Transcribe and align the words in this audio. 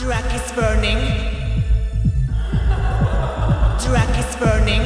Drac 0.00 0.34
is 0.34 0.52
burning. 0.56 0.98
Drac 3.78 4.18
is 4.18 4.36
burning. 4.40 4.82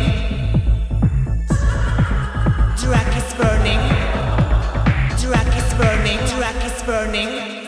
Drac 2.77 3.17
is 3.17 3.35
burning. 3.35 3.81
Drac 5.17 5.57
is 5.57 5.75
burning. 5.75 6.19
Drac 6.37 6.65
is 6.67 6.83
burning. 6.85 7.59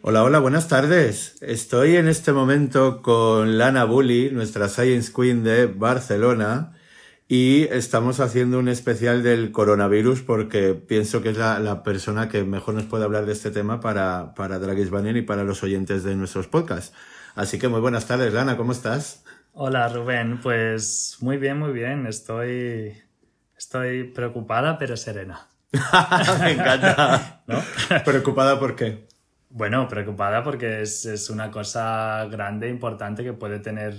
Hola, 0.00 0.22
hola, 0.22 0.38
buenas 0.38 0.68
tardes. 0.68 1.36
Estoy 1.42 1.96
en 1.96 2.08
este 2.08 2.32
momento 2.32 3.02
con 3.02 3.58
Lana 3.58 3.84
Bully, 3.84 4.30
nuestra 4.30 4.68
Science 4.68 5.12
Queen 5.14 5.44
de 5.44 5.66
Barcelona, 5.66 6.72
y 7.34 7.66
estamos 7.70 8.20
haciendo 8.20 8.58
un 8.58 8.68
especial 8.68 9.22
del 9.22 9.52
coronavirus 9.52 10.20
porque 10.20 10.74
pienso 10.74 11.22
que 11.22 11.30
es 11.30 11.38
la, 11.38 11.58
la 11.60 11.82
persona 11.82 12.28
que 12.28 12.44
mejor 12.44 12.74
nos 12.74 12.84
puede 12.84 13.04
hablar 13.04 13.24
de 13.24 13.32
este 13.32 13.50
tema 13.50 13.80
para, 13.80 14.34
para 14.34 14.58
Dragis 14.58 14.90
Banner 14.90 15.16
y 15.16 15.22
para 15.22 15.42
los 15.42 15.62
oyentes 15.62 16.04
de 16.04 16.14
nuestros 16.14 16.46
podcasts. 16.46 16.94
Así 17.34 17.58
que 17.58 17.68
muy 17.68 17.80
buenas 17.80 18.06
tardes, 18.06 18.34
Lana, 18.34 18.58
¿cómo 18.58 18.72
estás? 18.72 19.24
Hola, 19.54 19.88
Rubén. 19.88 20.40
Pues 20.42 21.16
muy 21.20 21.38
bien, 21.38 21.58
muy 21.58 21.72
bien. 21.72 22.06
Estoy, 22.06 23.02
estoy 23.56 24.04
preocupada, 24.04 24.76
pero 24.76 24.98
serena. 24.98 25.48
Me 26.38 26.50
encanta. 26.50 27.44
¿No? 27.46 27.62
¿Preocupada 28.04 28.60
por 28.60 28.76
qué? 28.76 29.08
Bueno, 29.48 29.88
preocupada 29.88 30.44
porque 30.44 30.82
es, 30.82 31.06
es 31.06 31.30
una 31.30 31.50
cosa 31.50 32.26
grande, 32.30 32.68
importante 32.68 33.24
que 33.24 33.32
puede 33.32 33.58
tener, 33.58 33.94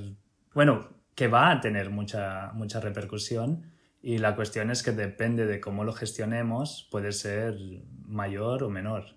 bueno, 0.54 0.94
que 1.16 1.27
va 1.27 1.52
a 1.52 1.62
tener 1.62 1.90
mucha, 1.90 2.52
mucha 2.53 2.80
repercusión 2.80 3.72
y 4.02 4.17
la 4.17 4.35
cuestión 4.35 4.70
es 4.70 4.84
que 4.84 4.91
depende 4.91 5.45
de 5.45 5.62
cómo 5.62 5.84
lo 5.84 5.94
gestionemos, 5.94 6.88
puede 6.91 7.13
ser 7.13 7.58
mayor 8.05 8.63
o 8.63 8.70
menor. 8.70 9.16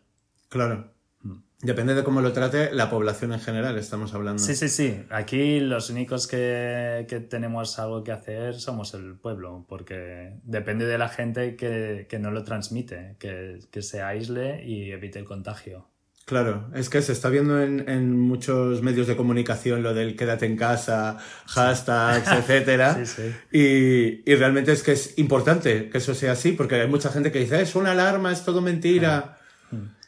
Claro. 0.48 0.92
Mm. 1.22 1.38
Depende 1.62 1.94
de 1.94 2.04
cómo 2.04 2.20
lo 2.20 2.32
trate 2.32 2.72
la 2.72 2.88
población 2.88 3.32
en 3.32 3.40
general, 3.40 3.76
estamos 3.78 4.14
hablando. 4.14 4.40
Sí, 4.40 4.54
sí, 4.54 4.68
sí. 4.68 5.04
Aquí 5.10 5.58
los 5.58 5.90
únicos 5.90 6.28
que, 6.28 7.06
que 7.08 7.18
tenemos 7.18 7.78
algo 7.78 8.04
que 8.04 8.12
hacer 8.12 8.54
somos 8.54 8.94
el 8.94 9.16
pueblo, 9.16 9.64
porque 9.68 10.38
depende 10.44 10.86
de 10.86 10.98
la 10.98 11.08
gente 11.08 11.56
que, 11.56 12.06
que 12.08 12.18
no 12.18 12.30
lo 12.30 12.44
transmite, 12.44 13.16
que, 13.18 13.58
que 13.70 13.82
se 13.82 14.02
aísle 14.02 14.64
y 14.64 14.92
evite 14.92 15.18
el 15.18 15.24
contagio. 15.24 15.88
Claro, 16.26 16.68
es 16.74 16.90
que 16.90 17.02
se 17.02 17.12
está 17.12 17.28
viendo 17.28 17.62
en, 17.62 17.88
en 17.88 18.18
muchos 18.18 18.82
medios 18.82 19.06
de 19.06 19.14
comunicación 19.16 19.84
lo 19.84 19.94
del 19.94 20.16
quédate 20.16 20.44
en 20.44 20.56
casa, 20.56 21.18
hashtags, 21.46 22.28
etcétera. 22.32 22.94
Sí, 23.04 23.06
sí. 23.06 23.34
Y, 23.52 24.28
y 24.28 24.34
realmente 24.34 24.72
es 24.72 24.82
que 24.82 24.90
es 24.90 25.16
importante 25.18 25.88
que 25.88 25.98
eso 25.98 26.16
sea 26.16 26.32
así, 26.32 26.50
porque 26.50 26.74
hay 26.80 26.88
mucha 26.88 27.10
gente 27.10 27.30
que 27.30 27.38
dice, 27.38 27.62
es 27.62 27.76
una 27.76 27.92
alarma, 27.92 28.32
es 28.32 28.44
todo 28.44 28.60
mentira. 28.60 29.38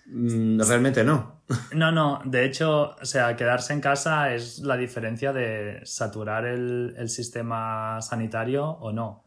Mm, 0.06 0.60
Realmente 0.60 1.04
no. 1.04 1.42
No, 1.72 1.92
no, 1.92 2.20
de 2.24 2.44
hecho, 2.44 2.96
o 3.00 3.04
sea, 3.04 3.36
quedarse 3.36 3.72
en 3.72 3.80
casa 3.80 4.34
es 4.34 4.58
la 4.58 4.76
diferencia 4.76 5.32
de 5.32 5.82
saturar 5.84 6.46
el, 6.46 6.96
el 6.98 7.10
sistema 7.10 8.02
sanitario 8.02 8.66
o 8.66 8.90
no. 8.90 9.24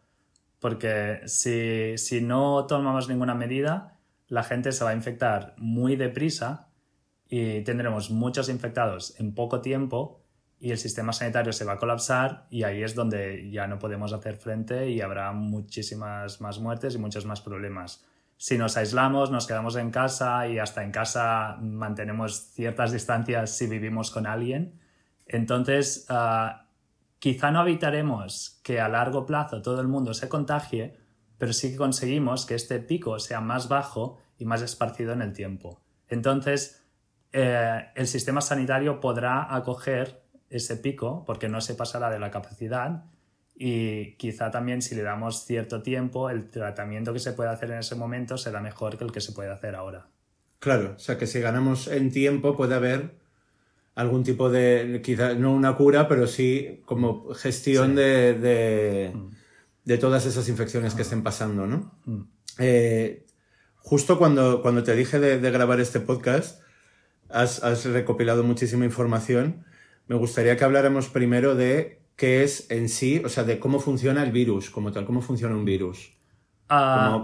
Porque 0.59 1.21
si, 1.25 1.97
si 1.97 2.19
no 2.19 2.65
tomamos 2.67 3.07
ninguna 3.07 3.33
medida, 3.33 3.97
la 4.27 4.43
gente 4.43 4.73
se 4.73 4.83
va 4.83 4.89
a 4.89 4.93
infectar 4.93 5.55
muy 5.57 5.95
deprisa 5.95 6.67
y 7.33 7.61
tendremos 7.61 8.11
muchos 8.11 8.49
infectados 8.49 9.17
en 9.17 9.33
poco 9.33 9.61
tiempo 9.61 10.21
y 10.59 10.71
el 10.71 10.77
sistema 10.77 11.13
sanitario 11.13 11.53
se 11.53 11.63
va 11.63 11.73
a 11.73 11.77
colapsar 11.77 12.45
y 12.49 12.63
ahí 12.63 12.83
es 12.83 12.93
donde 12.93 13.49
ya 13.49 13.67
no 13.67 13.79
podemos 13.79 14.11
hacer 14.11 14.35
frente 14.35 14.89
y 14.89 14.99
habrá 14.99 15.31
muchísimas 15.31 16.41
más 16.41 16.59
muertes 16.59 16.93
y 16.93 16.97
muchos 16.97 17.25
más 17.25 17.39
problemas. 17.39 18.05
Si 18.35 18.57
nos 18.57 18.75
aislamos, 18.75 19.31
nos 19.31 19.47
quedamos 19.47 19.77
en 19.77 19.91
casa 19.91 20.45
y 20.49 20.59
hasta 20.59 20.83
en 20.83 20.91
casa 20.91 21.57
mantenemos 21.61 22.51
ciertas 22.51 22.91
distancias 22.91 23.55
si 23.55 23.65
vivimos 23.65 24.11
con 24.11 24.27
alguien, 24.27 24.81
entonces 25.25 26.07
ah, 26.09 26.67
quizá 27.19 27.49
no 27.51 27.61
evitaremos 27.61 28.59
que 28.61 28.81
a 28.81 28.89
largo 28.89 29.25
plazo 29.25 29.61
todo 29.61 29.79
el 29.79 29.87
mundo 29.87 30.13
se 30.13 30.27
contagie, 30.27 30.97
pero 31.37 31.53
sí 31.53 31.71
que 31.71 31.77
conseguimos 31.77 32.45
que 32.45 32.55
este 32.55 32.79
pico 32.79 33.19
sea 33.19 33.39
más 33.39 33.69
bajo 33.69 34.17
y 34.37 34.43
más 34.43 34.61
esparcido 34.61 35.13
en 35.13 35.21
el 35.21 35.31
tiempo. 35.31 35.81
Entonces, 36.09 36.80
eh, 37.33 37.85
el 37.95 38.07
sistema 38.07 38.41
sanitario 38.41 38.99
podrá 38.99 39.53
acoger 39.55 40.21
ese 40.49 40.75
pico 40.77 41.23
porque 41.25 41.47
no 41.49 41.61
se 41.61 41.75
pasará 41.75 42.09
de 42.09 42.19
la 42.19 42.31
capacidad 42.31 43.05
y 43.55 44.15
quizá 44.17 44.49
también 44.51 44.81
si 44.81 44.95
le 44.95 45.03
damos 45.03 45.45
cierto 45.45 45.81
tiempo, 45.81 46.29
el 46.29 46.49
tratamiento 46.49 47.13
que 47.13 47.19
se 47.19 47.33
puede 47.33 47.49
hacer 47.51 47.71
en 47.71 47.79
ese 47.79 47.95
momento 47.95 48.37
será 48.37 48.59
mejor 48.59 48.97
que 48.97 49.03
el 49.03 49.11
que 49.11 49.21
se 49.21 49.31
puede 49.33 49.51
hacer 49.51 49.75
ahora. 49.75 50.07
Claro, 50.59 50.93
o 50.95 50.99
sea 50.99 51.17
que 51.17 51.27
si 51.27 51.39
ganamos 51.39 51.87
en 51.87 52.11
tiempo 52.11 52.55
puede 52.57 52.75
haber 52.75 53.15
algún 53.95 54.23
tipo 54.23 54.49
de, 54.49 55.01
quizá 55.03 55.33
no 55.35 55.53
una 55.53 55.75
cura, 55.75 56.07
pero 56.07 56.27
sí 56.27 56.81
como 56.85 57.33
gestión 57.33 57.91
Sí. 57.91 57.95
de, 57.97 58.33
de, 58.35 59.13
de 59.85 59.97
todas 59.97 60.25
esas 60.25 60.47
infecciones 60.49 60.93
que 60.95 61.01
estén 61.03 61.23
pasando, 61.23 61.67
¿no? 61.67 61.93
Mm. 62.05 62.21
Eh, 62.59 63.25
justo 63.77 64.17
cuando, 64.17 64.61
cuando 64.61 64.83
te 64.83 64.95
dije 64.95 65.19
de, 65.19 65.39
de 65.39 65.51
grabar 65.51 65.79
este 65.79 65.99
podcast, 65.99 66.61
has, 67.33 67.63
has 67.63 67.85
recopilado 67.85 68.43
muchísima 68.43 68.85
información. 68.85 69.65
Me 70.07 70.15
gustaría 70.15 70.57
que 70.57 70.63
habláramos 70.63 71.09
primero 71.09 71.55
de 71.55 72.01
qué 72.15 72.43
es 72.43 72.69
en 72.69 72.89
sí, 72.89 73.21
o 73.25 73.29
sea, 73.29 73.43
de 73.43 73.59
cómo 73.59 73.79
funciona 73.79 74.23
el 74.23 74.31
virus, 74.31 74.69
como 74.69 74.91
tal, 74.91 75.05
cómo 75.05 75.21
funciona 75.21 75.55
un 75.55 75.65
virus. 75.65 76.11
Ah, 76.69 77.21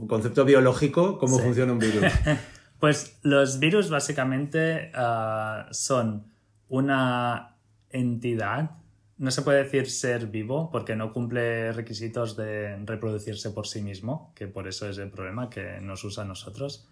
como 0.00 0.06
concepto 0.08 0.44
biológico, 0.44 1.18
cómo 1.18 1.36
Sí. 1.36 1.42
funciona 1.44 1.72
un 1.72 1.78
virus. 1.78 2.04
Pues 2.80 3.20
los 3.22 3.60
virus 3.60 3.90
básicamente 3.90 4.90
ah, 4.96 5.68
son 5.70 6.24
una 6.68 7.54
entidad, 7.90 8.72
no 9.18 9.30
se 9.30 9.42
puede 9.42 9.62
decir 9.62 9.88
ser 9.88 10.26
vivo 10.26 10.68
porque 10.72 10.96
no 10.96 11.12
cumple 11.12 11.70
requisitos 11.72 12.34
de 12.36 12.76
reproducirse 12.84 13.50
por 13.50 13.68
sí 13.68 13.82
mismo, 13.82 14.32
que 14.34 14.48
por 14.48 14.66
eso 14.66 14.88
es 14.88 14.98
el 14.98 15.10
problema 15.10 15.48
que 15.48 15.80
nos 15.80 16.02
usa 16.02 16.24
a 16.24 16.26
nosotros. 16.26 16.88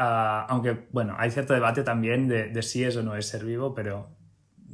Ah, 0.00 0.46
aunque, 0.48 0.86
bueno, 0.92 1.16
hay 1.18 1.30
cierto 1.32 1.54
debate 1.54 1.82
también 1.82 2.28
de, 2.28 2.50
de 2.50 2.62
si 2.62 2.84
es 2.84 2.96
o 2.96 3.02
no 3.02 3.16
es 3.16 3.26
ser 3.26 3.44
vivo, 3.44 3.74
pero 3.74 4.10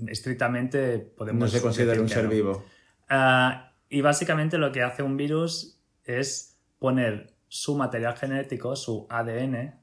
estrictamente 0.06 0.98
podemos 0.98 1.40
No 1.40 1.48
se 1.48 1.62
considera 1.62 1.98
un 2.00 2.08
ser 2.10 2.24
no. 2.24 2.30
vivo. 2.30 2.64
Ah, 3.08 3.72
y 3.88 4.02
básicamente 4.02 4.58
lo 4.58 4.70
que 4.70 4.82
hace 4.82 5.02
un 5.02 5.16
virus 5.16 5.80
es 6.04 6.60
poner 6.78 7.34
su 7.48 7.74
material 7.76 8.16
genético, 8.16 8.76
su 8.76 9.06
ADN, 9.08 9.80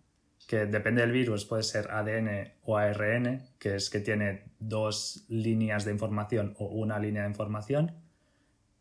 que 0.47 0.65
depende 0.65 1.01
del 1.01 1.11
virus, 1.11 1.45
puede 1.45 1.63
ser 1.63 1.89
ADN 1.89 2.53
o 2.63 2.77
ARN, 2.77 3.41
que 3.57 3.75
es 3.75 3.89
que 3.89 3.99
tiene 3.99 4.51
dos 4.59 5.25
líneas 5.29 5.85
de 5.85 5.91
información 5.91 6.53
o 6.59 6.65
una 6.67 6.99
línea 6.99 7.23
de 7.23 7.29
información. 7.29 7.95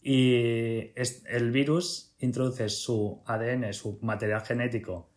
Y 0.03 0.93
es- 0.97 1.25
el 1.27 1.51
virus 1.51 2.15
introduce 2.19 2.69
su 2.71 3.23
ADN, 3.27 3.73
su 3.73 3.99
material 4.03 4.41
genético, 4.43 5.10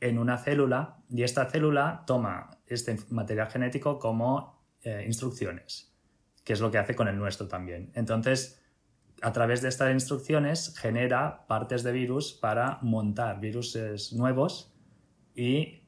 en 0.00 0.18
una 0.18 0.38
célula 0.38 0.98
y 1.10 1.22
esta 1.22 1.46
célula 1.46 2.04
toma 2.06 2.58
este 2.66 2.96
material 3.10 3.48
genético 3.48 3.98
como 3.98 4.64
eh, 4.82 5.04
instrucciones, 5.06 5.94
que 6.44 6.54
es 6.54 6.60
lo 6.60 6.70
que 6.70 6.78
hace 6.78 6.94
con 6.94 7.08
el 7.08 7.18
nuestro 7.18 7.48
también. 7.48 7.92
Entonces, 7.94 8.62
a 9.22 9.32
través 9.32 9.60
de 9.62 9.68
estas 9.68 9.92
instrucciones 9.92 10.74
genera 10.78 11.46
partes 11.46 11.82
de 11.82 11.92
virus 11.92 12.32
para 12.32 12.78
montar 12.82 13.40
virus 13.40 13.76
nuevos 14.12 14.74
y 15.34 15.82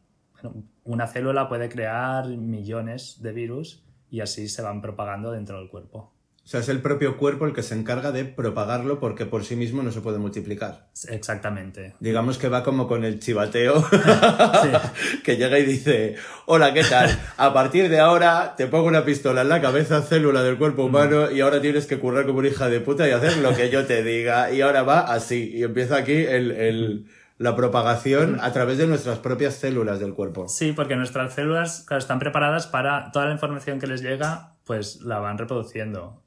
una 0.84 1.06
célula 1.06 1.48
puede 1.48 1.68
crear 1.68 2.28
millones 2.28 3.22
de 3.22 3.32
virus 3.32 3.84
y 4.10 4.20
así 4.20 4.48
se 4.48 4.62
van 4.62 4.82
propagando 4.82 5.30
dentro 5.30 5.58
del 5.58 5.70
cuerpo. 5.70 6.12
O 6.52 6.54
sea, 6.54 6.60
es 6.60 6.68
el 6.68 6.82
propio 6.82 7.16
cuerpo 7.16 7.46
el 7.46 7.54
que 7.54 7.62
se 7.62 7.74
encarga 7.74 8.12
de 8.12 8.26
propagarlo 8.26 9.00
porque 9.00 9.24
por 9.24 9.42
sí 9.42 9.56
mismo 9.56 9.82
no 9.82 9.90
se 9.90 10.02
puede 10.02 10.18
multiplicar. 10.18 10.88
Exactamente. 11.08 11.94
Digamos 11.98 12.36
que 12.36 12.50
va 12.50 12.62
como 12.62 12.86
con 12.86 13.04
el 13.06 13.20
chivateo, 13.20 13.82
que 15.24 15.36
llega 15.38 15.58
y 15.58 15.64
dice, 15.64 16.16
hola, 16.46 16.74
¿qué 16.74 16.84
tal? 16.84 17.08
A 17.38 17.54
partir 17.54 17.88
de 17.88 18.00
ahora 18.00 18.54
te 18.56 18.66
pongo 18.66 18.86
una 18.86 19.02
pistola 19.04 19.40
en 19.42 19.48
la 19.48 19.62
cabeza, 19.62 20.02
célula 20.02 20.42
del 20.42 20.58
cuerpo 20.58 20.84
humano, 20.84 21.30
y 21.30 21.40
ahora 21.40 21.60
tienes 21.62 21.86
que 21.86 21.98
currar 21.98 22.26
como 22.26 22.40
una 22.40 22.48
hija 22.48 22.68
de 22.68 22.80
puta 22.80 23.08
y 23.08 23.12
hacer 23.12 23.38
lo 23.38 23.54
que 23.56 23.70
yo 23.70 23.86
te 23.86 24.02
diga. 24.02 24.50
Y 24.52 24.60
ahora 24.60 24.82
va 24.82 25.00
así, 25.00 25.52
y 25.54 25.62
empieza 25.62 25.96
aquí 25.96 26.12
el, 26.12 26.50
el- 26.50 27.06
la 27.38 27.56
propagación 27.56 28.38
a 28.40 28.52
través 28.52 28.78
de 28.78 28.86
nuestras 28.86 29.18
propias 29.18 29.54
células 29.54 29.98
del 29.98 30.14
cuerpo. 30.14 30.46
Sí, 30.48 30.72
porque 30.72 30.94
nuestras 30.94 31.34
células 31.34 31.82
claro, 31.88 31.98
están 31.98 32.20
preparadas 32.20 32.68
para 32.68 33.10
toda 33.10 33.24
la 33.26 33.32
información 33.32 33.80
que 33.80 33.88
les 33.88 34.00
llega, 34.00 34.52
pues 34.64 35.00
la 35.00 35.18
van 35.18 35.38
reproduciendo. 35.38 36.21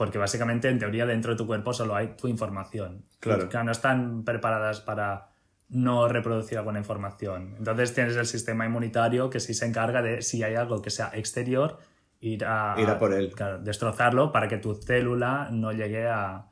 Porque 0.00 0.16
básicamente, 0.16 0.70
en 0.70 0.78
teoría, 0.78 1.04
dentro 1.04 1.32
de 1.32 1.36
tu 1.36 1.46
cuerpo 1.46 1.74
solo 1.74 1.94
hay 1.94 2.16
tu 2.16 2.26
información. 2.26 3.04
Claro. 3.18 3.50
Que 3.50 3.62
no 3.62 3.70
están 3.70 4.24
preparadas 4.24 4.80
para 4.80 5.28
no 5.68 6.08
reproducir 6.08 6.56
alguna 6.56 6.78
información. 6.78 7.54
Entonces 7.58 7.92
tienes 7.92 8.16
el 8.16 8.24
sistema 8.24 8.64
inmunitario 8.64 9.28
que 9.28 9.40
sí 9.40 9.52
se 9.52 9.66
encarga 9.66 10.00
de, 10.00 10.22
si 10.22 10.42
hay 10.42 10.54
algo 10.54 10.80
que 10.80 10.88
sea 10.88 11.10
exterior, 11.12 11.80
ir 12.18 12.46
a, 12.46 12.76
Ir 12.78 12.88
a 12.88 12.98
por 12.98 13.12
él. 13.12 13.34
claro, 13.34 13.58
destrozarlo 13.58 14.32
para 14.32 14.48
que 14.48 14.56
tu 14.56 14.74
célula 14.74 15.50
no 15.52 15.70
llegue 15.72 16.08
a, 16.08 16.46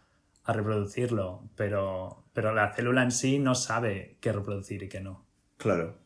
a 0.45 0.53
reproducirlo. 0.53 1.49
Pero, 1.57 2.25
pero 2.35 2.53
la 2.53 2.75
célula 2.75 3.03
en 3.03 3.13
sí 3.13 3.39
no 3.39 3.55
sabe 3.55 4.19
qué 4.21 4.31
reproducir 4.31 4.83
y 4.83 4.91
qué 4.91 5.01
no. 5.01 5.25
Claro. 5.57 5.97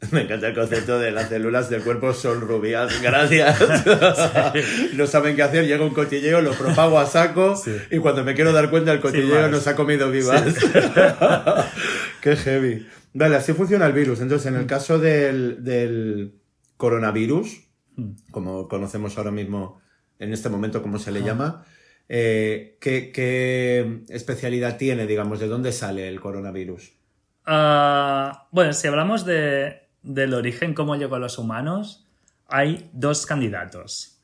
Me 0.12 0.22
encanta 0.22 0.48
el 0.48 0.54
concepto 0.54 0.98
de 0.98 1.10
las 1.10 1.28
células 1.28 1.68
del 1.70 1.82
cuerpo 1.82 2.12
son 2.14 2.40
rubias. 2.40 3.00
Gracias. 3.02 3.58
no 4.94 5.06
saben 5.06 5.36
qué 5.36 5.42
hacer. 5.42 5.66
Llega 5.66 5.84
un 5.84 5.94
cotilleo, 5.94 6.40
lo 6.40 6.52
propago 6.52 6.98
a 6.98 7.06
saco 7.06 7.54
Sí. 7.56 7.76
y 7.90 7.98
cuando 7.98 8.24
me 8.24 8.34
quiero 8.34 8.52
dar 8.52 8.70
cuenta 8.70 8.92
el 8.92 9.00
cotilleo 9.00 9.42
más. 9.42 9.50
nos 9.50 9.66
ha 9.66 9.76
comido 9.76 10.10
vivas. 10.10 10.42
qué 12.20 12.36
heavy. 12.36 12.86
Vale, 13.12 13.36
así 13.36 13.52
funciona 13.52 13.86
el 13.86 13.92
virus. 13.92 14.20
Entonces, 14.20 14.46
en 14.46 14.56
el 14.56 14.66
caso 14.66 14.98
del, 14.98 15.62
del 15.64 16.34
coronavirus, 16.76 17.68
Mm. 17.96 18.12
como 18.30 18.68
conocemos 18.68 19.18
ahora 19.18 19.30
mismo 19.30 19.80
en 20.18 20.32
este 20.32 20.48
momento, 20.48 20.82
como 20.82 20.98
se 20.98 21.10
le 21.12 21.22
llama, 21.22 21.64
eh, 22.08 22.76
¿qué, 22.80 23.10
qué 23.12 24.02
especialidad 24.08 24.76
tiene, 24.76 25.06
digamos? 25.06 25.40
¿De 25.40 25.48
dónde 25.48 25.72
sale 25.72 26.08
el 26.08 26.20
coronavirus? 26.20 26.92
Ah, 27.46 28.48
bueno, 28.52 28.72
si 28.72 28.86
hablamos 28.86 29.24
de, 29.24 29.79
del 30.02 30.34
origen, 30.34 30.74
cómo 30.74 30.96
llegó 30.96 31.16
a 31.16 31.18
los 31.18 31.38
humanos, 31.38 32.06
hay 32.48 32.90
dos 32.92 33.26
candidatos, 33.26 34.20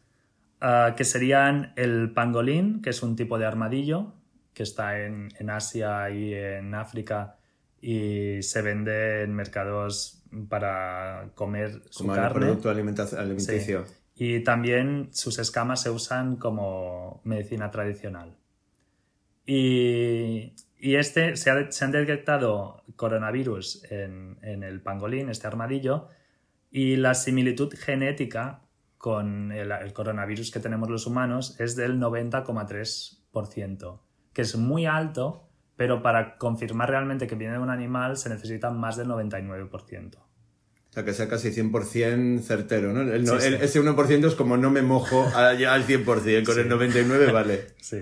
ah, 0.60 0.94
que 0.96 1.04
serían 1.04 1.72
el 1.76 2.12
pangolín, 2.12 2.82
que 2.82 2.90
es 2.90 3.02
un 3.02 3.14
tipo 3.16 3.38
de 3.38 3.46
armadillo 3.46 4.14
que 4.54 4.62
está 4.62 5.00
en, 5.00 5.28
en 5.38 5.50
Asia 5.50 6.08
y 6.10 6.32
en 6.34 6.74
África 6.74 7.36
y 7.80 8.42
se 8.42 8.62
vende 8.62 9.22
en 9.22 9.34
mercados 9.34 10.22
para 10.48 11.28
comer 11.34 11.82
su 11.90 12.04
Como 12.04 12.14
carne. 12.14 12.40
producto 12.40 12.70
alimenticio. 12.70 13.84
Y 14.14 14.40
también 14.40 15.10
sus 15.12 15.38
escamas 15.38 15.82
se 15.82 15.90
usan 15.90 16.36
como 16.36 17.20
medicina 17.24 17.70
tradicional. 17.70 18.34
Y, 19.44 20.54
y 20.78 20.96
este, 20.96 21.36
se, 21.36 21.50
ha- 21.50 21.70
se 21.70 21.84
han 21.84 21.92
detectado 21.92 22.82
coronavirus 22.96 23.84
en, 23.90 24.38
en 24.42 24.62
el 24.62 24.80
pangolín, 24.80 25.28
este 25.28 25.46
armadillo, 25.46 26.08
y 26.70 26.96
la 26.96 27.14
similitud 27.14 27.72
genética 27.76 28.62
con 28.98 29.52
el, 29.52 29.70
el 29.70 29.92
coronavirus 29.92 30.50
que 30.50 30.60
tenemos 30.60 30.88
los 30.90 31.06
humanos 31.06 31.58
es 31.60 31.76
del 31.76 31.98
90,3%, 32.00 34.00
que 34.32 34.42
es 34.42 34.56
muy 34.56 34.86
alto, 34.86 35.48
pero 35.76 36.02
para 36.02 36.36
confirmar 36.38 36.90
realmente 36.90 37.26
que 37.26 37.34
viene 37.34 37.54
de 37.54 37.60
un 37.60 37.70
animal 37.70 38.16
se 38.16 38.28
necesita 38.28 38.70
más 38.70 38.96
del 38.96 39.08
99%. 39.08 40.16
O 40.16 40.92
sea, 40.96 41.04
que 41.04 41.12
sea 41.12 41.28
casi 41.28 41.50
100% 41.52 42.40
certero, 42.40 42.92
¿no? 42.94 43.02
El 43.02 43.26
Sí, 43.26 43.34
sí. 43.38 43.46
el- 43.48 43.54
ese 43.56 43.80
1% 43.82 44.28
es 44.28 44.34
como 44.34 44.56
no 44.56 44.70
me 44.70 44.80
mojo 44.80 45.26
a- 45.34 45.52
ya 45.54 45.74
al 45.74 45.84
100%, 45.84 46.46
con 46.46 46.58
el 46.58 46.68
99% 46.70 47.32
vale. 47.32 47.66
Sí. 47.80 47.98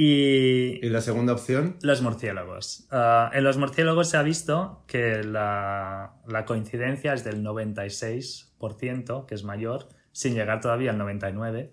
Y, 0.00 0.78
¿Y 0.86 0.90
la 0.90 1.00
segunda 1.00 1.32
opción? 1.32 1.76
Los 1.82 2.02
murciélagos. 2.02 2.86
Ah, 2.92 3.32
en 3.34 3.42
los 3.42 3.58
murciélagos 3.58 4.08
se 4.08 4.16
ha 4.16 4.22
visto 4.22 4.84
que 4.86 5.24
la, 5.24 6.14
la 6.28 6.44
coincidencia 6.44 7.12
es 7.14 7.24
del 7.24 7.42
96%, 7.42 9.26
que 9.26 9.34
es 9.34 9.42
mayor, 9.42 9.88
sin 10.12 10.34
llegar 10.34 10.60
todavía 10.60 10.92
al 10.92 10.98
99%, 11.00 11.70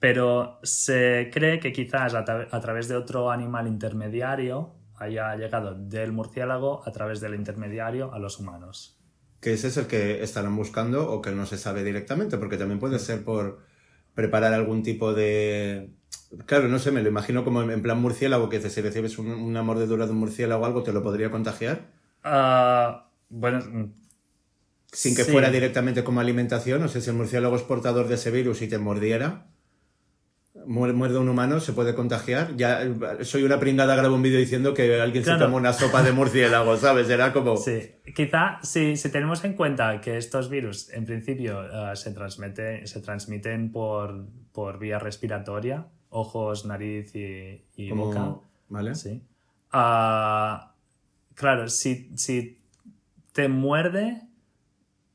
pero 0.00 0.58
se 0.64 1.30
cree 1.32 1.60
que 1.60 1.72
quizás 1.72 2.14
a, 2.14 2.24
tra- 2.24 2.48
a 2.50 2.60
través 2.60 2.88
de 2.88 2.96
otro 2.96 3.30
animal 3.30 3.68
intermediario 3.68 4.74
haya 4.96 5.36
llegado 5.36 5.76
del 5.76 6.10
murciélago 6.10 6.82
a 6.84 6.90
través 6.90 7.20
del 7.20 7.36
intermediario 7.36 8.12
a 8.12 8.18
los 8.18 8.40
humanos. 8.40 8.98
Que 9.40 9.52
ese 9.52 9.68
es 9.68 9.76
el 9.76 9.86
que 9.86 10.24
estarán 10.24 10.56
buscando 10.56 11.08
o 11.08 11.22
que 11.22 11.30
no 11.30 11.46
se 11.46 11.56
sabe 11.56 11.84
directamente, 11.84 12.36
porque 12.36 12.56
también 12.56 12.80
puede 12.80 12.98
ser 12.98 13.22
por 13.24 13.60
preparar 14.12 14.52
algún 14.54 14.82
tipo 14.82 15.14
de... 15.14 15.94
Claro, 16.46 16.68
no 16.68 16.78
sé, 16.78 16.90
me 16.90 17.02
lo 17.02 17.08
imagino 17.08 17.44
como 17.44 17.62
en 17.62 17.82
plan 17.82 18.00
murciélago, 18.00 18.48
que 18.48 18.60
si 18.68 18.80
recibes 18.80 19.18
un- 19.18 19.28
una 19.32 19.62
mordedura 19.62 20.06
de 20.06 20.12
un 20.12 20.18
murciélago 20.18 20.62
o 20.62 20.66
algo, 20.66 20.82
te 20.82 20.92
lo 20.92 21.02
podría 21.02 21.30
contagiar, 21.30 21.82
Ah, 22.26 23.08
bueno, 23.28 23.58
mm, 23.60 23.92
sin 24.92 25.14
que 25.14 25.24
Sí. 25.24 25.30
fuera 25.32 25.50
directamente 25.50 26.04
como 26.04 26.20
alimentación. 26.20 26.82
O 26.82 26.88
sea, 26.88 27.00
si 27.00 27.10
el 27.10 27.16
murciélago 27.16 27.54
es 27.56 27.62
portador 27.62 28.08
de 28.08 28.14
ese 28.14 28.30
virus 28.30 28.62
y 28.62 28.68
te 28.68 28.78
mordiera, 28.78 29.46
muer- 30.66 30.94
muerde 30.94 31.18
un 31.18 31.28
humano, 31.28 31.60
se 31.60 31.72
puede 31.72 31.94
contagiar. 31.94 32.56
Ya 32.56 32.80
soy 33.22 33.42
una 33.42 33.58
pringada, 33.60 33.96
grabo 33.96 34.14
un 34.14 34.22
vídeo 34.22 34.38
diciendo 34.38 34.72
que 34.72 35.00
alguien 35.00 35.24
se 35.24 35.36
toma 35.36 35.56
una 35.56 35.72
sopa 35.72 36.02
de 36.02 36.12
murciélago, 36.12 36.76
¿sabes? 36.78 37.10
Era 37.10 37.32
como... 37.32 37.56
Sí, 37.56 37.90
quizá 38.14 38.58
si, 38.62 38.96
si 38.96 39.08
tenemos 39.10 39.44
en 39.44 39.54
cuenta 39.54 40.00
que 40.00 40.16
estos 40.16 40.48
virus 40.48 40.90
en 40.92 41.04
principio 41.06 41.62
eh, 41.64 41.96
se, 41.96 42.14
transmite- 42.14 42.86
se 42.86 43.00
transmiten 43.00 43.70
por, 43.72 44.26
por 44.52 44.78
vía 44.78 44.98
respiratoria, 44.98 45.88
ojos, 46.14 46.64
nariz 46.64 47.14
y, 47.14 47.62
y 47.76 47.88
como- 47.90 48.06
boca. 48.06 48.34
¿Vale? 48.68 48.94
Sí. 48.94 49.22
Ah, 49.72 50.72
claro, 51.34 51.68
si, 51.68 52.10
si 52.16 52.58
te 53.32 53.48
muerde, 53.48 54.22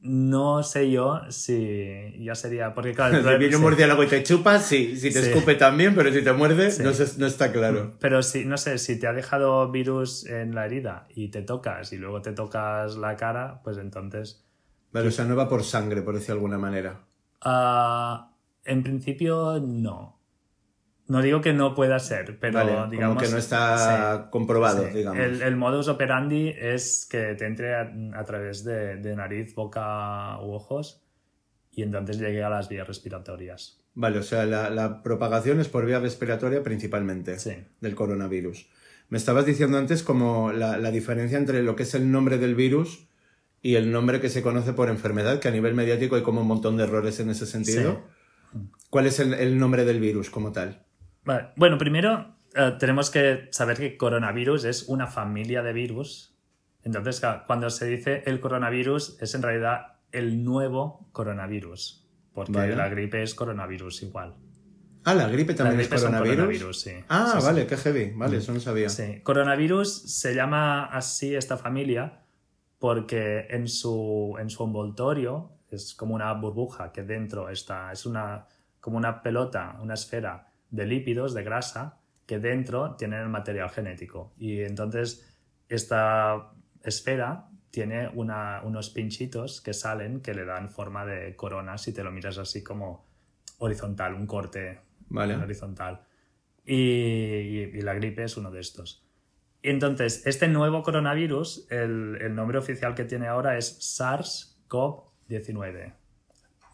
no 0.01 0.63
sé 0.63 0.91
yo 0.91 1.19
si 1.29 2.13
ya 2.23 2.35
sería. 2.35 2.73
Porque, 2.73 2.93
claro, 2.93 3.21
Si 3.33 3.37
viene 3.37 3.55
un 3.55 3.61
murciélago 3.61 4.03
y 4.03 4.07
te 4.07 4.23
chupa, 4.23 4.59
sí. 4.59 4.95
Si 4.97 5.11
te 5.11 5.21
Sí. 5.23 5.29
escupe 5.31 5.55
también, 5.55 5.95
pero 5.95 6.11
si 6.11 6.21
te 6.23 6.31
muerde, 6.33 6.71
Sí. 6.71 6.83
no, 6.83 6.93
se- 6.93 7.17
no 7.19 7.25
está 7.27 7.51
claro. 7.51 7.95
Pero 7.99 8.21
si, 8.21 8.45
no 8.45 8.57
sé, 8.57 8.77
si 8.77 8.99
te 8.99 9.07
ha 9.07 9.13
dejado 9.13 9.69
virus 9.71 10.25
en 10.25 10.53
la 10.55 10.65
herida 10.65 11.07
y 11.15 11.29
te 11.29 11.41
tocas 11.41 11.91
y 11.93 11.97
luego 11.97 12.21
te 12.21 12.33
tocas 12.33 12.95
la 12.97 13.15
cara, 13.15 13.61
pues 13.63 13.77
entonces. 13.77 14.45
Vale, 14.91 15.07
o 15.07 15.11
sea, 15.11 15.25
no 15.25 15.35
va 15.35 15.47
por 15.49 15.63
sangre, 15.63 16.01
por 16.01 16.13
decirlo 16.15 16.35
de 16.35 16.39
alguna 16.39 16.57
manera. 16.57 17.05
ah, 17.41 18.31
en 18.65 18.83
principio, 18.83 19.59
no. 19.61 20.18
No 21.09 21.21
digo 21.21 21.41
que 21.41 21.51
no 21.53 21.73
pueda 21.75 21.99
ser, 21.99 22.39
pero 22.39 22.59
vale, 22.59 22.71
digamos. 22.91 23.15
como 23.15 23.19
que 23.27 23.29
no 23.31 23.37
está 23.37 24.17
sí, 24.17 24.29
comprobado, 24.29 24.87
sí. 24.87 24.93
digamos. 24.99 25.19
El, 25.19 25.41
el 25.41 25.55
modus 25.57 25.87
operandi 25.87 26.53
es 26.57 27.07
que 27.09 27.33
te 27.35 27.45
entre 27.47 27.75
a, 27.75 27.91
a 28.13 28.23
través 28.25 28.63
de, 28.63 28.95
de 28.97 29.15
nariz, 29.15 29.53
boca 29.55 30.39
u 30.41 30.51
ojos 30.53 31.01
y 31.71 31.81
entonces 31.83 32.19
llegue 32.19 32.43
a 32.43 32.49
las 32.49 32.69
vías 32.69 32.87
respiratorias. 32.87 33.81
Vale, 33.95 34.19
o 34.19 34.23
sea, 34.23 34.45
la, 34.45 34.69
la 34.69 35.01
propagación 35.01 35.59
es 35.59 35.67
por 35.67 35.85
vía 35.85 35.99
respiratoria 35.99 36.61
principalmente 36.63 37.37
Sí. 37.39 37.53
del 37.81 37.95
coronavirus. 37.95 38.69
Me 39.09 39.17
estabas 39.17 39.45
diciendo 39.47 39.79
antes 39.79 40.03
como 40.03 40.51
la, 40.51 40.77
la 40.77 40.91
diferencia 40.91 41.37
entre 41.39 41.63
lo 41.63 41.75
que 41.75 41.83
es 41.83 41.95
el 41.95 42.11
nombre 42.11 42.37
del 42.37 42.53
virus 42.53 43.07
y 43.63 43.75
el 43.75 43.91
nombre 43.91 44.21
que 44.21 44.29
se 44.29 44.43
conoce 44.43 44.73
por 44.73 44.89
enfermedad, 44.89 45.39
que 45.39 45.47
a 45.47 45.51
nivel 45.51 45.73
mediático 45.73 46.15
hay 46.15 46.21
como 46.21 46.41
un 46.41 46.47
montón 46.47 46.77
de 46.77 46.83
errores 46.83 47.19
en 47.19 47.31
ese 47.31 47.47
sentido. 47.47 48.03
¿Cuál 48.91 49.07
es 49.07 49.19
el, 49.19 49.33
el 49.33 49.57
nombre 49.57 49.85
del 49.85 49.99
virus 49.99 50.29
como 50.29 50.51
tal? 50.51 50.85
Vale, 51.29 51.49
Bueno, 51.55 51.77
primero 51.77 52.35
eh, 52.55 52.75
tenemos 52.79 53.11
que 53.11 53.47
saber 53.51 53.77
que 53.77 53.97
coronavirus 53.97 54.63
es 54.65 54.89
una 54.89 55.05
familia 55.07 55.61
de 55.61 55.73
virus. 55.73 56.35
Entonces, 56.83 57.21
cuando 57.45 57.69
se 57.69 57.85
dice 57.85 58.23
el 58.25 58.39
coronavirus, 58.39 59.21
es 59.21 59.35
en 59.35 59.43
realidad 59.43 59.97
el 60.11 60.43
nuevo 60.43 61.07
coronavirus. 61.11 62.07
Porque 62.33 62.53
Vale. 62.53 62.75
la 62.75 62.89
gripe 62.89 63.21
es 63.21 63.35
coronavirus 63.35 64.01
igual. 64.03 64.35
Ah, 65.03 65.13
la 65.13 65.27
gripe 65.29 65.53
también 65.53 65.77
La 65.77 65.83
es 65.83 65.89
gripe 65.89 66.01
coronavirus. 66.01 66.35
coronavirus, 66.37 66.81
sí. 66.81 66.91
Ah, 67.09 67.31
Sí, 67.33 67.39
sí. 67.41 67.45
vale, 67.45 67.67
qué 67.67 67.77
heavy. 67.77 68.11
Vale, 68.15 68.37
eso 68.37 68.51
no 68.53 68.59
sabía. 68.59 68.89
Sí, 68.89 69.21
coronavirus 69.21 70.01
se 70.11 70.33
llama 70.33 70.85
así 70.85 71.35
esta 71.35 71.57
familia 71.57 72.23
porque 72.79 73.45
en 73.49 73.67
su, 73.67 74.35
en 74.39 74.49
su 74.49 74.63
envoltorio 74.63 75.51
es 75.69 75.93
como 75.93 76.15
una 76.15 76.33
burbuja 76.33 76.91
que 76.91 77.03
dentro 77.03 77.49
está, 77.49 77.91
es 77.91 78.05
una, 78.05 78.45
como 78.79 78.97
una 78.97 79.21
pelota, 79.21 79.77
una 79.81 79.93
esfera 79.93 80.47
de 80.71 80.85
lípidos, 80.85 81.33
de 81.33 81.43
grasa, 81.43 81.97
que 82.25 82.39
dentro 82.39 82.95
tiene 82.95 83.19
el 83.21 83.27
material 83.29 83.69
genético. 83.69 84.33
Y 84.37 84.61
entonces 84.61 85.25
esta 85.67 86.51
esfera 86.83 87.49
tiene 87.71 88.07
una- 88.09 88.61
unos 88.63 88.89
pinchitos 88.89 89.61
que 89.61 89.73
salen 89.73 90.21
que 90.21 90.33
le 90.33 90.45
dan 90.45 90.69
forma 90.69 91.05
de 91.05 91.35
corona 91.35 91.77
si 91.77 91.93
te 91.93 92.03
lo 92.03 92.11
miras 92.11 92.37
así 92.37 92.63
como 92.63 93.05
horizontal, 93.59 94.13
un 94.15 94.25
corte 94.27 94.79
Vale. 95.09 95.35
horizontal. 95.35 96.01
Y, 96.65 96.75
y- 96.75 97.71
y 97.75 97.81
la 97.81 97.93
gripe 97.95 98.23
es 98.23 98.37
uno 98.37 98.49
de 98.51 98.59
estos. 98.61 99.03
Y 99.61 99.69
entonces, 99.71 100.25
este 100.25 100.47
nuevo 100.47 100.81
coronavirus, 100.83 101.67
el, 101.69 102.17
el 102.21 102.33
nombre 102.35 102.57
oficial 102.59 102.95
que 102.95 103.03
tiene 103.05 103.27
ahora 103.27 103.57
es 103.57 103.77
SARS-CoV-19. 103.99 105.93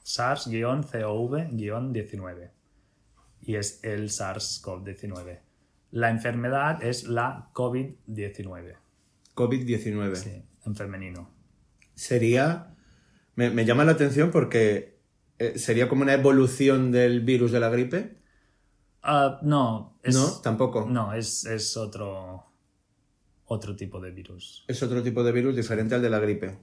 SARS-CoV-19. 0.04 2.52
Y 3.46 3.56
es 3.56 3.80
el 3.84 4.10
SARS-CoV-19. 4.10 5.40
La 5.92 6.10
enfermedad 6.10 6.84
es 6.84 7.06
la 7.06 7.50
COVID-19. 7.54 8.76
COVID-19. 9.36 10.16
Sí, 10.16 10.44
en 10.66 10.76
femenino. 10.76 11.30
Sería. 11.94 12.76
Me, 13.36 13.50
me 13.50 13.66
llama 13.66 13.86
la 13.86 13.92
atención 13.94 14.32
porque 14.32 14.96
eh, 15.38 15.60
sería 15.60 15.90
como 15.90 16.04
una 16.04 16.14
evolución 16.14 16.92
del 16.92 17.22
virus 17.22 17.52
de 17.52 17.60
la 17.60 17.70
gripe. 17.70 18.18
Ah, 19.04 19.40
no, 19.44 20.00
es, 20.02 20.16
no, 20.16 20.42
tampoco. 20.42 20.88
no, 20.90 21.14
es, 21.14 21.46
es 21.46 21.78
otro, 21.78 22.46
otro 23.46 23.76
tipo 23.76 24.00
de 24.00 24.12
virus. 24.12 24.66
Es 24.68 24.82
otro 24.82 25.04
tipo 25.04 25.24
de 25.24 25.32
virus 25.32 25.56
diferente 25.56 25.94
al 25.94 26.02
de 26.02 26.10
la 26.10 26.20
gripe. 26.20 26.58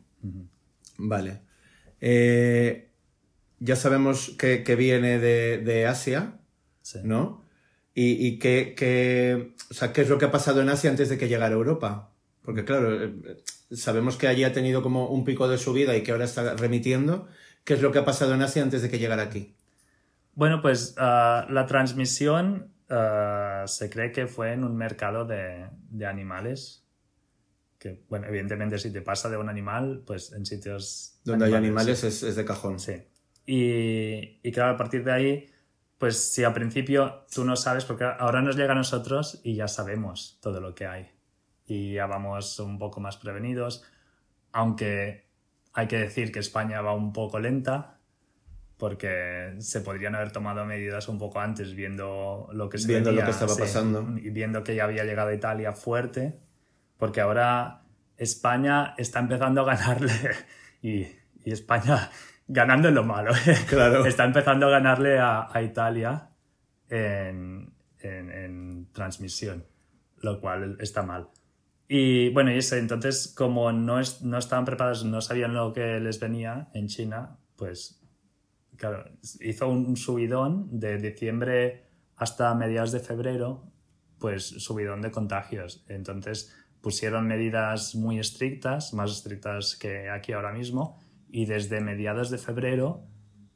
Vale. 0.99 1.43
Eh, 2.01 2.91
ya 3.61 3.77
sabemos 3.77 4.31
que, 4.39 4.65
que 4.65 4.75
viene 4.75 5.21
de, 5.21 5.59
de 5.59 5.87
Asia, 5.87 6.41
Sí. 6.83 6.99
¿no? 7.05 7.43
Y, 7.95 8.27
y 8.27 8.39
qué, 8.39 8.75
qué- 8.77 9.55
o 9.71 9.75
sea, 9.75 9.93
qué 9.93 10.03
es 10.03 10.09
lo 10.09 10.19
que 10.19 10.27
ha 10.27 10.31
pasado 10.31 10.61
en 10.63 10.69
Asia 10.69 10.91
antes 10.91 11.09
de 11.09 11.19
que 11.19 11.29
llegara 11.29 11.55
a 11.55 11.59
Europa. 11.59 12.11
Porque 12.43 12.65
claro, 12.65 13.03
eh, 13.05 13.13
sabemos 13.71 14.17
que 14.17 14.27
allí 14.27 14.45
ha 14.45 14.53
tenido 14.53 14.83
como 14.83 15.09
un 15.09 15.25
pico 15.25 15.49
de 15.49 15.59
subida 15.59 15.97
y 15.97 16.03
que 16.03 16.13
ahora 16.13 16.25
está 16.25 16.55
remitiendo. 16.55 17.29
¿Qué 17.65 17.75
es 17.75 17.83
lo 17.83 17.93
que 17.93 18.01
ha 18.01 18.05
pasado 18.05 18.35
en 18.35 18.43
Asia 18.43 18.63
antes 18.63 18.83
de 18.83 18.91
que 18.91 18.99
llegara 18.99 19.23
aquí? 19.23 19.55
Bueno, 20.35 20.61
pues 20.63 20.95
ah, 20.99 21.47
la 21.51 21.67
transmisión 21.67 22.73
ah, 22.89 23.65
se 23.69 23.91
cree 23.91 24.11
que 24.11 24.27
fue 24.27 24.53
en 24.53 24.65
un 24.65 24.77
mercado 24.77 25.25
de, 25.25 25.67
de 25.91 26.07
animales. 26.07 26.85
Que, 27.79 28.01
bueno, 28.09 28.27
evidentemente 28.29 28.79
si 28.79 28.91
te 28.93 29.03
pasa 29.03 29.29
de 29.29 29.37
un 29.37 29.49
animal, 29.49 30.03
pues 30.07 30.33
en 30.33 30.47
sitios... 30.47 31.21
Donde 31.25 31.47
hay 31.47 31.55
animales 31.55 32.03
es, 32.05 32.23
es 32.23 32.35
de 32.37 32.45
cajón. 32.45 32.79
Sí. 32.81 32.95
Y, 33.47 34.41
y 34.43 34.53
claro, 34.53 34.73
a 34.73 34.77
partir 34.77 35.05
de 35.05 35.13
ahí, 35.13 35.47
pues 36.03 36.33
si 36.33 36.43
al 36.43 36.53
principio 36.53 37.27
tú 37.33 37.45
no 37.45 37.55
sabes, 37.55 37.85
porque 37.85 38.03
ahora 38.03 38.43
nos 38.43 38.57
llega 38.57 38.73
a 38.73 38.75
nosotros 38.75 39.41
y 39.45 39.55
ya 39.55 39.69
sabemos 39.69 40.37
todo 40.43 40.61
lo 40.61 40.75
que 40.75 40.85
hay. 40.89 41.13
Y 41.65 41.93
ya 41.93 42.07
vamos 42.07 42.59
un 42.59 42.77
poco 42.77 42.99
más 42.99 43.17
prevenidos, 43.19 43.85
aunque 44.51 45.29
hay 45.73 45.87
que 45.87 45.99
decir 45.99 46.33
que 46.33 46.41
España 46.41 46.81
va 46.81 46.93
un 46.93 47.13
poco 47.13 47.39
lenta, 47.39 48.01
porque 48.79 49.55
se 49.59 49.81
podrían 49.81 50.17
haber 50.17 50.33
tomado 50.33 50.65
medidas 50.67 51.07
un 51.07 51.21
poco 51.21 51.39
antes 51.39 51.73
viendo 51.73 52.49
lo 52.53 52.69
que 52.69 52.79
se 52.79 52.89
Viendo 52.89 53.13
lo 53.13 53.19
venía, 53.19 53.27
que 53.27 53.31
estaba 53.31 53.55
sí, 53.55 53.61
pasando. 53.61 54.19
y 54.19 54.31
viendo 54.31 54.65
que 54.65 54.75
ya 54.75 54.83
había 54.83 55.05
llegado 55.05 55.29
a 55.29 55.35
Italia 55.35 55.73
fuerte, 55.73 56.37
porque 56.97 57.21
ahora 57.21 57.85
España 58.17 58.95
está 58.99 59.21
empezando 59.21 59.61
a 59.61 59.67
ganarle 59.67 60.11
y, 60.83 61.03
y 61.45 61.53
España 61.53 62.11
ganando 62.53 62.89
en 62.89 62.95
lo 62.95 63.05
malo. 63.05 63.33
Claro. 63.69 64.05
está 64.07 64.25
empezando 64.25 64.67
a 64.67 64.71
ganarle 64.71 65.19
a, 65.19 65.49
a 65.53 65.63
Italia 65.63 66.29
en, 66.89 67.73
en- 68.01 68.31
en 68.31 68.93
transmisión, 68.93 69.65
lo 70.21 70.41
cual 70.41 70.77
está 70.81 71.03
mal. 71.03 71.29
Y 71.89 72.31
bueno, 72.31 72.53
y 72.53 72.59
eso, 72.59 72.77
entonces 72.77 73.33
como 73.37 73.73
no, 73.73 74.01
es- 74.01 74.23
no 74.23 74.39
estaban 74.39 74.65
preparados, 74.65 75.05
no 75.05 75.21
sabían 75.21 75.55
lo 75.55 75.73
que 75.73 76.01
les 76.01 76.21
venía 76.21 76.69
en 76.75 76.87
China, 76.89 77.39
pues 77.57 78.01
claro, 78.77 79.05
hizo 79.41 79.69
un 79.69 79.97
subidón 79.97 80.79
de 80.81 80.99
diciembre 80.99 81.87
hasta 82.17 82.55
mediados 82.55 82.93
de 82.93 83.01
febrero, 83.01 83.65
pues 84.19 84.45
subidón 84.47 85.01
de 85.03 85.11
contagios. 85.11 85.85
Entonces 85.89 86.55
pusieron 86.81 87.27
medidas 87.27 87.95
muy 87.95 88.19
estrictas, 88.19 88.93
más 88.95 89.11
estrictas 89.13 89.77
que 89.77 90.09
aquí 90.11 90.33
ahora 90.33 90.53
mismo, 90.53 90.99
y 91.33 91.47
desde 91.47 91.81
mediados 91.81 92.31
de 92.31 92.39
febrero 92.39 93.05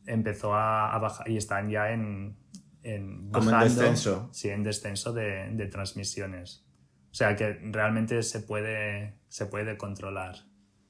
empezó 0.06 0.54
a, 0.54 0.92
a 0.95 0.99
bajar 0.99 1.28
y 1.30 1.37
están 1.37 1.68
ya 1.71 1.92
en, 1.92 2.37
en 2.83 3.30
Como 3.30 3.50
en 3.50 3.56
bajando, 3.56 3.80
descenso. 3.83 4.28
Sí, 4.33 4.49
en 4.49 4.62
descenso 4.64 5.12
de, 5.12 5.50
de 5.52 5.66
transmisiones. 5.66 6.64
O 7.11 7.14
sea 7.14 7.37
que 7.37 7.52
realmente 7.71 8.23
se 8.23 8.40
puede, 8.40 9.14
se 9.28 9.47
puede 9.47 9.76
controlar, 9.76 10.35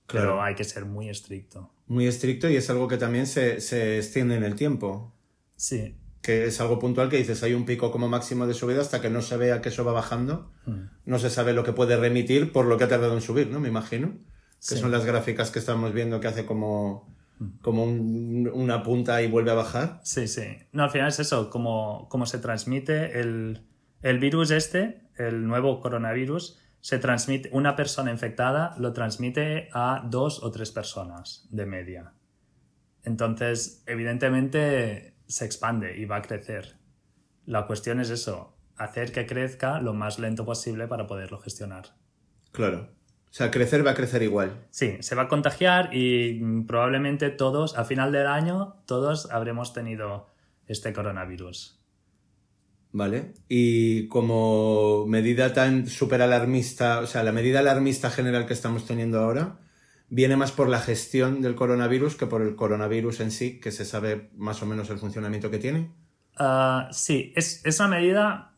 Claro. 0.06 0.28
pero 0.28 0.42
hay 0.42 0.54
que 0.54 0.64
ser 0.64 0.84
muy 0.84 1.08
estricto. 1.08 1.72
Muy 1.88 2.06
estricto 2.06 2.48
y 2.48 2.56
es 2.56 2.70
algo 2.70 2.88
que 2.88 2.96
también 2.96 3.26
se, 3.26 3.60
se 3.60 3.98
extiende 3.98 4.36
en 4.36 4.44
el 4.44 4.54
tiempo. 4.54 5.14
Sí, 5.56 5.96
Que 6.22 6.44
es 6.46 6.60
algo 6.60 6.78
puntual 6.78 7.08
que 7.08 7.16
dices, 7.16 7.42
hay 7.42 7.54
un 7.54 7.64
pico 7.64 7.90
como 7.92 8.08
máximo 8.08 8.46
de 8.46 8.54
subida 8.54 8.80
hasta 8.80 9.00
que 9.00 9.10
no 9.10 9.22
se 9.22 9.36
vea 9.36 9.60
que 9.62 9.68
eso 9.70 9.84
va 9.84 9.92
bajando. 9.92 10.52
Hmm. 10.66 10.86
No 11.04 11.18
se 11.18 11.30
sabe 11.30 11.52
lo 11.52 11.62
que 11.64 11.72
puede 11.72 11.96
remitir 11.96 12.52
por 12.52 12.66
lo 12.66 12.76
que 12.78 12.84
ha 12.84 12.88
tardado 12.88 13.14
en 13.14 13.20
subir, 13.22 13.48
¿no? 13.50 13.58
Me 13.60 13.68
imagino. 13.68 14.18
Que 14.60 14.74
Sí. 14.74 14.78
son 14.78 14.90
las 14.90 15.04
gráficas 15.04 15.50
que 15.50 15.58
estamos 15.58 15.92
viendo 15.92 16.18
que 16.20 16.28
hace 16.28 16.44
como, 16.46 17.14
como 17.62 17.84
un- 17.84 18.50
una 18.52 18.82
punta 18.82 19.20
y 19.22 19.28
vuelve 19.28 19.50
a 19.50 19.54
bajar. 19.54 20.00
Sí, 20.02 20.26
sí. 20.28 20.44
No, 20.72 20.84
al 20.84 20.90
final 20.90 21.08
es 21.08 21.18
eso, 21.20 21.50
como, 21.50 22.08
como 22.08 22.26
se 22.26 22.38
transmite 22.38 23.20
el, 23.20 23.62
el 24.02 24.18
virus 24.18 24.50
este, 24.50 25.02
el 25.16 25.46
nuevo 25.46 25.80
coronavirus, 25.80 26.58
se 26.80 26.98
transmite, 26.98 27.48
una 27.52 27.74
persona 27.76 28.10
infectada 28.10 28.74
lo 28.78 28.92
transmite 28.92 29.68
a 29.72 30.02
dos 30.08 30.42
o 30.42 30.50
tres 30.50 30.70
personas 30.70 31.46
de 31.50 31.66
media. 31.66 32.12
Entonces, 33.02 33.82
evidentemente 33.86 35.14
se 35.26 35.44
expande 35.44 35.96
y 35.98 36.04
va 36.04 36.16
a 36.16 36.22
crecer. 36.22 36.76
La 37.44 37.66
cuestión 37.66 38.00
es 38.00 38.10
eso, 38.10 38.56
hacer 38.76 39.12
que 39.12 39.26
crezca 39.26 39.80
lo 39.80 39.94
más 39.94 40.18
lento 40.18 40.44
posible 40.44 40.88
para 40.88 41.06
poderlo 41.06 41.38
gestionar. 41.38 41.94
Claro. 42.52 42.88
O 43.30 43.34
sea, 43.36 43.50
crecer 43.50 43.86
va 43.86 43.90
a 43.90 43.94
crecer 43.94 44.22
igual. 44.22 44.66
Sí, 44.70 44.96
se 45.00 45.14
va 45.14 45.22
a 45.22 45.28
contagiar 45.28 45.90
y 45.92 46.40
probablemente 46.66 47.30
todos, 47.30 47.76
a 47.76 47.84
final 47.84 48.12
del 48.12 48.26
año, 48.26 48.76
todos 48.86 49.30
habremos 49.30 49.72
tenido 49.72 50.28
este 50.66 50.92
coronavirus. 50.92 51.78
¿Vale? 52.92 53.34
Y 53.48 54.08
como 54.08 55.04
medida 55.06 55.52
tan 55.52 55.86
súper 55.86 56.22
alarmista, 56.22 57.00
o 57.00 57.06
sea, 57.06 57.22
la 57.24 57.32
medida 57.32 57.58
alarmista 57.58 58.10
general 58.10 58.46
que 58.46 58.54
estamos 58.54 58.86
teniendo 58.86 59.20
ahora, 59.20 59.58
viene 60.08 60.36
más 60.36 60.52
por 60.52 60.68
la 60.68 60.80
gestión 60.80 61.42
del 61.42 61.56
coronavirus 61.56 62.16
que 62.16 62.26
por 62.26 62.40
el 62.40 62.56
coronavirus 62.56 63.20
en 63.20 63.30
sí, 63.30 63.60
que 63.60 63.70
se 63.70 63.84
sabe 63.84 64.30
más 64.34 64.62
o 64.62 64.66
menos 64.66 64.88
el 64.88 64.98
funcionamiento 64.98 65.50
que 65.50 65.58
tiene. 65.58 65.90
Ah, 66.36 66.88
sí, 66.90 67.32
es, 67.36 67.64
es 67.64 67.80
una 67.80 67.88
medida 67.88 68.54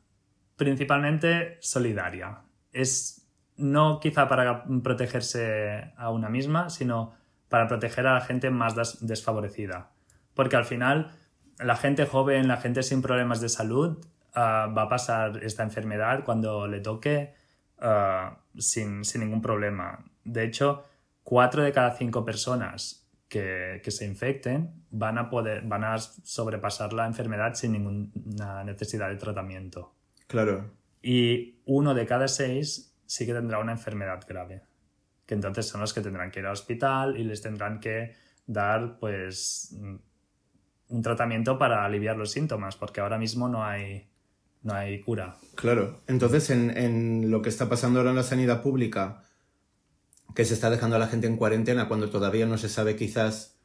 principalmente 0.56 1.58
solidaria. 1.60 2.42
Es 2.72 3.17
no 3.58 4.00
quizá 4.00 4.28
para 4.28 4.64
protegerse 4.82 5.92
a 5.96 6.10
una 6.10 6.28
misma, 6.28 6.70
sino 6.70 7.12
para 7.48 7.66
proteger 7.66 8.06
a 8.06 8.14
la 8.14 8.20
gente 8.20 8.50
más 8.50 8.74
des- 8.74 9.06
desfavorecida. 9.06 9.90
Porque 10.34 10.56
al 10.56 10.64
final, 10.64 11.10
la 11.58 11.76
gente 11.76 12.06
joven, 12.06 12.48
la 12.48 12.56
gente 12.58 12.82
sin 12.82 13.02
problemas 13.02 13.40
de 13.40 13.48
salud, 13.48 13.98
ah, 14.34 14.72
va 14.76 14.82
a 14.82 14.88
pasar 14.88 15.42
esta 15.42 15.62
enfermedad 15.62 16.24
cuando 16.24 16.66
le 16.68 16.80
toque 16.80 17.34
ah, 17.80 18.38
sin, 18.56 19.04
sin 19.04 19.22
ningún 19.22 19.42
problema. 19.42 20.04
De 20.24 20.44
hecho, 20.44 20.84
cuatro 21.24 21.62
de 21.62 21.72
cada 21.72 21.90
cinco 21.96 22.24
personas 22.24 23.08
que, 23.28 23.80
que 23.82 23.90
se 23.90 24.06
infecten 24.06 24.84
van 24.90 25.18
a 25.18 25.28
poder 25.28 25.62
van 25.66 25.84
a 25.84 25.98
sobrepasar 25.98 26.92
la 26.94 27.06
enfermedad 27.06 27.54
sin 27.54 27.72
ninguna 27.72 28.64
necesidad 28.64 29.08
de 29.10 29.16
tratamiento. 29.16 29.94
Claro. 30.26 30.70
Y 31.02 31.60
uno 31.66 31.94
de 31.94 32.06
cada 32.06 32.28
seis 32.28 32.88
sí 33.08 33.24
que 33.26 33.32
tendrá 33.32 33.58
una 33.58 33.72
enfermedad 33.72 34.20
grave. 34.28 34.62
Que 35.26 35.34
entonces 35.34 35.66
son 35.66 35.80
los 35.80 35.92
que 35.92 36.02
tendrán 36.02 36.30
que 36.30 36.40
ir 36.40 36.46
al 36.46 36.52
hospital 36.52 37.16
y 37.16 37.24
les 37.24 37.40
tendrán 37.42 37.80
que 37.80 38.14
dar 38.46 38.98
pues 38.98 39.70
mm, 39.72 39.96
un 40.90 41.02
tratamiento 41.02 41.58
para 41.58 41.84
aliviar 41.84 42.16
los 42.16 42.30
síntomas, 42.30 42.76
porque 42.76 43.00
ahora 43.00 43.18
mismo 43.18 43.48
no 43.48 43.64
hay, 43.64 44.10
no 44.62 44.74
hay 44.74 45.00
cura. 45.00 45.36
Claro. 45.54 46.02
Entonces, 46.06 46.50
en, 46.50 46.76
en 46.76 47.30
lo 47.30 47.42
que 47.42 47.48
está 47.48 47.68
pasando 47.68 47.98
ahora 47.98 48.10
en 48.10 48.16
la 48.16 48.22
sanidad 48.22 48.62
pública, 48.62 49.22
que 50.34 50.44
se 50.44 50.54
está 50.54 50.70
dejando 50.70 50.96
a 50.96 50.98
la 50.98 51.08
gente 51.08 51.26
en 51.26 51.36
cuarentena 51.36 51.88
cuando 51.88 52.10
todavía 52.10 52.46
no 52.46 52.58
se 52.58 52.68
sabe 52.68 52.94
quizás 52.94 53.58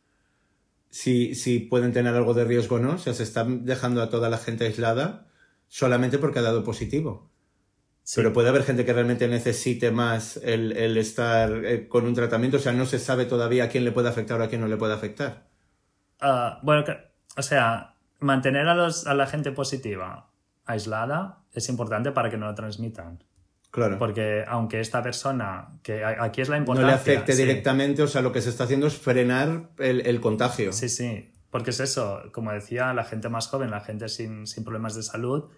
si, 0.90 1.36
si 1.36 1.60
pueden 1.60 1.92
tener 1.92 2.16
algo 2.16 2.34
de 2.34 2.46
riesgo 2.46 2.78
o 2.78 2.80
no, 2.80 2.98
se 2.98 3.12
está 3.12 3.44
dejando 3.44 4.02
a 4.02 4.10
toda 4.10 4.30
la 4.30 4.38
gente 4.38 4.66
aislada 4.66 5.28
solamente 5.68 6.18
porque 6.18 6.40
ha 6.40 6.44
dado 6.44 6.64
positivo. 6.64 7.33
Sí. 8.04 8.16
Pero 8.18 8.34
puede 8.34 8.50
haber 8.50 8.64
gente 8.64 8.86
que 8.86 8.92
realmente 8.92 9.28
necesite 9.28 9.92
más 9.92 10.38
el, 10.44 10.74
el 10.74 10.98
estar 10.98 11.64
eh, 11.64 11.88
con 11.88 12.06
un 12.06 12.14
tratamiento, 12.14 12.58
o 12.58 12.60
sea, 12.60 12.74
no 12.74 12.86
se 12.86 13.00
sabe 13.00 13.26
todavía 13.26 13.66
a 13.66 13.70
quién 13.70 13.86
le 13.86 13.94
puede 13.94 14.10
afectar 14.10 14.42
o 14.42 14.44
a 14.44 14.50
quién 14.50 14.60
no 14.60 14.68
le 14.68 14.76
puede 14.76 14.94
afectar. 14.94 15.48
Ah, 16.20 16.60
bueno, 16.64 16.84
o 17.38 17.42
sea, 17.42 17.96
mantener 18.20 18.68
a, 18.68 18.76
los, 18.76 19.08
a 19.08 19.14
la 19.14 19.26
gente 19.26 19.52
positiva 19.52 20.30
aislada 20.66 21.40
es 21.54 21.70
importante 21.70 22.12
para 22.12 22.30
que 22.30 22.38
no 22.38 22.48
lo 22.48 22.56
transmitan. 22.56 23.24
Claro. 23.72 23.98
Porque 23.98 24.44
aunque 24.48 24.80
esta 24.80 25.02
persona, 25.02 25.80
que 25.82 26.06
aquí 26.06 26.42
es 26.42 26.50
la 26.50 26.58
no 26.58 26.62
importancia... 26.62 26.96
le 26.96 27.02
afecte 27.02 27.34
sí. 27.34 27.42
directamente, 27.42 28.04
o 28.04 28.08
sea, 28.08 28.22
lo 28.22 28.32
que 28.32 28.42
se 28.42 28.50
está 28.50 28.66
haciendo 28.66 28.86
es 28.86 28.96
frenar 28.96 29.70
el, 29.80 30.06
el 30.06 30.22
contagio. 30.22 30.72
Sí, 30.74 30.90
sí, 30.90 31.32
porque 31.50 31.72
es 31.72 31.80
eso, 31.80 32.22
como 32.32 32.52
decía, 32.52 32.94
la 32.94 33.04
gente 33.04 33.30
más 33.30 33.48
joven, 33.48 33.72
la 33.72 33.82
gente 33.82 34.10
sin, 34.10 34.46
sin 34.46 34.64
problemas 34.64 34.94
de 34.96 35.04
salud, 35.04 35.50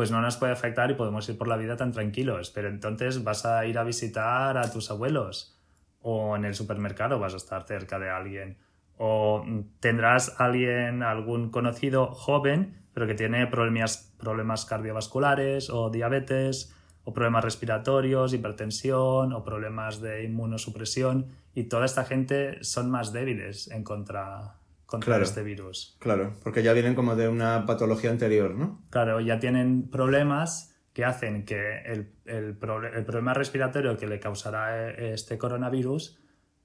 pues 0.00 0.10
no 0.10 0.22
nos 0.22 0.38
puede 0.38 0.54
afectar 0.54 0.90
y 0.90 0.94
podemos 0.94 1.28
ir 1.28 1.36
por 1.36 1.46
la 1.46 1.58
vida 1.58 1.76
tan 1.76 1.92
tranquilos, 1.92 2.50
pero 2.50 2.68
entonces 2.68 3.22
vas 3.22 3.44
a 3.44 3.66
ir 3.66 3.76
a 3.76 3.84
visitar 3.84 4.56
a 4.56 4.72
tus 4.72 4.90
abuelos 4.90 5.60
o 6.00 6.36
en 6.36 6.46
el 6.46 6.54
supermercado 6.54 7.18
vas 7.18 7.34
a 7.34 7.36
estar 7.36 7.66
cerca 7.66 7.98
de 7.98 8.08
alguien 8.08 8.56
o 8.96 9.44
tendrás 9.78 10.40
alguien, 10.40 11.02
algún 11.02 11.50
conocido 11.50 12.14
joven, 12.14 12.78
pero 12.94 13.06
que 13.06 13.12
tiene 13.12 13.46
problemas, 13.46 14.14
problemas 14.18 14.64
cardiovasculares 14.64 15.68
o 15.68 15.90
diabetes 15.90 16.74
o 17.04 17.12
problemas 17.12 17.44
respiratorios, 17.44 18.32
hipertensión 18.32 19.34
o 19.34 19.44
problemas 19.44 20.00
de 20.00 20.24
inmunosupresión 20.24 21.26
y 21.54 21.64
toda 21.64 21.84
esta 21.84 22.06
gente 22.06 22.64
son 22.64 22.90
más 22.90 23.12
débiles 23.12 23.70
en 23.70 23.84
contra, 23.84 24.54
contra 24.90 25.12
Claro. 25.12 25.22
este 25.24 25.42
virus. 25.42 25.96
Claro, 26.00 26.32
porque 26.42 26.62
ya 26.62 26.72
vienen 26.72 26.94
como 26.94 27.14
de 27.16 27.28
una 27.28 27.64
patología 27.64 28.10
anterior, 28.10 28.54
¿no? 28.54 28.82
Claro, 28.90 29.20
ya 29.20 29.38
tienen 29.38 29.88
problemas 29.88 30.74
que 30.92 31.04
hacen 31.04 31.44
que 31.44 31.82
el, 31.86 32.12
el 32.24 32.58
el 32.94 33.04
problema 33.04 33.32
respiratorio 33.32 33.96
que 33.96 34.08
le 34.08 34.18
causará 34.18 34.90
eh, 34.90 35.12
este 35.14 35.38
coronavirus 35.38 36.18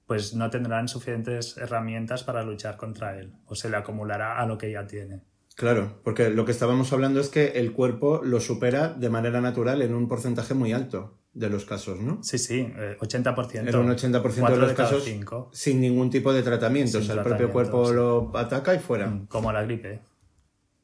pues 0.06 0.34
no 0.34 0.50
tendrán 0.50 0.88
suficientes 0.88 1.56
herramientas 1.56 2.22
para 2.24 2.42
luchar 2.42 2.76
contra 2.76 3.18
él 3.18 3.32
o 3.46 3.54
se 3.54 3.70
le 3.70 3.76
acumulará 3.76 4.38
a 4.40 4.46
lo 4.46 4.56
que 4.58 4.70
ya 4.70 4.86
tiene. 4.86 5.22
Claro, 5.56 6.00
porque 6.04 6.28
lo 6.30 6.44
que 6.44 6.52
estábamos 6.52 6.92
hablando 6.92 7.18
es 7.20 7.28
que 7.28 7.46
el 7.60 7.72
cuerpo 7.72 8.20
lo 8.22 8.40
supera 8.40 8.88
de 8.88 9.08
manera 9.10 9.40
natural 9.40 9.80
en 9.82 9.94
un 9.94 10.06
porcentaje 10.06 10.54
muy 10.54 10.72
alto. 10.72 11.18
De 11.36 11.50
los 11.50 11.64
casos, 11.66 12.00
¿no? 12.00 12.18
Sí, 12.24 12.38
sí, 12.38 12.60
eh, 12.76 12.96
80%. 13.00 13.68
Era 13.68 13.78
un 13.78 13.88
80% 13.88 14.50
de 14.50 14.56
los 14.56 14.72
casos 14.72 15.04
cinco. 15.04 15.50
sin 15.52 15.80
ningún 15.80 16.08
tipo 16.10 16.32
de 16.32 16.42
tratamiento. 16.42 16.92
Sin 16.92 17.02
o 17.02 17.04
sea, 17.04 17.14
el 17.16 17.22
propio 17.22 17.50
cuerpo 17.52 17.88
sí. 17.88 17.94
lo 17.94 18.32
ataca 18.34 18.74
y 18.74 18.78
fuera. 18.78 19.06
Mm, 19.08 19.26
Como 19.26 19.52
la 19.52 19.62
gripe. 19.62 20.00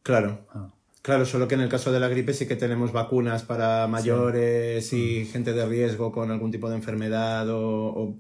Claro. 0.02 0.46
Ah. 0.54 0.68
Claro, 1.00 1.24
solo 1.26 1.48
que 1.48 1.54
en 1.56 1.62
el 1.62 1.68
caso 1.68 1.90
de 1.90 1.98
la 1.98 2.06
gripe 2.08 2.32
sí 2.34 2.46
que 2.46 2.54
tenemos 2.54 2.92
vacunas 2.92 3.42
para 3.42 3.86
mayores 3.88 4.92
Mm. 4.92 4.96
y 4.96 5.24
gente 5.24 5.52
de 5.52 5.66
riesgo 5.66 6.12
con 6.12 6.30
algún 6.30 6.50
tipo 6.52 6.68
de 6.70 6.76
enfermedad 6.76 7.48
o, 7.48 7.58
o 7.88 8.16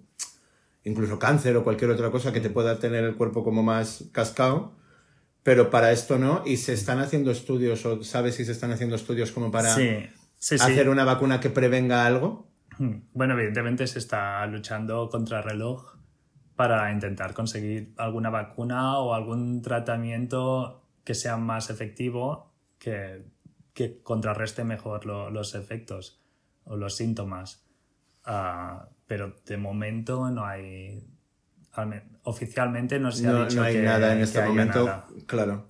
incluso 0.84 1.18
cáncer 1.18 1.56
o 1.56 1.62
cualquier 1.64 1.90
otra 1.90 2.10
cosa 2.10 2.32
que 2.32 2.40
te 2.40 2.50
pueda 2.50 2.78
tener 2.78 3.04
el 3.04 3.14
cuerpo 3.14 3.44
como 3.44 3.62
más 3.62 4.04
cascado. 4.10 4.72
Pero 5.44 5.70
para 5.70 5.92
esto 5.92 6.18
no, 6.18 6.42
y 6.46 6.56
se 6.56 6.72
están 6.72 6.98
haciendo 7.00 7.30
estudios, 7.30 7.84
o 7.84 8.02
sabes 8.04 8.36
si 8.36 8.44
se 8.44 8.52
están 8.52 8.70
haciendo 8.72 8.94
estudios 8.96 9.32
como 9.32 9.50
para 9.50 9.74
Sí, 9.74 9.88
sí, 10.42 10.58
sí. 10.58 10.64
hacer 10.64 10.88
una 10.88 11.04
vacuna 11.04 11.38
que 11.40 11.50
prevenga 11.50 12.04
algo. 12.04 12.48
Mm. 12.78 12.94
Bueno, 13.12 13.34
evidentemente 13.34 13.86
se 13.86 13.98
está 14.00 14.44
luchando 14.46 15.08
contra 15.08 15.38
el 15.38 15.44
reloj 15.44 15.94
para 16.56 16.90
intentar 16.92 17.32
conseguir 17.32 17.94
alguna 17.96 18.28
vacuna 18.30 18.98
o 18.98 19.14
algún 19.14 19.62
tratamiento 19.62 20.82
que 21.04 21.14
sea 21.14 21.36
más 21.36 21.70
efectivo 21.70 22.52
que, 22.78 23.24
que 23.72 24.02
contrarreste 24.02 24.64
mejor 24.64 25.06
lo- 25.06 25.30
los 25.30 25.54
efectos 25.54 26.20
o 26.64 26.76
los 26.76 26.96
síntomas. 26.96 27.64
Ah, 28.24 28.88
pero 29.06 29.34
de 29.46 29.56
momento 29.56 30.28
no 30.30 30.44
hay... 30.44 31.06
al 31.72 31.86
men- 31.86 32.18
Oficialmente 32.24 32.98
no 33.00 33.10
se 33.12 33.26
ha 33.26 33.30
No, 33.32 33.44
dicho 33.44 33.56
no 33.56 33.62
hay 33.64 33.74
que- 33.74 33.82
nada 33.82 34.12
en 34.12 34.20
este 34.20 34.42
momento. 34.44 34.84
nada. 34.86 35.06
Claro. 35.26 35.66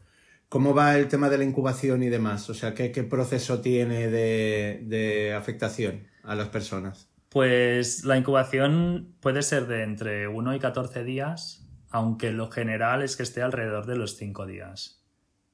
¿Cómo 0.53 0.75
va 0.75 0.99
el 0.99 1.09
tema 1.09 1.31
de 1.31 1.39
la 1.39 1.45
incubación 1.45 2.03
y 2.03 2.11
demás? 2.11 2.51
O 2.51 2.53
sea, 2.53 2.75
¿qué, 2.75 2.93
qué 2.93 3.05
proceso 3.05 3.63
tiene 3.63 4.09
de, 4.09 4.83
de 4.85 5.33
afectación 5.33 6.07
a 6.25 6.35
las 6.35 6.49
personas? 6.49 7.09
Pues 7.31 8.05
la 8.05 8.19
incubación 8.19 9.15
puede 9.21 9.41
ser 9.41 9.67
de 9.67 9.83
entre 9.83 10.29
1 10.29 10.55
y 10.55 10.59
14 10.59 11.05
días, 11.05 11.67
aunque 11.89 12.33
lo 12.33 12.51
general 12.51 13.01
es 13.01 13.17
que 13.17 13.23
esté 13.23 13.41
alrededor 13.41 13.87
de 13.87 13.97
los 13.97 14.19
5 14.19 14.45
días. 14.45 15.03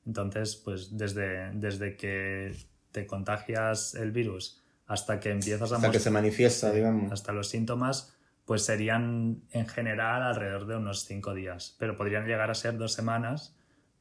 Entonces, 0.05 0.57
pues 0.57 0.97
desde, 0.97 1.53
desde 1.53 1.97
que 1.97 2.57
te 2.91 3.07
contagias 3.07 3.95
el 3.95 4.11
virus 4.11 4.65
hasta 4.89 5.21
que 5.21 5.31
empiezas 5.31 5.71
a 5.71 5.77
Hasta 5.77 5.93
que 5.93 6.01
se 6.01 6.11
manifiesta, 6.11 6.73
digamos. 6.73 7.13
hasta 7.13 7.31
los 7.31 7.49
síntomas, 7.49 8.17
pues 8.45 8.65
serían 8.65 9.45
en 9.53 9.69
general 9.69 10.23
alrededor 10.25 10.67
de 10.67 10.75
unos 10.75 11.05
5 11.05 11.35
días, 11.35 11.77
pero 11.79 11.97
podrían 11.97 12.27
llegar 12.27 12.51
a 12.51 12.57
ser 12.57 12.77
dos 12.77 12.95
semanas. 12.95 13.55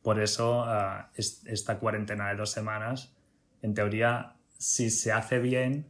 Por 0.08 0.22
eso 0.22 0.64
ah, 0.66 1.10
es- 1.16 1.44
esta 1.48 1.80
cuarentena 1.80 2.30
de 2.30 2.38
dos 2.38 2.50
semanas, 2.50 3.14
en 3.62 3.74
teoría, 3.74 4.38
si 4.58 4.90
se 4.90 5.12
hace 5.12 5.40
bien, 5.40 5.90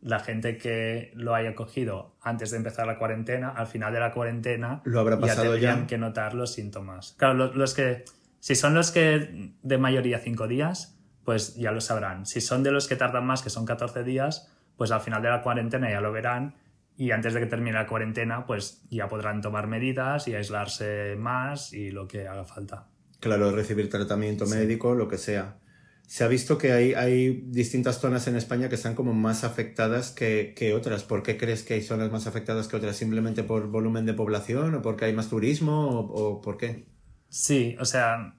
la 0.00 0.20
gente 0.20 0.56
que 0.56 1.10
lo 1.16 1.34
haya 1.34 1.56
cogido 1.56 2.14
antes 2.22 2.52
de 2.52 2.58
empezar 2.58 2.86
la 2.86 2.96
cuarentena, 2.96 3.48
al 3.48 3.66
final 3.66 3.92
de 3.92 3.98
la 3.98 4.12
cuarentena, 4.12 4.82
Lo 4.84 5.00
habrá 5.00 5.18
pasado 5.18 5.50
tendrían 5.50 5.80
ya. 5.80 5.86
que 5.88 5.98
notar 5.98 6.34
los 6.34 6.52
síntomas. 6.52 7.16
Claro, 7.18 7.34
los, 7.34 7.56
los 7.56 7.74
que, 7.74 8.04
si 8.38 8.54
son 8.54 8.72
los 8.74 8.92
que 8.92 9.50
de 9.60 9.78
mayoría 9.78 10.20
5 10.20 10.46
días, 10.46 10.96
pues 11.24 11.56
ya 11.56 11.72
lo 11.72 11.80
sabrán. 11.80 12.24
Si 12.24 12.40
son 12.40 12.62
de 12.62 12.70
los 12.70 12.86
que 12.86 12.94
tardan 12.94 13.26
más, 13.26 13.42
que 13.42 13.50
son 13.50 13.64
14 13.66 14.04
días, 14.04 14.48
pues 14.76 14.92
al 14.92 15.00
final 15.00 15.22
de 15.22 15.30
la 15.30 15.42
cuarentena 15.42 15.90
ya 15.90 16.00
lo 16.00 16.12
verán 16.12 16.54
y 16.96 17.10
antes 17.10 17.34
de 17.34 17.40
que 17.40 17.46
termine 17.46 17.72
la 17.76 17.88
cuarentena, 17.88 18.46
pues 18.46 18.86
ya 18.90 19.08
podrán 19.08 19.40
tomar 19.40 19.66
medidas 19.66 20.28
y 20.28 20.36
aislarse 20.36 21.16
más 21.18 21.72
y 21.72 21.90
lo 21.90 22.06
que 22.06 22.28
haga 22.28 22.44
falta. 22.44 22.86
Claro, 23.20 23.50
recibir 23.50 23.88
tratamiento 23.90 24.46
médico, 24.46 24.94
lo 24.94 25.08
que 25.08 25.18
sea. 25.18 25.58
Se 26.06 26.22
ha 26.22 26.28
visto 26.28 26.56
que 26.56 26.72
hay, 26.72 26.94
hay 26.94 27.42
distintas 27.46 27.98
zonas 28.00 28.28
en 28.28 28.36
España 28.36 28.68
que 28.68 28.76
están 28.76 28.94
como 28.94 29.12
más 29.12 29.42
afectadas 29.42 30.12
que, 30.12 30.54
que 30.56 30.74
otras. 30.74 31.02
¿Por 31.02 31.22
qué 31.22 31.36
crees 31.36 31.62
que 31.64 31.74
hay 31.74 31.82
zonas 31.82 32.12
más 32.12 32.26
afectadas 32.26 32.68
que 32.68 32.76
otras? 32.76 32.96
¿Simplemente 32.96 33.42
por 33.42 33.68
volumen 33.68 34.06
de 34.06 34.14
población 34.14 34.74
o 34.76 34.82
porque 34.82 35.06
hay 35.06 35.12
más 35.12 35.28
turismo 35.28 35.88
o, 35.88 36.36
o 36.36 36.40
por 36.40 36.58
qué? 36.58 36.86
Sí, 37.28 37.76
o 37.80 37.84
sea, 37.84 38.36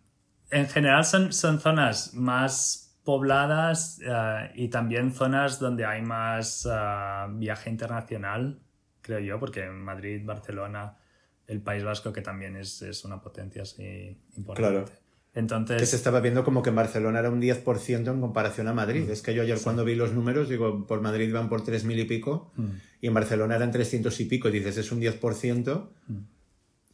en 0.50 0.68
general 0.68 1.04
son, 1.06 1.34
son 1.34 1.60
zonas 1.60 2.14
más 2.14 2.88
pobladas 3.04 4.00
eh, 4.06 4.52
y 4.56 4.70
también 4.70 5.14
zonas 5.14 5.60
donde 5.60 5.86
hay 5.86 6.02
más 6.02 6.68
eh, 6.70 7.26
viaje 7.32 7.70
internacional, 7.70 8.60
creo 9.02 9.20
yo, 9.20 9.40
porque 9.40 9.64
en 9.64 9.82
Madrid, 9.82 10.22
Barcelona, 10.26 10.98
el 11.48 11.62
País 11.62 11.84
Vasco, 11.84 12.14
que 12.14 12.22
también 12.22 12.56
es, 12.56 12.82
es 12.82 13.04
una 13.06 13.22
potencia 13.22 13.64
así 13.64 14.18
importante. 14.36 14.70
Claro. 14.70 14.86
Entonces, 15.34 15.78
Que 15.78 15.86
se 15.86 15.96
estaba 15.96 16.20
viendo 16.20 16.44
como 16.44 16.64
que 16.64 16.70
en 16.70 16.76
Barcelona 16.76 17.20
era 17.20 17.30
un 17.30 17.40
10% 17.40 18.12
en 18.12 18.22
comparación 18.22 18.68
a 18.68 18.74
Madrid. 18.74 19.08
Es 19.10 19.22
que 19.22 19.36
yo 19.36 19.44
ayer 19.44 19.60
cuando 19.64 19.86
vi 19.86 19.94
los 19.94 20.12
números, 20.12 20.50
digo, 20.50 20.88
por 20.88 21.02
Madrid 21.02 21.32
van 21.32 21.48
por 21.48 21.64
3.000 21.64 22.00
y 22.00 22.06
pico 22.06 22.52
y 23.00 23.08
en 23.08 23.14
Barcelona 23.14 23.56
eran 23.56 23.72
300 23.72 24.20
y 24.20 24.26
pico. 24.26 24.50
Y 24.50 24.52
dices, 24.52 24.78
es 24.78 24.92
un 24.92 25.00
10%. 25.00 25.90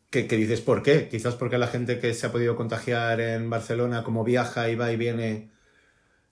Que, 0.09 0.27
que 0.27 0.35
dices, 0.35 0.59
¿por 0.59 0.83
qué? 0.83 1.07
Quizás 1.07 1.35
porque 1.35 1.57
la 1.57 1.67
gente 1.67 1.99
que 1.99 2.13
se 2.13 2.27
ha 2.27 2.31
podido 2.33 2.57
contagiar 2.57 3.21
en 3.21 3.49
Barcelona, 3.49 4.03
como 4.03 4.25
viaja 4.25 4.69
y 4.69 4.75
va 4.75 4.91
y 4.91 4.97
viene, 4.97 5.49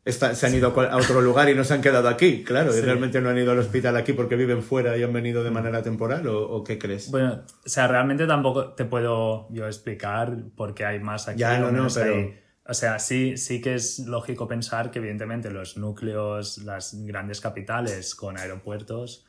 está- 0.06 0.34
se 0.36 0.48
han 0.48 0.56
ido 0.56 0.68
a 0.80 0.98
otro 0.98 1.22
lugar 1.22 1.50
y 1.50 1.56
no 1.56 1.64
se 1.64 1.74
han 1.74 1.82
quedado 1.82 2.08
aquí. 2.08 2.44
Claro, 2.44 2.76
y 2.78 2.82
realmente 2.82 3.22
no 3.22 3.30
han 3.30 3.38
ido 3.38 3.52
al 3.52 3.60
hospital 3.60 3.96
aquí 3.98 4.14
porque 4.14 4.36
viven 4.36 4.62
fuera 4.64 4.98
y 4.98 5.04
han 5.04 5.14
venido 5.14 5.44
de 5.44 5.52
manera 5.52 5.84
temporal. 5.84 6.28
¿O, 6.28 6.42
o 6.50 6.64
qué 6.64 6.78
crees? 6.80 7.12
Bueno, 7.12 7.44
o 7.66 7.70
sea, 7.70 7.88
realmente 7.88 8.26
tampoco 8.28 8.74
te 8.74 8.86
puedo 8.86 9.48
yo 9.52 9.66
explicar 9.68 10.38
por 10.56 10.74
qué 10.74 10.86
hay 10.86 11.00
más 11.00 11.28
aquí. 11.28 11.40
Ya, 11.40 11.58
no, 11.60 11.72
no, 11.72 11.88
pero- 11.94 12.16
ahí. 12.16 12.38
O 12.64 12.74
sea, 12.74 13.00
sí, 13.00 13.38
sí 13.38 13.60
que 13.60 13.74
es 13.74 14.00
lógico 14.00 14.48
pensar 14.48 14.92
que 14.92 15.00
evidentemente 15.00 15.50
los 15.52 15.78
núcleos, 15.78 16.60
las 16.60 16.94
grandes 17.06 17.42
capitales 17.42 18.14
con 18.16 18.38
aeropuertos, 18.38 19.26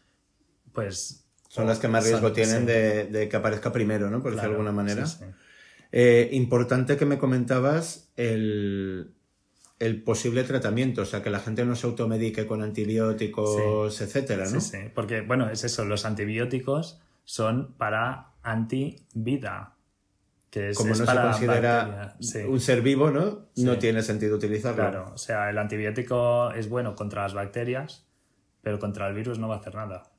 pues... 0.73 1.27
Son 1.49 1.67
las 1.67 1.79
que 1.79 1.89
más 1.89 2.05
riesgo 2.05 2.29
son- 2.29 2.35
tienen 2.35 2.61
sí, 2.61 2.67
de, 2.67 3.05
de 3.07 3.29
que 3.29 3.37
aparezca 3.37 3.73
primero, 3.73 4.11
¿no? 4.11 4.23
Por 4.23 4.33
decirlo 4.33 4.53
de 4.53 4.57
claro, 4.57 4.69
alguna 4.71 4.73
manera. 4.73 5.07
sí. 5.07 5.25
Eh, 5.91 6.29
importante 6.33 6.97
que 6.97 7.05
me 7.07 7.19
comentabas 7.19 8.11
el, 8.17 9.15
el 9.83 10.01
posible 10.01 10.45
tratamiento, 10.45 11.03
o 11.03 11.05
sea, 11.05 11.23
que 11.23 11.31
la 11.31 11.41
gente 11.41 11.65
no 11.65 11.75
se 11.75 11.89
automedique 11.89 12.47
con 12.47 12.63
antibióticos, 12.63 14.01
etcétera, 14.01 14.45
¿no? 14.45 14.61
Sí, 14.61 14.79
sí, 14.79 14.79
porque 14.95 15.23
bueno, 15.23 15.51
es 15.51 15.65
eso, 15.65 15.85
los 15.85 16.05
antibióticos 16.05 17.01
son 17.25 17.75
para 17.75 18.29
antivida, 18.45 19.75
que 20.51 20.71
es, 20.71 20.77
Como 20.77 20.93
es 20.93 21.01
no 21.01 21.05
se 21.05 21.13
para 21.13 21.31
considera 21.31 22.17
sí. 22.21 22.39
un 22.39 22.61
ser 22.61 22.83
vivo, 22.83 23.11
¿no? 23.11 23.49
No 23.57 23.79
tiene 23.79 24.03
sentido 24.03 24.37
utilizarlo. 24.37 24.77
Claro, 24.77 25.11
o 25.15 25.19
sea, 25.19 25.51
el 25.51 25.59
antibiótico 25.59 26.53
es 26.53 26.69
bueno 26.69 26.95
contra 26.95 27.23
las 27.23 27.35
bacterias, 27.35 28.07
pero 28.61 28.79
contra 28.79 29.09
el 29.09 29.15
virus 29.15 29.41
no 29.41 29.49
va 29.49 29.57
a 29.57 29.59
hacer 29.59 29.75
nada. 29.75 30.12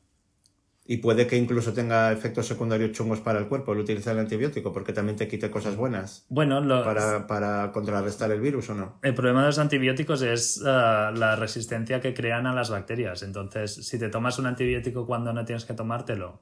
Y 0.85 0.97
puede 0.97 1.27
que 1.27 1.37
incluso 1.37 1.71
tenga 1.71 2.11
efectos 2.11 2.45
secundarios 2.45 2.91
chungos 2.91 3.21
para 3.21 3.39
el 3.39 3.47
cuerpo 3.47 3.71
el 3.71 3.79
utilizar 3.79 4.15
el 4.15 4.19
antibiótico, 4.19 4.73
porque 4.73 4.91
también 4.91 5.15
te 5.15 5.29
quite 5.29 5.49
cosas 5.49 5.77
buenas 5.77 6.25
Bueno, 6.27 6.61
para, 6.83 7.25
para 7.25 7.71
contrarrestar 7.71 8.31
el 8.31 8.41
virus, 8.41 8.69
¿o 8.69 8.75
no? 8.75 8.99
el 9.01 9.13
problema 9.13 9.41
de 9.41 9.47
los 9.47 9.59
antibióticos 9.59 10.21
es 10.21 10.61
ah, 10.65 11.13
la 11.15 11.37
resistencia 11.37 12.01
que 12.01 12.13
crean 12.13 12.47
a 12.47 12.53
las 12.53 12.69
bacterias. 12.69 13.23
Entonces, 13.23 13.73
si 13.73 13.97
te 13.97 14.09
tomas 14.09 14.39
un 14.39 14.45
antibiótico 14.47 15.05
cuando 15.05 15.31
no 15.31 15.45
tienes 15.45 15.63
que 15.63 15.73
tomártelo, 15.73 16.41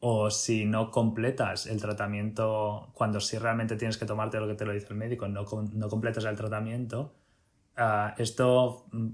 o 0.00 0.30
si 0.30 0.64
no 0.64 0.90
completas 0.90 1.66
el 1.66 1.80
tratamiento 1.80 2.90
cuando 2.94 3.20
sí 3.20 3.38
realmente 3.38 3.76
tienes 3.76 3.98
que 3.98 4.06
tomarte 4.06 4.40
lo 4.40 4.48
que 4.48 4.54
te 4.54 4.64
lo 4.64 4.72
dice 4.72 4.88
el 4.90 4.96
médico, 4.96 5.28
no, 5.28 5.46
no 5.72 5.88
completas 5.88 6.24
el 6.24 6.36
tratamiento, 6.36 7.14
ah, 7.76 8.14
esto 8.18 8.86
mm, 8.92 9.08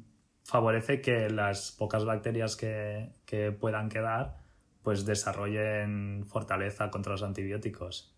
favorece 0.44 1.00
que 1.00 1.30
las 1.30 1.72
pocas 1.72 2.04
bacterias 2.04 2.56
que, 2.56 3.10
que 3.24 3.52
puedan 3.52 3.88
quedar 3.88 4.45
pues 4.86 5.04
desarrollen 5.04 6.24
fortaleza 6.28 6.92
contra 6.92 7.10
los 7.10 7.24
antibióticos. 7.24 8.14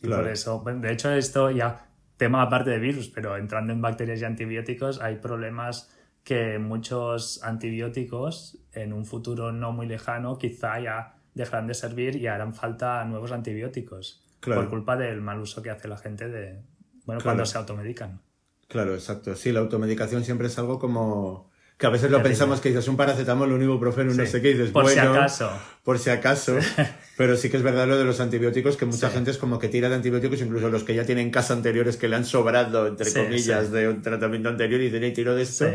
Y 0.00 0.06
Claro. 0.06 0.22
por 0.22 0.32
eso, 0.32 0.64
de 0.64 0.92
hecho, 0.92 1.12
esto 1.12 1.50
ya, 1.50 1.90
tema 2.16 2.40
aparte 2.40 2.70
de 2.70 2.78
virus, 2.78 3.10
pero 3.10 3.36
entrando 3.36 3.74
en 3.74 3.82
bacterias 3.82 4.22
y 4.22 4.24
antibióticos, 4.24 5.02
hay 5.02 5.16
problemas 5.16 5.94
que 6.24 6.58
muchos 6.58 7.42
antibióticos 7.44 8.56
en 8.72 8.94
un 8.94 9.04
futuro 9.04 9.52
no 9.52 9.72
muy 9.72 9.86
lejano 9.86 10.38
quizá 10.38 10.80
ya 10.80 11.16
dejarán 11.34 11.66
de 11.66 11.74
servir 11.74 12.16
y 12.16 12.28
harán 12.28 12.54
falta 12.54 13.04
nuevos 13.04 13.30
antibióticos 13.32 14.24
Claro. 14.40 14.62
por 14.62 14.70
culpa 14.70 14.96
del 14.96 15.20
mal 15.20 15.38
uso 15.38 15.60
que 15.60 15.68
hace 15.68 15.86
la 15.86 15.98
gente 15.98 16.30
de, 16.30 16.62
bueno, 17.04 17.20
Claro. 17.20 17.22
cuando 17.24 17.44
se 17.44 17.58
automedican. 17.58 18.22
Claro, 18.68 18.94
exacto. 18.94 19.36
Sí, 19.36 19.52
la 19.52 19.60
automedicación 19.60 20.24
siempre 20.24 20.46
es 20.46 20.58
algo 20.58 20.78
como... 20.78 21.49
Que 21.80 21.86
a 21.86 21.90
veces 21.90 22.10
lo 22.10 22.22
pensamos 22.22 22.60
que 22.60 22.68
dices 22.68 22.86
un 22.88 22.96
paracetamol, 22.98 23.50
un 23.52 23.62
ibuprofeno, 23.62 24.12
no 24.12 24.24
Sí. 24.26 24.30
sé 24.30 24.42
qué, 24.42 24.50
y 24.50 24.52
dices, 24.52 24.70
Por 24.70 24.86
si 24.88 24.98
acaso. 24.98 25.50
por 25.82 25.98
si 25.98 26.10
acaso. 26.10 26.58
Pero 27.16 27.36
sí 27.38 27.48
que 27.48 27.56
es 27.56 27.62
verdad 27.62 27.88
lo 27.88 27.96
de 27.98 28.04
los 28.04 28.20
antibióticos, 28.20 28.76
que 28.76 28.84
mucha 28.84 29.08
Sí. 29.08 29.14
gente 29.14 29.30
es 29.30 29.38
como 29.38 29.58
que 29.58 29.68
tira 29.68 29.88
de 29.88 29.94
antibióticos, 29.94 30.40
incluso 30.42 30.68
los 30.68 30.84
que 30.84 30.94
ya 30.94 31.06
tienen 31.06 31.30
casa 31.30 31.54
anteriores 31.54 31.96
que 31.96 32.08
le 32.08 32.16
han 32.16 32.26
sobrado, 32.26 32.86
entre 32.86 33.06
Sí, 33.08 33.18
comillas, 33.18 33.72
de 33.72 33.88
un 33.88 34.02
tratamiento 34.02 34.50
anterior 34.50 34.78
y 34.80 34.84
dicen, 34.84 35.04
"Ey, 35.04 35.12
tiro 35.14 35.34
de 35.34 35.42
esto 35.42 35.66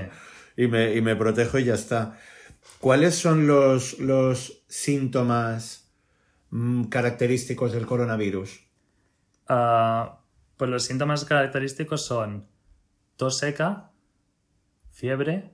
y, 0.56 0.68
me, 0.68 0.94
y 0.96 1.02
me 1.02 1.16
protejo 1.16 1.58
y 1.58 1.66
ya 1.66 1.74
está. 1.74 2.20
¿Cuáles 2.80 3.16
son 3.16 3.48
los, 3.48 3.98
los 4.00 4.64
síntomas 4.68 5.92
mm, 6.52 6.84
característicos 6.86 7.74
del 7.74 7.88
coronavirus? 7.88 8.60
Ah, 9.48 10.20
pues 10.58 10.70
los 10.70 10.84
síntomas 10.84 11.26
característicos 11.26 12.06
son 12.06 12.48
tos 13.18 13.40
seca, 13.40 13.92
fiebre, 14.92 15.52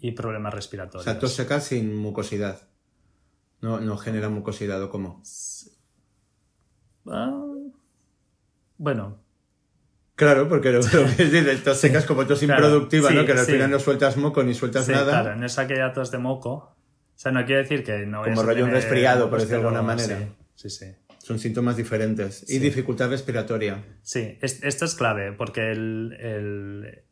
y 0.00 0.12
problemas 0.12 0.52
O 0.52 0.56
respiratorios. 0.56 1.04
sea, 1.04 1.18
tos 1.18 1.32
seca 1.34 1.60
sin 1.60 1.94
mucosidad. 1.96 2.68
No, 3.60 3.80
no 3.80 3.96
genera 3.96 4.28
mucosidad 4.28 4.82
o 4.82 4.90
cómo. 4.90 5.22
Ah, 7.06 7.44
bueno, 8.76 9.22
Claro, 10.14 10.48
porque 10.48 10.72
lo, 10.72 10.80
lo 10.80 11.16
que 11.16 11.24
dices, 11.30 11.62
tos 11.62 11.78
seca 11.78 11.98
es 11.98 12.04
como 12.04 12.26
tos 12.26 12.40
Claro, 12.40 12.54
improductiva, 12.66 13.08
sí, 13.10 13.14
¿no? 13.14 13.24
Que 13.24 13.32
al 13.32 13.38
sí. 13.46 13.52
final 13.52 13.70
no 13.70 13.78
sueltas 13.78 14.16
moco 14.16 14.42
ni 14.42 14.52
sueltas 14.52 14.86
sí, 14.86 14.90
nada. 14.92 15.22
claro, 15.22 15.36
no 15.36 15.46
es 15.46 15.58
aquella 15.58 15.92
tos 15.92 16.10
de 16.10 16.18
moco. 16.18 16.50
O 16.54 16.74
sea, 17.20 17.30
no 17.32 17.44
quiere 17.46 17.62
decir 17.62 17.84
que 17.84 18.04
no 18.06 18.22
Como 18.24 18.42
rollo 18.42 18.64
un 18.64 18.70
resfriado, 18.72 19.30
por 19.30 19.40
decirlo 19.40 19.70
de 19.70 19.76
alguna 19.76 19.82
manera. 19.82 20.28
Sí, 20.56 20.70
sí. 20.70 20.86
Son 21.18 21.38
síntomas 21.38 21.76
diferentes. 21.76 22.48
Y 22.50 22.58
dificultad 22.58 23.10
respiratoria. 23.10 23.84
Sí, 24.02 24.38
es- 24.40 24.62
esto 24.62 24.84
es 24.86 24.94
clave 24.96 25.32
porque 25.32 25.70
el, 25.70 26.16
el- 26.20 27.02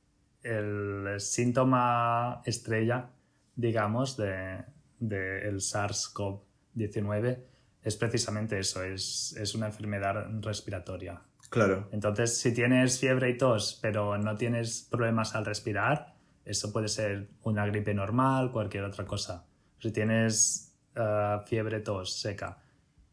el 0.46 1.20
síntoma 1.20 2.42
estrella, 2.44 3.11
digamos, 3.54 4.16
de, 4.16 4.64
de 5.00 5.48
el 5.48 5.61
SARS-CoV-19 5.61 7.38
es 7.82 7.96
precisamente 7.96 8.59
eso, 8.59 8.82
es, 8.82 9.35
es 9.38 9.54
una 9.54 9.66
enfermedad 9.66 10.26
respiratoria. 10.40 11.22
Claro. 11.50 11.88
Entonces, 11.92 12.37
si 12.38 12.52
tienes 12.52 12.98
fiebre 12.98 13.30
y 13.30 13.38
tos, 13.38 13.78
pero 13.80 14.18
no 14.18 14.37
tienes 14.37 14.88
problemas 14.90 15.35
al 15.37 15.44
respirar, 15.44 16.14
eso 16.44 16.72
puede 16.72 16.88
ser 16.88 17.28
una 17.42 17.64
gripe 17.66 17.94
normal, 17.94 18.50
cualquier 18.50 18.85
otra 18.85 19.04
cosa. 19.04 19.46
Si 19.78 19.92
tienes 19.92 20.76
eh, 20.96 21.38
fiebre, 21.46 21.80
tos 21.80 22.18
seca 22.20 22.59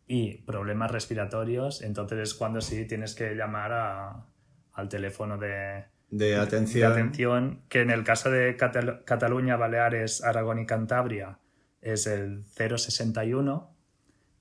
y 0.08 0.38
problemas 0.40 0.92
respiratorios, 0.92 1.82
entonces 1.82 2.20
es 2.20 2.34
cuando 2.34 2.60
sí 2.62 2.86
tienes 2.88 3.14
que 3.16 3.36
llamar 3.36 3.72
a- 3.74 4.26
al 4.74 4.90
teléfono 4.90 5.38
de, 5.38 5.86
De 6.18 6.28
de 6.28 6.36
atención. 6.36 6.92
atención, 6.92 7.62
que 7.70 7.82
en 7.82 7.90
el 7.90 8.04
caso 8.04 8.30
de 8.30 8.56
Catal- 8.56 9.04
Cataluña, 9.06 9.56
Baleares, 9.58 10.24
Aragón 10.24 10.60
y 10.60 10.66
Cantabria 10.66 11.40
es 11.82 12.06
el 12.08 12.44
061 12.56 13.76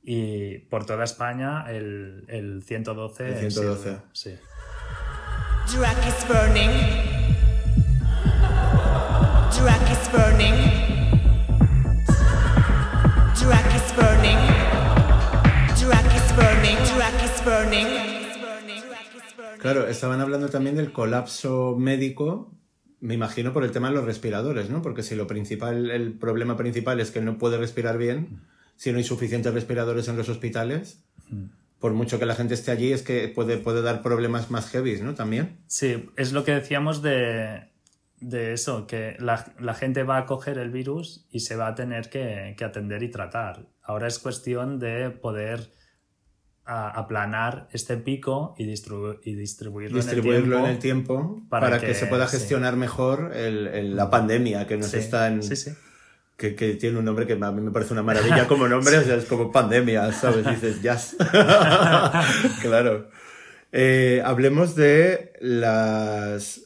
y 0.03 0.59
por 0.71 0.85
toda 0.85 1.05
España 1.05 1.65
el, 1.69 2.25
el 2.29 2.63
112. 2.63 3.27
El 3.27 3.47
es 3.47 3.55
112. 3.55 3.99
sí. 4.13 4.39
Drac 5.75 6.07
is 6.07 6.27
burning. 6.29 6.71
Drac 9.57 9.91
is 9.91 10.09
burning. 10.13 10.55
Drac 13.41 13.75
is 13.75 13.93
burning. 13.97 14.41
Drac 15.81 16.15
is 16.15 16.33
burning. 16.37 16.79
Drac 16.97 17.25
is 17.25 17.41
burning. 17.45 18.12
Claro, 19.63 19.87
estaban 19.87 20.21
hablando 20.21 20.49
también 20.49 20.75
del 20.75 20.91
colapso 20.91 21.77
médico, 21.79 22.53
me 22.99 23.15
imagino 23.15 23.53
por 23.53 23.63
el 23.63 23.71
tema 23.71 23.91
de 23.91 23.95
los 23.95 24.05
respiradores, 24.05 24.69
¿no? 24.71 24.83
Porque 24.83 25.05
si 25.05 25.15
lo 25.15 25.29
principal, 25.29 25.89
el 25.93 26.19
problema 26.19 26.57
principal 26.57 26.99
es 26.99 27.13
que 27.13 27.21
no 27.21 27.39
puede 27.39 27.59
respirar 27.59 27.97
bien, 27.97 28.41
si 28.75 28.91
no 28.91 28.99
hay 28.99 29.05
suficientes 29.05 29.55
respiradores 29.55 30.09
en 30.09 30.17
los 30.17 30.29
hospitales, 30.29 31.05
por 31.79 31.93
mucho 31.93 32.19
que 32.19 32.27
la 32.27 32.35
gente 32.35 32.55
esté 32.55 32.73
allí, 32.73 32.91
es 32.91 33.05
que 33.05 33.29
puede, 33.29 33.57
puede 33.57 33.83
dar 33.83 34.03
problemas 34.03 34.51
más 34.51 34.69
heavy, 34.71 35.01
¿no? 35.01 35.15
También. 35.15 35.61
Sí, 35.69 36.11
es 36.17 36.33
lo 36.33 36.43
que 36.43 36.55
decíamos 36.55 37.01
de, 37.01 37.69
de 38.19 38.55
eso, 38.55 38.89
que 38.89 39.15
la, 39.21 39.55
la 39.61 39.75
gente 39.75 40.03
va 40.03 40.19
a 40.19 40.27
coger 40.27 40.59
el 40.59 40.73
virus 40.73 41.29
y 41.31 41.39
se 41.39 41.55
va 41.55 41.69
a 41.69 41.77
tener 41.77 42.11
que, 42.11 42.57
que 42.59 42.65
atender 42.65 43.05
y 43.05 43.13
tratar. 43.13 43.69
Ahora 43.81 44.09
es 44.09 44.19
cuestión 44.19 44.81
de 44.81 45.11
poder 45.11 45.71
a- 46.65 46.91
aplanar 46.91 47.69
este 47.73 47.97
pico 47.97 48.55
y, 48.59 48.67
distribu- 48.67 49.19
y 49.25 49.35
distribuirlo, 49.35 49.97
Distribuirlo 49.97 50.57
en 50.59 50.63
en 50.65 50.69
el 50.71 50.75
el 50.77 50.79
tiempo. 50.81 51.15
tiempo 51.17 51.43
para, 51.49 51.67
para 51.67 51.81
que, 51.81 51.87
que- 51.89 51.95
se 51.95 52.07
pueda 52.07 52.27
sí. 52.29 52.37
gestionar 52.39 52.77
mejor 52.77 53.33
el- 53.35 53.67
el- 53.69 53.97
la 53.97 54.11
pandemia 54.11 54.67
que 54.67 54.77
nos 54.77 54.87
Sí, 54.89 54.99
está 54.99 55.27
en... 55.29 55.43
sí, 55.43 55.57
sí. 55.57 55.73
Que, 56.37 56.55
que 56.57 56.75
tiene 56.75 56.99
un 56.99 57.05
nombre 57.05 57.27
que 57.27 57.35
a 57.35 57.53
mí 57.53 57.61
me 57.61 57.71
parece 57.71 57.93
una 57.93 58.03
maravilla 58.03 58.49
como 58.49 58.67
nombre, 58.67 58.97
o 58.99 59.03
sea, 59.05 59.17
es 59.17 59.27
como 59.27 59.53
pandemia, 59.53 60.11
¿sabes? 60.13 60.45
Dices, 60.47 60.83
jazz. 60.83 61.15
claro. 62.63 63.09
Eh, 63.73 64.23
hablemos 64.25 64.75
de 64.75 65.33
las. 65.41 66.63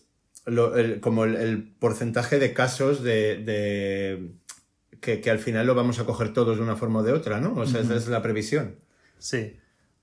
lo- 0.47 0.77
el- 0.77 1.01
como 1.01 1.25
el, 1.25 1.37
el 1.37 1.63
porcentaje 1.79 2.39
de 2.39 2.53
casos 2.53 3.03
de. 3.03 3.37
de- 3.39 4.33
que, 5.01 5.21
que 5.21 5.31
al 5.31 5.39
final 5.39 5.67
lo 5.67 5.75
vamos 5.75 5.99
a 6.01 6.05
coger 6.05 6.33
todos 6.33 6.57
de 6.57 6.63
una 6.63 6.75
forma 6.77 7.01
o 7.01 7.03
de 7.03 7.13
otra, 7.13 7.41
¿no? 7.41 7.55
O 7.55 7.67
sea, 7.67 7.81
esa 7.83 7.95
es 7.97 8.09
la 8.09 8.23
previsión. 8.23 8.77
Sí. 9.19 9.57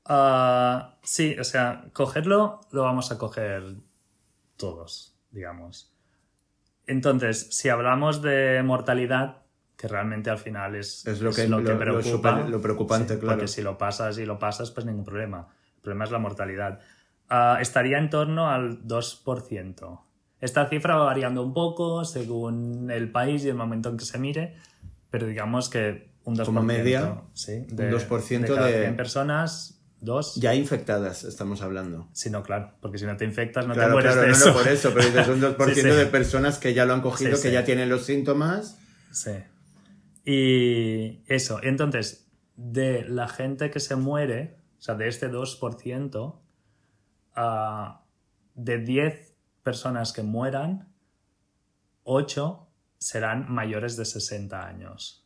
Ah, 0.05 0.95
sí, 1.03 1.35
o 1.39 1.43
sea, 1.43 1.85
cogerlo 1.93 2.61
lo 2.71 2.81
vamos 2.83 3.11
a 3.11 3.17
coger 3.17 3.75
todos, 4.57 5.15
digamos. 5.31 5.91
Entonces, 6.87 7.47
si 7.55 7.69
hablamos 7.69 8.21
de 8.21 8.61
mortalidad, 8.63 9.37
que 9.77 9.87
realmente 9.87 10.29
al 10.29 10.37
final 10.37 10.75
es, 10.75 11.05
Es 11.07 11.21
lo 11.21 11.31
que- 11.31 11.43
que 11.43 11.47
lo- 11.47 11.59
lo 11.61 11.77
preocupa. 11.79 12.09
super- 12.31 12.49
lo 12.49 12.61
preocupante, 12.61 13.17
claro. 13.19 13.37
Porque 13.37 13.47
si 13.47 13.61
lo 13.61 13.77
pasas 13.77 14.17
y 14.17 14.25
lo 14.25 14.37
pasas, 14.39 14.71
pues 14.71 14.85
ningún 14.85 15.05
problema. 15.05 15.47
El 15.77 15.81
problema 15.81 16.05
es 16.05 16.11
la 16.11 16.19
mortalidad. 16.19 16.79
Ah, 17.29 17.57
estaría 17.61 17.97
en 17.97 18.09
torno 18.09 18.49
al 18.49 18.85
2%. 18.87 20.01
Esta 20.41 20.67
cifra 20.67 20.97
va 20.97 21.05
variando 21.05 21.41
un 21.41 21.53
poco 21.53 22.03
según 22.03 22.91
el 22.91 23.09
país 23.11 23.45
y 23.45 23.49
el 23.49 23.55
momento 23.55 23.89
en 23.89 23.97
que 23.97 24.03
se 24.05 24.19
mire, 24.19 24.55
pero 25.09 25.25
digamos 25.25 25.69
que 25.69 26.11
un 26.25 26.35
2%. 26.35 26.45
Como 26.45 26.61
media, 26.63 27.21
sí, 27.33 27.65
un 27.69 27.75
de, 27.77 27.89
2% 27.89 28.41
de 28.53 28.55
cada 28.55 28.67
de- 28.67 28.81
100 28.81 28.97
personas, 28.97 29.72
dos. 30.03 30.35
Ya 30.35 30.53
infectadas 30.55 31.23
estamos 31.23 31.61
hablando. 31.61 32.09
Sí, 32.13 32.29
no, 32.29 32.43
claro, 32.43 32.73
porque 32.81 32.97
si 32.97 33.05
no 33.05 33.15
te 33.17 33.25
infectas 33.25 33.65
no 33.67 33.73
te 33.73 33.87
mueres 33.87 34.11
claro, 34.13 34.21
de 34.21 34.27
no, 34.27 34.33
eso. 34.33 34.47
no 34.49 34.53
por 34.53 34.67
eso, 34.67 34.91
pero 34.93 35.05
dices 35.05 35.27
un 35.27 35.41
2% 35.57 35.73
Sí, 35.73 35.81
sí. 35.81 35.87
de 35.87 36.05
personas 36.05 36.59
que 36.59 36.73
ya 36.73 36.85
lo 36.85 36.93
han 36.93 37.01
cogido, 37.01 37.35
Sí, 37.35 37.43
que 37.43 37.51
ya 37.53 37.63
tienen 37.65 37.89
los 37.89 38.05
síntomas. 38.05 38.77
Sí. 39.11 39.31
Y 40.25 41.23
eso, 41.27 41.59
entonces, 41.63 42.27
de 42.55 43.03
la 43.07 43.27
gente 43.27 43.69
que 43.71 43.79
se 43.79 43.95
muere, 43.95 44.57
o 44.77 44.81
sea, 44.81 44.95
de 44.95 45.07
este 45.07 45.29
2%, 45.29 46.41
ah, 47.35 48.05
de 48.55 48.77
10 48.79 49.33
personas 49.63 50.13
que 50.13 50.23
mueran, 50.23 50.93
8 52.03 52.67
serán 52.97 53.51
mayores 53.51 53.97
de 53.97 54.05
60 54.05 54.65
años. 54.65 55.25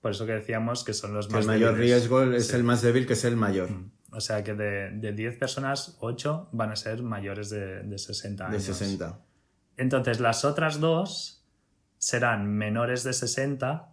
Por 0.00 0.12
eso 0.12 0.26
que 0.26 0.32
decíamos 0.32 0.84
que 0.84 0.92
son 0.92 1.14
los 1.14 1.26
Que 1.26 1.34
más 1.34 1.42
el 1.42 1.46
mayor 1.48 1.74
débiles. 1.74 1.96
riesgo 2.00 2.22
es 2.32 2.52
el 2.54 2.62
más 2.62 2.82
débil, 2.82 3.06
que 3.06 3.14
es 3.14 3.24
el 3.24 3.36
mayor. 3.36 3.68
O 4.16 4.20
sea 4.20 4.42
que 4.42 4.54
de, 4.54 4.90
de 4.92 5.12
10 5.12 5.36
personas, 5.36 5.96
8 6.00 6.48
van 6.52 6.70
a 6.72 6.76
ser 6.76 7.02
mayores 7.02 7.50
de, 7.50 7.82
de 7.82 7.98
60 7.98 8.44
De 8.44 8.50
años. 8.50 8.62
60. 8.62 9.18
Entonces, 9.76 10.20
las 10.20 10.44
otras 10.44 10.80
dos 10.80 11.44
serán 11.98 12.48
menores 12.48 13.04
de 13.04 13.12
60, 13.12 13.92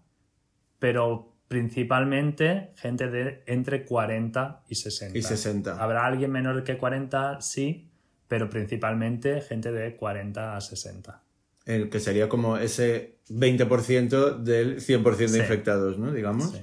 pero 0.79 1.33
principalmente 1.49 2.71
gente 2.77 3.09
de 3.09 3.43
entre 3.47 3.85
40 3.85 4.63
y 4.69 4.75
60. 4.75 5.17
Y 5.17 5.21
60. 5.21 5.83
Habrá 5.83 6.05
alguien 6.05 6.31
menor 6.31 6.63
que 6.63 6.77
40, 6.77 7.41
sí, 7.41 7.89
pero 8.27 8.49
principalmente 8.49 9.41
gente 9.41 9.71
de 9.71 9.95
40 9.95 10.55
a 10.55 10.61
60. 10.61 11.21
El 11.65 11.89
que 11.89 11.99
sería 11.99 12.27
como 12.29 12.57
ese 12.57 13.17
20% 13.29 14.37
del 14.39 14.79
100% 14.81 15.17
de 15.17 15.27
Sí. 15.27 15.39
infectados, 15.39 15.97
¿no? 15.99 16.11
Digamos. 16.11 16.51
Sí. 16.51 16.59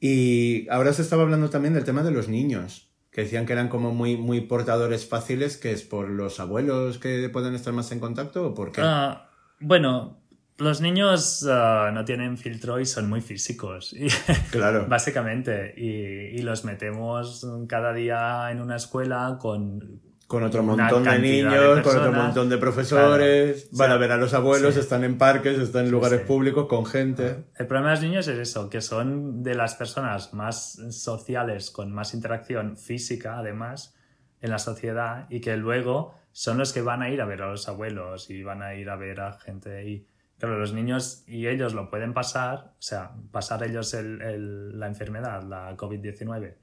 Y 0.00 0.66
ahora 0.70 0.92
se 0.92 1.02
estaba 1.02 1.22
hablando 1.22 1.50
también 1.50 1.74
del 1.74 1.84
tema 1.84 2.02
de 2.02 2.10
los 2.10 2.28
niños, 2.28 2.90
que 3.12 3.22
decían 3.22 3.44
que 3.44 3.52
eran 3.52 3.68
como 3.68 3.92
muy, 3.92 4.16
muy 4.16 4.40
portadores 4.40 5.06
fáciles, 5.06 5.56
que 5.58 5.72
es 5.72 5.82
por 5.82 6.08
los 6.08 6.40
abuelos 6.40 6.98
que 6.98 7.28
pueden 7.28 7.54
estar 7.54 7.72
más 7.74 7.92
en 7.92 8.00
contacto 8.00 8.46
o 8.46 8.54
por 8.54 8.72
qué. 8.72 8.80
Ah, 8.82 9.28
bueno, 9.60 10.22
los 10.56 10.80
niños 10.80 11.46
ah, 11.50 11.90
no 11.92 12.04
tienen 12.04 12.38
filtro 12.38 12.80
y 12.80 12.86
son 12.86 13.08
muy 13.08 13.20
físicos. 13.20 13.92
Y- 13.98 14.08
claro. 14.50 14.86
Básicamente, 14.88 15.74
y, 15.76 16.38
y 16.38 16.42
los 16.42 16.64
metemos 16.64 17.46
cada 17.68 17.92
día 17.92 18.50
en 18.50 18.60
una 18.60 18.76
escuela 18.76 19.36
con 19.38 20.00
Con 20.30 20.44
otro 20.44 20.62
montón 20.62 21.02
de 21.02 21.18
niños, 21.18 21.76
de 21.76 21.82
con 21.82 21.96
otro 21.98 22.12
montón 22.12 22.48
de 22.48 22.56
profesores, 22.56 23.64
Claro. 23.64 23.78
van 23.78 23.90
a 23.90 23.96
ver 23.96 24.12
a 24.12 24.16
los 24.16 24.32
abuelos, 24.32 24.74
Sí. 24.74 24.80
están 24.80 25.02
en 25.02 25.18
parques, 25.18 25.58
están 25.58 25.86
en 25.86 25.90
lugares 25.90 26.20
sí. 26.20 26.26
públicos 26.28 26.66
con 26.68 26.86
gente. 26.86 27.46
El 27.58 27.66
problema 27.66 27.88
de 27.90 27.96
los 27.96 28.04
niños 28.04 28.28
es 28.28 28.38
eso, 28.38 28.70
que 28.70 28.80
son 28.80 29.42
de 29.42 29.56
las 29.56 29.74
personas 29.74 30.32
más 30.32 30.78
sociales, 30.90 31.72
con 31.72 31.90
más 31.92 32.14
interacción 32.14 32.76
física, 32.76 33.38
además, 33.38 33.96
en 34.40 34.50
la 34.50 34.60
sociedad, 34.60 35.26
y 35.30 35.40
que 35.40 35.56
luego 35.56 36.14
son 36.30 36.58
los 36.58 36.72
que 36.72 36.82
van 36.82 37.02
a 37.02 37.10
ir 37.10 37.20
a 37.20 37.24
ver 37.24 37.42
a 37.42 37.50
los 37.50 37.68
abuelos 37.68 38.30
y 38.30 38.44
van 38.44 38.62
a 38.62 38.76
ir 38.76 38.88
a 38.88 38.94
ver 38.94 39.20
a 39.20 39.32
gente. 39.32 39.84
Y 39.88 40.06
claro, 40.38 40.60
los 40.60 40.72
niños 40.72 41.24
y 41.26 41.48
ellos 41.48 41.74
lo 41.74 41.90
pueden 41.90 42.14
pasar, 42.14 42.74
o 42.78 42.82
sea, 42.82 43.10
pasar 43.32 43.64
ellos 43.64 43.94
el- 43.94 44.22
el- 44.22 44.78
la 44.78 44.86
enfermedad, 44.86 45.42
la 45.42 45.76
COVID-19, 45.76 46.54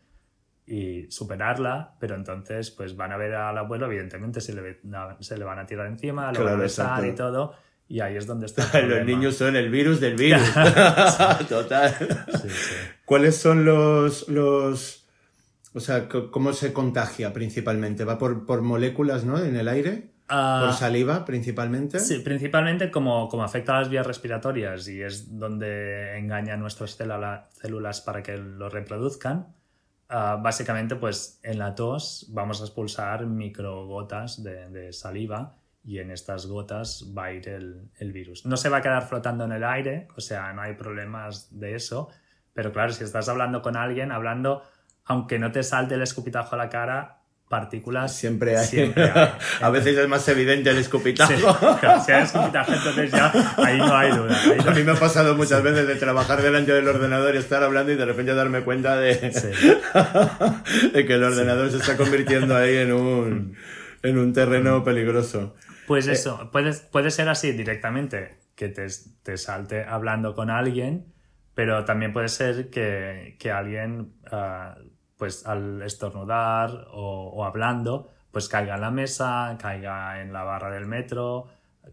y 0.70 1.10
superarla, 1.10 1.96
pero 2.00 2.16
entonces 2.16 2.72
pues 2.72 2.96
van 2.98 3.14
a 3.14 3.18
ver 3.18 3.34
al 3.36 3.58
abuelo, 3.58 3.86
evidentemente 3.86 4.42
se 4.42 4.54
le, 4.54 4.80
se 5.22 5.38
le 5.38 5.46
van 5.46 5.60
a 5.60 5.66
tirar 5.66 5.88
encima, 5.88 6.24
lo 6.34 6.40
van 6.40 6.40
a 6.40 6.42
Claro, 6.44 6.58
besar 6.60 7.06
y 7.06 7.16
todo, 7.16 7.56
y 7.88 8.02
ahí 8.02 8.18
es 8.18 8.28
donde 8.28 8.48
está 8.48 8.78
el 8.80 8.90
Los 8.90 9.06
niños 9.06 9.36
son 9.38 9.56
el 9.56 9.70
virus 9.72 10.02
del 10.02 10.16
virus. 10.18 10.42
Total. 11.50 11.96
Sí, 12.42 12.50
sí. 12.50 12.74
¿Cuáles 13.06 13.38
son 13.38 13.64
los, 13.66 14.28
los... 14.28 15.08
O 15.74 15.80
sea, 15.80 16.10
¿cómo 16.10 16.52
se 16.54 16.74
contagia 16.74 17.32
principalmente? 17.34 18.04
¿Va 18.04 18.18
por, 18.18 18.46
por 18.46 18.62
moléculas, 18.62 19.24
¿no? 19.24 19.38
En 19.40 19.56
el 19.56 19.68
aire. 19.68 20.12
Ah, 20.28 20.64
¿Por 20.66 20.74
saliva 20.74 21.24
principalmente? 21.24 22.00
Sí, 22.00 22.20
principalmente 22.20 22.92
como, 22.92 23.30
como 23.30 23.44
afecta 23.44 23.76
a 23.76 23.80
las 23.80 23.90
vías 23.90 24.06
respiratorias 24.06 24.86
y 24.90 25.02
es 25.02 25.38
donde 25.40 26.18
engaña 26.18 26.58
nuestras 26.58 26.98
célula- 27.00 27.48
células 27.54 28.02
para 28.02 28.22
que 28.24 28.38
lo 28.38 28.68
reproduzcan. 28.70 29.56
Ah, 30.10 30.40
básicamente, 30.42 30.96
pues 30.96 31.40
en 31.44 31.60
la 31.60 31.76
tos 31.76 32.28
vamos 32.30 32.62
a 32.62 32.66
expulsar 32.66 33.26
microgotas 33.26 34.44
de, 34.44 34.70
de 34.70 34.94
saliva 34.94 35.56
y 35.84 36.00
en 36.00 36.12
estas 36.12 36.48
gotas 36.48 37.14
va 37.18 37.26
a 37.26 37.32
ir 37.34 37.48
el, 37.48 37.90
el 37.98 38.12
virus. 38.12 38.46
No 38.46 38.58
se 38.58 38.70
va 38.70 38.78
a 38.78 38.82
quedar 38.82 39.08
flotando 39.08 39.46
en 39.46 39.54
el 39.54 39.64
aire, 39.64 40.08
o 40.18 40.22
sea, 40.22 40.52
no 40.54 40.62
hay 40.62 40.74
problemas 40.74 41.58
de 41.58 41.76
eso. 41.76 42.10
Pero 42.54 42.72
claro, 42.72 42.92
si 42.92 43.04
estás 43.04 43.30
hablando 43.30 43.62
con 43.62 43.78
alguien, 43.78 44.12
hablando, 44.12 44.64
aunque 45.06 45.40
no 45.40 45.52
te 45.52 45.64
salte 45.64 45.96
el 45.96 46.02
escupitajo 46.02 46.56
a 46.56 46.58
la 46.58 46.70
cara, 46.70 47.22
partículas 47.50 48.16
Siempre 48.16 48.58
hay. 48.58 48.66
Siempre 48.66 49.04
hay. 49.10 49.30
a 49.62 49.70
veces 49.70 49.98
es 49.98 50.08
más 50.08 50.28
evidente 50.28 50.70
el 50.70 50.78
escupitajo. 50.78 51.32
Sí, 51.34 51.42
claro, 51.80 52.04
si 52.04 52.12
hay 52.12 52.24
escupitajo, 52.24 52.74
entonces 52.74 53.12
ya 53.12 53.32
ahí 53.58 53.78
no 53.78 53.96
hay 53.96 54.12
duda. 54.12 54.38
ahí 54.44 54.58
no- 54.64 54.72
A 54.72 54.74
mí 54.74 54.84
me 54.84 54.92
ha 54.92 54.96
pasado 54.96 55.36
muchas 55.36 55.64
veces 55.64 55.88
de 55.88 55.96
trabajar 55.96 56.42
delante 56.42 56.72
del 56.74 56.88
ordenador 56.88 57.36
y 57.36 57.38
estar 57.38 57.64
hablando 57.64 57.92
y 57.92 57.96
de 57.96 58.06
repente 58.06 58.34
darme 58.34 58.62
cuenta 58.62 58.98
de, 58.98 59.32
Sí. 59.32 59.48
de 60.94 61.06
que 61.06 61.14
el 61.14 61.24
ordenador 61.24 61.70
se 61.72 61.78
está 61.78 61.98
convirtiendo 61.98 62.56
ahí 62.56 62.76
en 62.78 62.94
un, 62.94 63.58
en 64.04 64.18
un 64.18 64.34
terreno 64.34 64.84
peligroso. 64.84 65.56
Pues 65.88 66.08
eso, 66.08 66.50
puede, 66.52 66.74
puede 66.92 67.12
ser 67.12 67.30
así 67.30 67.54
directamente, 67.54 68.40
que 68.56 68.68
te, 68.70 68.88
te 69.24 69.38
salte 69.38 69.86
hablando 69.86 70.36
con 70.36 70.50
alguien, 70.50 71.14
pero 71.56 71.86
también 71.86 72.12
puede 72.12 72.28
ser 72.28 72.70
que, 72.70 73.38
que 73.40 73.52
alguien, 73.52 74.14
ah, 74.32 74.76
pues 75.18 75.46
al 75.46 75.82
estornudar 75.82 76.88
o, 76.92 77.32
o 77.36 77.46
hablando, 77.46 78.10
pues 78.32 78.50
caiga 78.50 78.76
en 78.76 78.82
la 78.82 78.92
mesa, 78.92 79.58
caiga 79.60 80.22
en 80.22 80.32
la 80.34 80.44
barra 80.44 80.70
del 80.72 80.86
metro, 80.86 81.48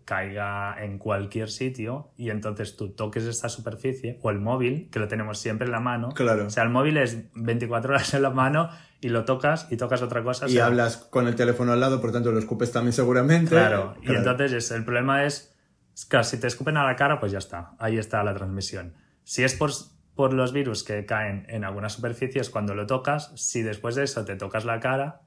caiga 0.05 0.77
en 0.85 0.99
cualquier 0.99 1.49
sitio 1.51 2.11
y 2.17 2.31
entonces 2.31 2.77
tú 2.77 2.91
toques 2.91 3.25
esta 3.25 3.49
superficie 3.49 4.19
o 4.23 4.31
el 4.31 4.41
móvil, 4.41 4.89
que 4.91 4.99
lo 4.99 5.09
tenemos 5.09 5.39
siempre 5.39 5.67
en 5.67 5.73
la 5.73 5.81
mano. 5.81 6.11
Claro. 6.11 6.47
O 6.47 6.51
sea, 6.51 6.65
el 6.65 6.71
móvil 6.71 6.97
es 6.97 7.31
24 7.35 7.95
horas 7.95 8.13
en 8.15 8.23
la 8.23 8.31
mano 8.31 8.69
y 9.01 9.09
lo 9.09 9.25
tocas 9.25 9.69
y 9.71 9.77
tocas 9.77 10.03
otra 10.03 10.23
cosa. 10.23 10.47
o 10.47 10.49
Y 10.49 10.53
sea, 10.53 10.67
hablas 10.67 10.97
con 10.97 11.27
el 11.27 11.37
teléfono 11.37 11.73
al 11.73 11.81
lado, 11.81 12.01
por 12.01 12.13
tanto 12.13 12.33
lo 12.33 12.39
escupes 12.39 12.73
también 12.73 12.93
seguramente. 12.93 13.51
Claro, 13.51 13.95
y 14.03 14.15
entonces 14.15 14.53
es- 14.53 14.71
el 14.71 14.85
problema 14.85 15.25
es, 15.25 15.55
es 15.95 16.05
claro, 16.07 16.25
si 16.25 16.39
te 16.39 16.47
escupen 16.49 16.77
a 16.77 16.85
la 16.85 16.97
cara, 16.97 17.21
pues 17.21 17.33
ya 17.33 17.39
está, 17.39 17.73
ahí 17.79 17.97
está 17.99 18.23
la 18.25 18.35
transmisión. 18.35 18.95
Si 19.23 19.45
es 19.45 19.55
por, 19.55 19.71
por 20.14 20.33
los 20.33 20.53
virus 20.53 20.85
que 20.85 21.05
caen 21.07 21.44
en 21.48 21.64
alguna 21.64 21.88
superficie, 21.88 22.40
es 22.40 22.50
cuando 22.50 22.74
lo 22.74 22.87
tocas, 22.87 23.33
si 23.37 23.62
después 23.62 23.94
de 23.94 24.05
eso 24.05 24.24
te 24.24 24.37
tocas 24.37 24.64
la 24.64 24.79
cara, 24.81 25.22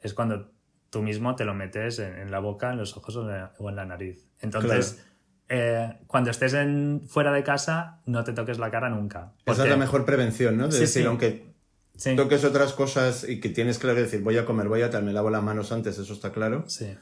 es 0.00 0.14
cuando 0.14 0.50
tú 0.88 1.02
mismo 1.02 1.36
te 1.36 1.44
lo 1.44 1.54
metes 1.54 1.98
en, 1.98 2.14
en 2.18 2.30
la 2.30 2.38
boca, 2.38 2.70
en 2.72 2.78
los 2.78 2.96
ojos 2.96 3.14
o 3.16 3.22
en 3.22 3.28
la, 3.28 3.52
o 3.58 3.68
en 3.68 3.76
la 3.76 3.84
nariz. 3.84 4.26
Entonces, 4.40 5.04
eh, 5.48 5.98
cuando 6.06 6.30
estés 6.30 6.54
en, 6.54 7.02
fuera 7.06 7.32
de 7.32 7.42
casa, 7.42 8.00
no 8.06 8.24
te 8.24 8.32
toques 8.32 8.58
la 8.58 8.70
cara 8.70 8.88
nunca. 8.88 9.32
Esa 9.44 9.52
es 9.52 9.56
porque- 9.58 9.70
la 9.70 9.76
mejor 9.76 10.04
prevención, 10.04 10.56
¿no? 10.56 10.66
De 10.66 10.72
Sí, 10.72 10.80
decir, 10.80 11.02
sí. 11.02 11.08
aunque 11.08 11.50
Sí, 11.96 12.16
toques 12.16 12.44
otras 12.44 12.72
cosas 12.72 13.28
y 13.28 13.40
que 13.40 13.50
tienes 13.50 13.78
claro 13.78 14.00
decir, 14.00 14.22
voy 14.22 14.38
a 14.38 14.46
comer, 14.46 14.68
voy 14.68 14.80
a 14.82 14.88
tal, 14.90 15.04
me 15.04 15.12
lavo 15.12 15.28
las 15.28 15.42
manos 15.42 15.70
antes, 15.70 15.98
eso 15.98 16.12
está 16.12 16.32
claro. 16.32 16.64
sí. 16.66 16.96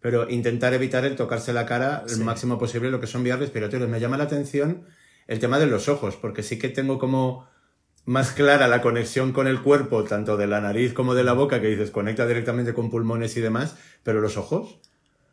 Pero 0.00 0.28
intentar 0.28 0.74
evitar 0.74 1.06
el 1.06 1.16
tocarse 1.16 1.54
la 1.54 1.64
cara 1.64 2.04
el 2.06 2.20
máximo 2.22 2.58
posible, 2.58 2.90
lo 2.90 3.00
que 3.00 3.06
son 3.06 3.24
vías 3.24 3.38
respiratorias. 3.38 3.88
Me 3.88 4.00
llama 4.00 4.18
la 4.18 4.24
atención 4.24 4.84
el 5.26 5.38
tema 5.38 5.58
de 5.58 5.66
los 5.66 5.88
ojos, 5.88 6.16
porque 6.16 6.42
sí 6.42 6.58
que 6.58 6.68
tengo 6.68 6.98
como 6.98 7.46
más 8.06 8.32
clara 8.32 8.68
la 8.68 8.82
conexión 8.82 9.32
con 9.32 9.46
el 9.46 9.62
cuerpo, 9.62 10.04
tanto 10.04 10.36
de 10.36 10.46
la 10.46 10.60
nariz 10.60 10.92
como 10.92 11.14
de 11.14 11.24
la 11.24 11.32
boca, 11.32 11.60
que 11.60 11.68
dices, 11.68 11.90
conecta 11.90 12.26
directamente 12.26 12.74
con 12.74 12.90
pulmones 12.90 13.36
y 13.36 13.40
demás, 13.40 13.78
pero 14.02 14.20
los 14.20 14.36
ojos. 14.36 14.78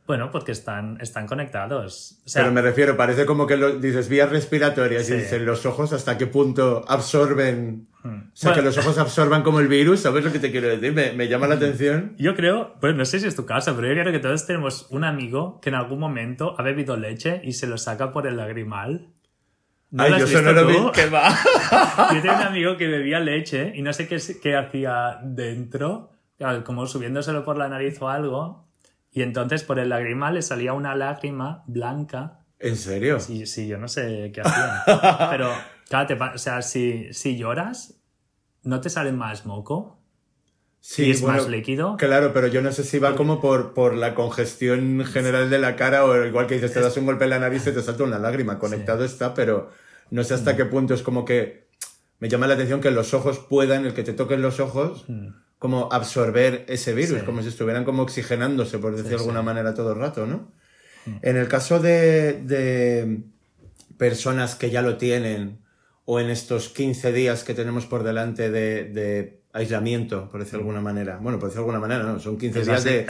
Bueno, 0.08 0.32
porque 0.32 0.51
están, 0.51 0.97
están 0.99 1.27
conectados. 1.27 2.19
O 2.25 2.30
sea, 2.30 2.41
pero 2.41 2.54
me 2.54 2.62
refiero, 2.62 2.97
parece 2.97 3.25
como 3.25 3.45
que 3.45 3.56
lo, 3.56 3.77
dices 3.77 4.10
vías 4.10 4.30
respiratorias 4.30 5.06
Sí. 5.06 5.13
y 5.13 5.17
dices 5.17 5.41
los 5.41 5.65
ojos 5.65 5.93
hasta 5.93 6.17
qué 6.17 6.27
punto 6.27 6.84
absorben. 6.88 7.88
O 7.93 8.01
sea, 8.01 8.12
Hmm. 8.12 8.32
Bueno. 8.41 8.56
que 8.56 8.62
los 8.63 8.77
ojos 8.80 8.97
absorban 8.97 9.43
como 9.43 9.60
el 9.60 9.67
virus, 9.67 9.99
¿sabes 9.99 10.23
lo 10.25 10.32
que 10.32 10.39
te 10.39 10.49
quiero 10.51 10.67
decir? 10.69 10.91
Me, 10.91 11.13
me 11.13 11.27
llama 11.27 11.47
la 11.47 11.54
atención. 11.56 12.15
Yo 12.17 12.36
creo, 12.36 12.73
pues 12.82 12.95
no 12.95 13.06
sé 13.06 13.19
si 13.19 13.27
es 13.27 13.36
tu 13.36 13.45
caso, 13.45 13.75
pero 13.75 13.88
yo 13.93 14.01
creo 14.01 14.12
que 14.12 14.19
todos 14.19 14.47
tenemos 14.47 14.88
un 14.89 15.04
amigo 15.04 15.60
que 15.62 15.69
en 15.69 15.75
algún 15.75 15.99
momento 15.99 16.56
ha 16.58 16.63
bebido 16.63 16.97
leche 16.97 17.41
y 17.43 17.51
se 17.54 17.67
lo 17.67 17.77
saca 17.77 18.12
por 18.12 18.25
el 18.25 18.38
lagrimal. 18.38 19.08
¿No 19.91 20.04
Ay, 20.04 20.13
yo 20.19 20.25
vi. 20.25 20.75
tú? 20.77 20.91
¿Qué 20.93 21.08
va? 21.08 21.30
Yo 22.13 22.21
tengo 22.21 22.36
un 22.36 22.41
amigo 22.41 22.77
que 22.77 22.88
bebía 22.88 23.19
leche 23.19 23.73
y 23.75 23.82
no 23.82 23.91
sé 23.91 24.08
qué, 24.08 24.17
qué 24.41 24.56
hacía 24.56 25.19
dentro, 25.21 26.12
como 26.65 26.88
subiéndoselo 26.88 27.43
por 27.43 27.58
la 27.58 27.67
nariz 27.67 28.01
o 28.01 28.08
algo, 28.08 28.67
y 29.12 29.21
entonces 29.21 29.63
por 29.63 29.80
el 29.80 29.89
lagrimal 29.89 30.36
le 30.36 30.41
salía 30.41 30.71
una 30.71 30.95
lágrima 30.95 31.63
blanca. 31.67 32.39
¿En 32.58 32.77
serio? 32.77 33.19
Sí, 33.19 33.45
sí, 33.45 33.67
yo 33.67 33.77
no 33.77 33.89
sé 33.89 34.32
qué 34.34 34.41
hacía. 34.41 34.84
Pero, 35.30 35.51
claro, 35.89 36.08
te 36.08 36.13
o 36.13 36.38
sea, 36.38 36.62
si, 36.62 37.13
si 37.13 37.36
lloras, 37.38 38.01
¿no 38.63 38.80
te 38.80 38.89
sale 38.89 39.12
más 39.12 39.45
moco? 39.45 40.01
Sí, 40.84 41.06
y 41.06 41.12
es 41.12 41.22
bueno, 41.22 41.38
más 41.38 41.48
líquido. 41.48 41.96
Claro, 41.98 42.34
pero 42.34 42.48
yo 42.48 42.62
no 42.62 42.72
sé 42.72 42.84
si 42.84 42.98
va 42.98 43.15
como 43.15 43.39
por, 43.39 43.74
por 43.74 43.96
la 43.96 44.15
congestión 44.15 45.06
general 45.06 45.50
de 45.50 45.60
la 45.60 45.76
cara 45.76 46.04
o 46.06 46.26
igual 46.26 46.48
que 46.48 46.56
dices, 46.56 46.74
te 46.74 46.82
das 46.82 46.98
un 46.98 47.06
golpe 47.06 47.26
en 47.26 47.30
la 47.30 47.39
nariz 47.39 47.65
y 47.67 47.72
te 47.72 47.82
salta 47.84 48.04
una 48.04 48.17
lágrima. 48.17 48.58
Conectado 48.58 49.06
está, 49.06 49.34
pero 49.36 49.70
no 50.10 50.24
sé 50.24 50.34
Mm. 50.34 50.38
hasta 50.38 50.56
qué 50.58 50.65
punto 50.65 50.94
es 50.96 51.04
como 51.04 51.24
que 51.24 51.67
me 52.20 52.30
llama 52.30 52.48
la 52.48 52.56
atención 52.56 52.82
que 52.82 52.89
los 52.91 53.13
ojos 53.13 53.39
puedan, 53.39 53.86
el 53.86 53.94
que 53.94 54.04
te 54.04 54.13
toquen 54.13 54.41
los 54.41 54.60
ojos, 54.60 55.06
como 55.60 55.88
absorber 55.91 56.65
ese 56.67 56.94
virus, 56.96 57.17
Mm. 57.17 57.20
Sí. 57.20 57.26
como 57.26 57.41
si 57.44 57.50
estuvieran 57.50 57.84
como 57.86 58.02
oxigenándose, 58.02 58.80
por 58.80 58.96
decir 58.96 59.10
de 59.12 59.17
alguna 59.17 59.44
manera, 59.44 59.74
todo 59.76 59.94
el 59.94 60.00
rato, 60.00 60.26
¿no? 60.26 60.52
Mm. 61.06 61.12
En 61.22 61.38
el 61.38 61.48
caso 61.48 61.80
de, 61.80 62.41
de 62.41 63.20
personas 63.98 64.56
que 64.56 64.70
ya 64.72 64.82
lo 64.82 64.98
tienen 64.98 65.60
o 66.06 66.20
en 66.20 66.30
estos 66.32 66.70
15 66.70 67.12
días 67.13 67.44
que 67.44 67.54
tenemos 67.54 67.86
por 67.86 68.04
delante 68.04 68.50
de, 68.50 68.86
de 68.86 69.40
aislamiento, 69.54 70.30
por 70.30 70.40
decir 70.40 70.54
de 70.54 70.60
alguna 70.60 70.82
manera. 70.82 71.18
Bueno, 71.18 71.40
por 71.40 71.50
decir 71.50 71.58
de 71.58 71.62
alguna 71.62 71.80
manera, 71.80 72.04
no, 72.04 72.20
son 72.20 72.38
15 72.38 72.62
Es 72.62 72.68
días 72.68 72.84
de, 72.84 73.08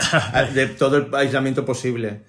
de 0.54 0.66
todo 0.68 0.96
el 0.96 1.14
aislamiento 1.14 1.64
posible. 1.64 2.22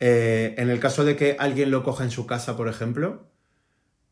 Eh, 0.00 0.54
en 0.58 0.70
el 0.70 0.80
caso 0.80 1.04
de 1.04 1.16
que 1.16 1.36
alguien 1.38 1.70
lo 1.70 1.82
coja 1.82 2.04
en 2.04 2.10
su 2.10 2.26
casa, 2.26 2.56
por 2.56 2.68
ejemplo, 2.68 3.26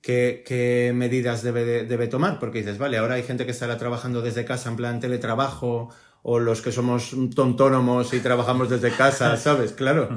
¿qué, 0.01 0.43
qué 0.47 0.93
medidas 0.95 1.43
debe, 1.43 1.65
de- 1.65 1.85
debe 1.85 2.07
tomar? 2.09 2.39
Porque 2.39 2.59
dices, 2.59 2.79
vale, 2.79 2.99
ahora 2.99 3.15
hay 3.15 3.23
gente 3.23 3.45
que 3.45 3.53
estará 3.53 3.79
trabajando 3.79 4.23
desde 4.23 4.45
casa 4.45 4.71
en 4.71 4.77
plan 4.77 5.01
teletrabajo 5.01 5.91
o 6.23 6.39
los 6.39 6.63
que 6.63 6.71
somos 6.73 7.13
autónomos 7.37 8.15
y 8.15 8.21
trabajamos 8.21 8.71
desde 8.71 8.91
casa, 8.93 9.37
¿sabes? 9.39 9.73
Claro 9.73 10.09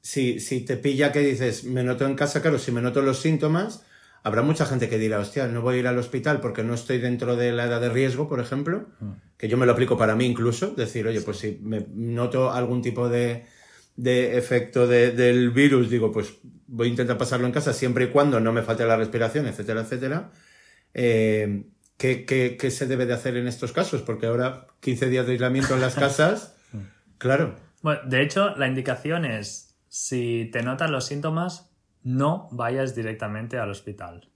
si, 0.00 0.38
si 0.38 0.60
te 0.60 0.76
pilla 0.76 1.10
que 1.10 1.18
dices, 1.18 1.64
me 1.64 1.82
noto 1.82 2.06
en 2.06 2.14
casa, 2.14 2.40
claro, 2.40 2.60
si 2.60 2.70
me 2.70 2.80
noto 2.80 3.02
los 3.02 3.18
síntomas, 3.20 3.82
habrá 4.26 4.42
mucha 4.42 4.66
gente 4.66 4.88
que 4.88 4.98
dirá, 4.98 5.18
hostia, 5.20 5.46
no 5.46 5.62
voy 5.62 5.76
a 5.76 5.78
ir 5.78 5.86
al 5.86 5.98
hospital 5.98 6.40
porque 6.40 6.62
no 6.64 6.74
estoy 6.74 6.98
dentro 6.98 7.36
de 7.36 7.52
la 7.52 7.64
edad 7.64 7.80
de 7.80 7.88
riesgo, 7.90 8.28
por 8.28 8.40
ejemplo, 8.40 8.86
que 9.38 9.48
yo 9.48 9.56
me 9.56 9.66
lo 9.66 9.72
aplico 9.72 9.96
para 9.96 10.16
mí 10.16 10.24
incluso, 10.26 10.72
decir, 10.74 11.06
oye, 11.06 11.20
pues 11.20 11.38
si 11.38 11.58
me 11.62 11.86
noto 11.94 12.50
algún 12.50 12.82
tipo 12.82 13.08
de, 13.08 13.46
de 13.96 14.36
efecto 14.36 14.86
de- 14.86 15.12
del 15.12 15.50
virus, 15.50 15.88
digo, 15.90 16.10
pues 16.10 16.34
voy 16.66 16.88
a 16.88 16.90
intentar 16.90 17.16
pasarlo 17.18 17.46
en 17.46 17.52
casa 17.52 17.72
siempre 17.72 18.06
y 18.06 18.08
cuando 18.08 18.40
no 18.40 18.52
me 18.52 18.62
falte 18.62 18.84
la 18.84 18.96
respiración, 18.96 19.46
etcétera, 19.46 19.82
etcétera. 19.82 20.30
Eh, 20.94 21.64
¿qué, 21.96 22.24
qué, 22.24 22.56
qué 22.58 22.70
se 22.70 22.86
debe 22.86 23.06
de 23.06 23.14
hacer 23.14 23.36
en 23.36 23.46
estos 23.46 23.72
casos? 23.72 24.02
Porque 24.02 24.26
ahora 24.26 24.66
15 24.80 25.08
días 25.08 25.26
de 25.26 25.32
aislamiento 25.32 25.74
en 25.74 25.80
las 25.80 25.94
casas, 26.04 26.56
claro. 27.18 27.54
Bueno, 27.82 28.00
de 28.06 28.22
hecho, 28.22 28.56
la 28.56 28.66
indicación 28.66 29.24
es, 29.24 29.76
si 29.88 30.48
te 30.52 30.62
notas 30.62 30.90
los 30.90 31.06
síntomas, 31.06 31.70
no 32.06 32.46
vayas 32.52 32.94
directamente 32.94 33.58
al 33.58 33.68
hospital. 33.70 34.28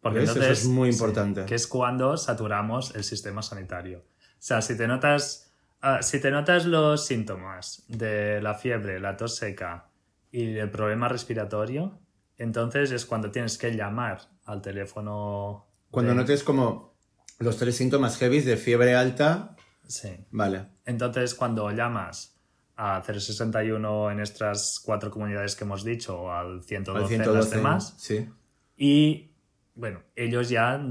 Porque 0.00 0.20
¿Ves? 0.20 0.30
Eso 0.30 0.42
es 0.44 0.66
muy 0.66 0.92
sí, 0.92 0.96
importante. 0.98 1.44
que 1.44 1.56
es 1.56 1.66
cuando 1.66 2.16
saturamos 2.16 2.94
el 2.94 3.02
sistema 3.02 3.42
sanitario. 3.42 3.98
O 3.98 4.02
sea, 4.38 4.62
si 4.62 4.76
te 4.76 4.86
notas, 4.86 5.52
ah, 5.80 6.02
si 6.02 6.20
te 6.20 6.30
notas 6.30 6.66
los 6.66 7.04
síntomas 7.04 7.82
de 7.88 8.40
la 8.40 8.54
fiebre, 8.54 9.00
la 9.00 9.16
tos 9.16 9.34
seca 9.34 9.88
y 10.30 10.56
el 10.56 10.70
problema 10.70 11.08
respiratorio, 11.08 11.98
entonces 12.38 12.92
es 12.92 13.04
cuando 13.06 13.32
tienes 13.32 13.58
que 13.58 13.74
llamar 13.74 14.20
al 14.44 14.62
teléfono. 14.62 15.66
Cuando 15.90 16.12
de- 16.12 16.18
notes 16.18 16.44
como 16.44 16.94
los 17.40 17.56
tres 17.56 17.74
síntomas 17.76 18.18
heavy 18.18 18.40
de 18.42 18.56
fiebre 18.56 18.94
alta, 18.94 19.56
Sí. 19.88 20.10
vale. 20.30 20.66
Entonces, 20.84 21.34
cuando 21.34 21.68
llamas 21.72 22.35
a 22.76 23.02
061 23.02 24.10
en 24.10 24.20
estas 24.20 24.80
cuatro 24.84 25.10
comunidades 25.10 25.56
que 25.56 25.64
hemos 25.64 25.82
dicho 25.82 26.20
o 26.20 26.30
al 26.30 26.62
112, 26.62 26.98
Al 26.98 27.12
en 27.12 27.18
las 27.18 27.26
112, 27.26 27.56
demás, 27.56 27.94
sí. 27.98 28.28
y 28.76 29.32
bueno, 29.74 30.02
ellos 30.14 30.48
ya 30.48 30.82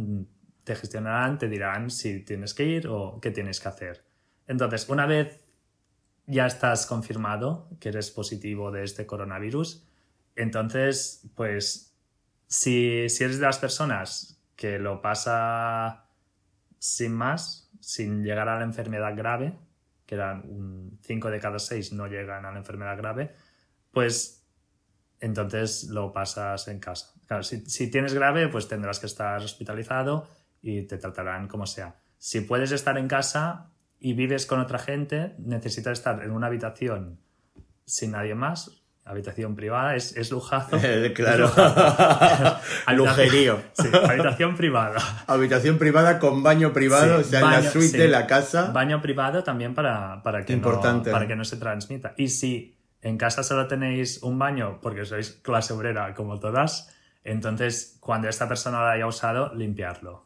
te 0.64 0.76
gestionarán, 0.76 1.38
te 1.38 1.48
dirán 1.48 1.90
si 1.90 2.22
tienes 2.22 2.54
que 2.54 2.66
ir 2.66 2.88
o 2.88 3.20
qué 3.22 3.32
tienes 3.32 3.60
que 3.60 3.68
hacer. 3.68 4.04
Entonces, 4.48 4.90
una 4.90 5.06
vez 5.06 5.42
ya 6.28 6.48
estás 6.48 6.86
confirmado 6.88 7.70
que 7.80 7.90
eres 7.90 8.10
positivo 8.12 8.72
de 8.72 8.84
este 8.84 9.06
coronavirus, 9.06 9.88
entonces, 10.36 11.30
pues, 11.36 11.96
si, 12.48 13.10
si 13.10 13.24
eres 13.24 13.40
de 13.40 13.46
las 13.46 13.60
personas 13.60 14.42
que 14.56 14.80
lo 14.80 15.02
pasa 15.02 16.08
sin 16.80 17.14
más, 17.14 17.70
sin 17.80 18.24
llegar 18.24 18.50
a 18.50 18.58
la 18.60 18.64
enfermedad 18.64 19.16
grave, 19.16 19.58
que 20.06 20.16
eran 20.16 21.00
5 21.02 21.30
de 21.30 21.40
cada 21.40 21.60
6 21.60 21.94
no 21.94 22.08
llegan 22.08 22.46
a 22.46 22.52
la 22.52 22.58
enfermedad 22.58 22.98
grave, 22.98 23.34
pues 23.92 24.46
entonces 25.20 25.86
lo 25.90 26.12
pasas 26.14 26.68
en 26.68 26.80
casa. 26.80 27.14
Si, 27.42 27.66
si 27.66 27.90
tienes 27.90 28.14
grave, 28.14 28.48
pues 28.48 28.68
tendrás 28.68 29.00
que 29.00 29.08
estar 29.08 29.42
hospitalizado 29.42 30.30
y 30.62 30.84
te 30.84 30.98
tratarán 30.98 31.48
como 31.48 31.66
sea. 31.66 31.96
Si 32.18 32.42
puedes 32.42 32.72
estar 32.72 32.98
en 32.98 33.08
casa 33.08 33.72
y 34.00 34.14
vives 34.14 34.46
con 34.46 34.60
otra 34.60 34.80
gente, 34.80 35.36
necesitas 35.40 36.00
estar 36.00 36.24
en 36.24 36.32
una 36.32 36.48
habitación 36.48 37.20
sin 37.86 38.12
nadie 38.12 38.36
más, 38.36 38.85
habitación 39.06 39.56
privada, 39.56 39.96
es, 39.96 40.18
es 40.18 40.32
lujazo. 40.32 40.78
Eh, 40.84 41.14
claro. 41.14 41.46
Es 41.46 41.56
lujazo. 41.56 42.60
Lujerío. 42.94 43.62
Sí, 43.74 43.88
habitación 43.94 44.56
privada. 44.56 45.00
Habitación 45.28 45.78
privada 45.78 46.20
con 46.20 46.44
baño 46.44 46.74
privado, 46.74 47.18
Sí, 47.20 47.22
o 47.22 47.24
sea, 47.24 47.40
en 47.40 47.46
la 47.46 47.58
baño, 47.58 47.72
suite 47.72 47.88
sí. 47.90 47.98
de 47.98 48.08
la 48.08 48.28
casa. 48.28 48.72
Baño 48.72 49.02
privado 49.02 49.44
también 49.44 49.74
para, 49.74 50.22
para, 50.24 50.44
que 50.44 50.54
Importante. 50.54 51.12
No, 51.12 51.14
para 51.14 51.28
que 51.28 51.36
no 51.36 51.46
se 51.46 51.58
transmita. 51.58 52.14
Y 52.18 52.30
si 52.30 52.78
en 53.02 53.18
casa 53.18 53.44
solo 53.44 53.68
tenéis 53.68 54.24
un 54.24 54.40
baño 54.40 54.80
porque 54.82 55.06
sois 55.06 55.32
clase 55.32 55.74
obrera 55.74 56.14
como 56.16 56.40
todas, 56.40 56.92
entonces 57.24 57.98
cuando 58.00 58.28
esta 58.28 58.48
persona 58.48 58.80
lo 58.80 58.88
haya 58.88 59.08
usado, 59.08 59.54
limpiarlo. 59.54 60.26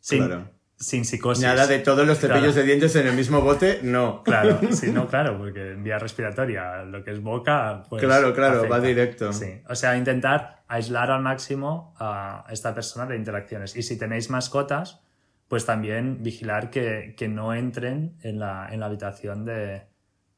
Sin, 0.00 0.26
Claro. 0.26 0.50
Sin 0.78 1.04
psicosis. 1.04 1.42
Nada 1.44 1.66
de 1.66 1.80
todos 1.80 2.06
los 2.06 2.18
cepillos 2.18 2.40
Claro. 2.40 2.60
de 2.60 2.62
dientes 2.64 2.94
en 2.96 3.06
el 3.08 3.14
mismo 3.14 3.40
bote, 3.40 3.80
no. 3.82 4.22
Claro, 4.22 4.60
sí, 4.70 4.92
no, 4.92 5.08
claro, 5.08 5.36
porque 5.36 5.72
en 5.72 5.82
vía 5.82 5.98
respiratoria, 5.98 6.84
lo 6.84 7.02
que 7.02 7.10
es 7.10 7.20
boca, 7.20 7.84
pues. 7.88 8.02
Claro, 8.02 8.32
claro, 8.32 8.58
afecta. 8.58 8.76
va 8.78 8.80
directo. 8.80 9.32
Sí, 9.32 9.60
o 9.68 9.74
sea, 9.74 9.96
intentar 9.96 10.62
aislar 10.68 11.10
al 11.10 11.22
máximo 11.22 11.94
a 11.98 12.44
esta 12.50 12.74
persona 12.74 13.06
de 13.06 13.16
interacciones. 13.16 13.74
Y 13.76 13.82
si 13.82 13.98
tenéis 13.98 14.30
mascotas, 14.30 15.00
pues 15.48 15.64
también 15.66 16.22
vigilar 16.22 16.70
que, 16.70 17.14
que 17.16 17.26
no 17.28 17.54
entren 17.54 18.16
en 18.22 18.38
la, 18.38 18.68
en 18.70 18.80
la 18.80 18.86
habitación 18.86 19.44
de, 19.44 19.82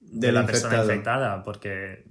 de 0.00 0.32
la 0.32 0.46
persona 0.46 0.78
infectada, 0.78 1.42
porque 1.42 2.04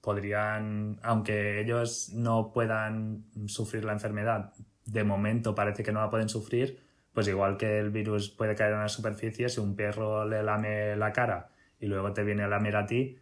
podrían, 0.00 0.98
aunque 1.02 1.60
ellos 1.60 2.10
no 2.14 2.52
puedan 2.52 3.24
sufrir 3.46 3.84
la 3.84 3.92
enfermedad, 3.92 4.52
de 4.86 5.04
momento 5.04 5.54
parece 5.54 5.82
que 5.82 5.92
no 5.92 6.00
la 6.00 6.08
pueden 6.10 6.28
sufrir, 6.28 6.80
pues 7.16 7.28
igual 7.28 7.56
que 7.56 7.78
el 7.78 7.88
virus 7.88 8.28
puede 8.28 8.54
caer 8.54 8.72
en 8.72 8.78
una 8.80 8.90
superficie, 8.90 9.48
si 9.48 9.58
un 9.58 9.74
perro 9.74 10.28
le 10.28 10.42
lame 10.42 10.94
la 10.96 11.14
cara 11.14 11.48
y 11.80 11.86
luego 11.86 12.12
te 12.12 12.22
viene 12.22 12.42
a 12.42 12.46
lamer 12.48 12.76
a 12.76 12.84
ti, 12.84 13.16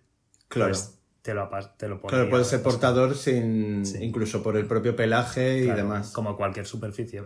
Claro. 0.49 0.71
pues 0.73 0.99
te 1.23 1.33
lo, 1.33 1.49
te 1.79 1.87
lo 1.89 2.01
Claro, 2.01 2.09
podría 2.17 2.29
puede 2.31 2.45
ser 2.45 2.61
portador 2.61 3.15
sin, 3.15 3.87
Sí. 3.87 3.99
incluso 4.03 4.43
por 4.43 4.57
el 4.57 4.67
propio 4.67 4.97
pelaje 4.97 5.61
y 5.61 5.65
Claro, 5.67 5.77
demás. 5.79 6.11
Como 6.11 6.37
cualquier 6.37 6.67
superficie. 6.67 7.23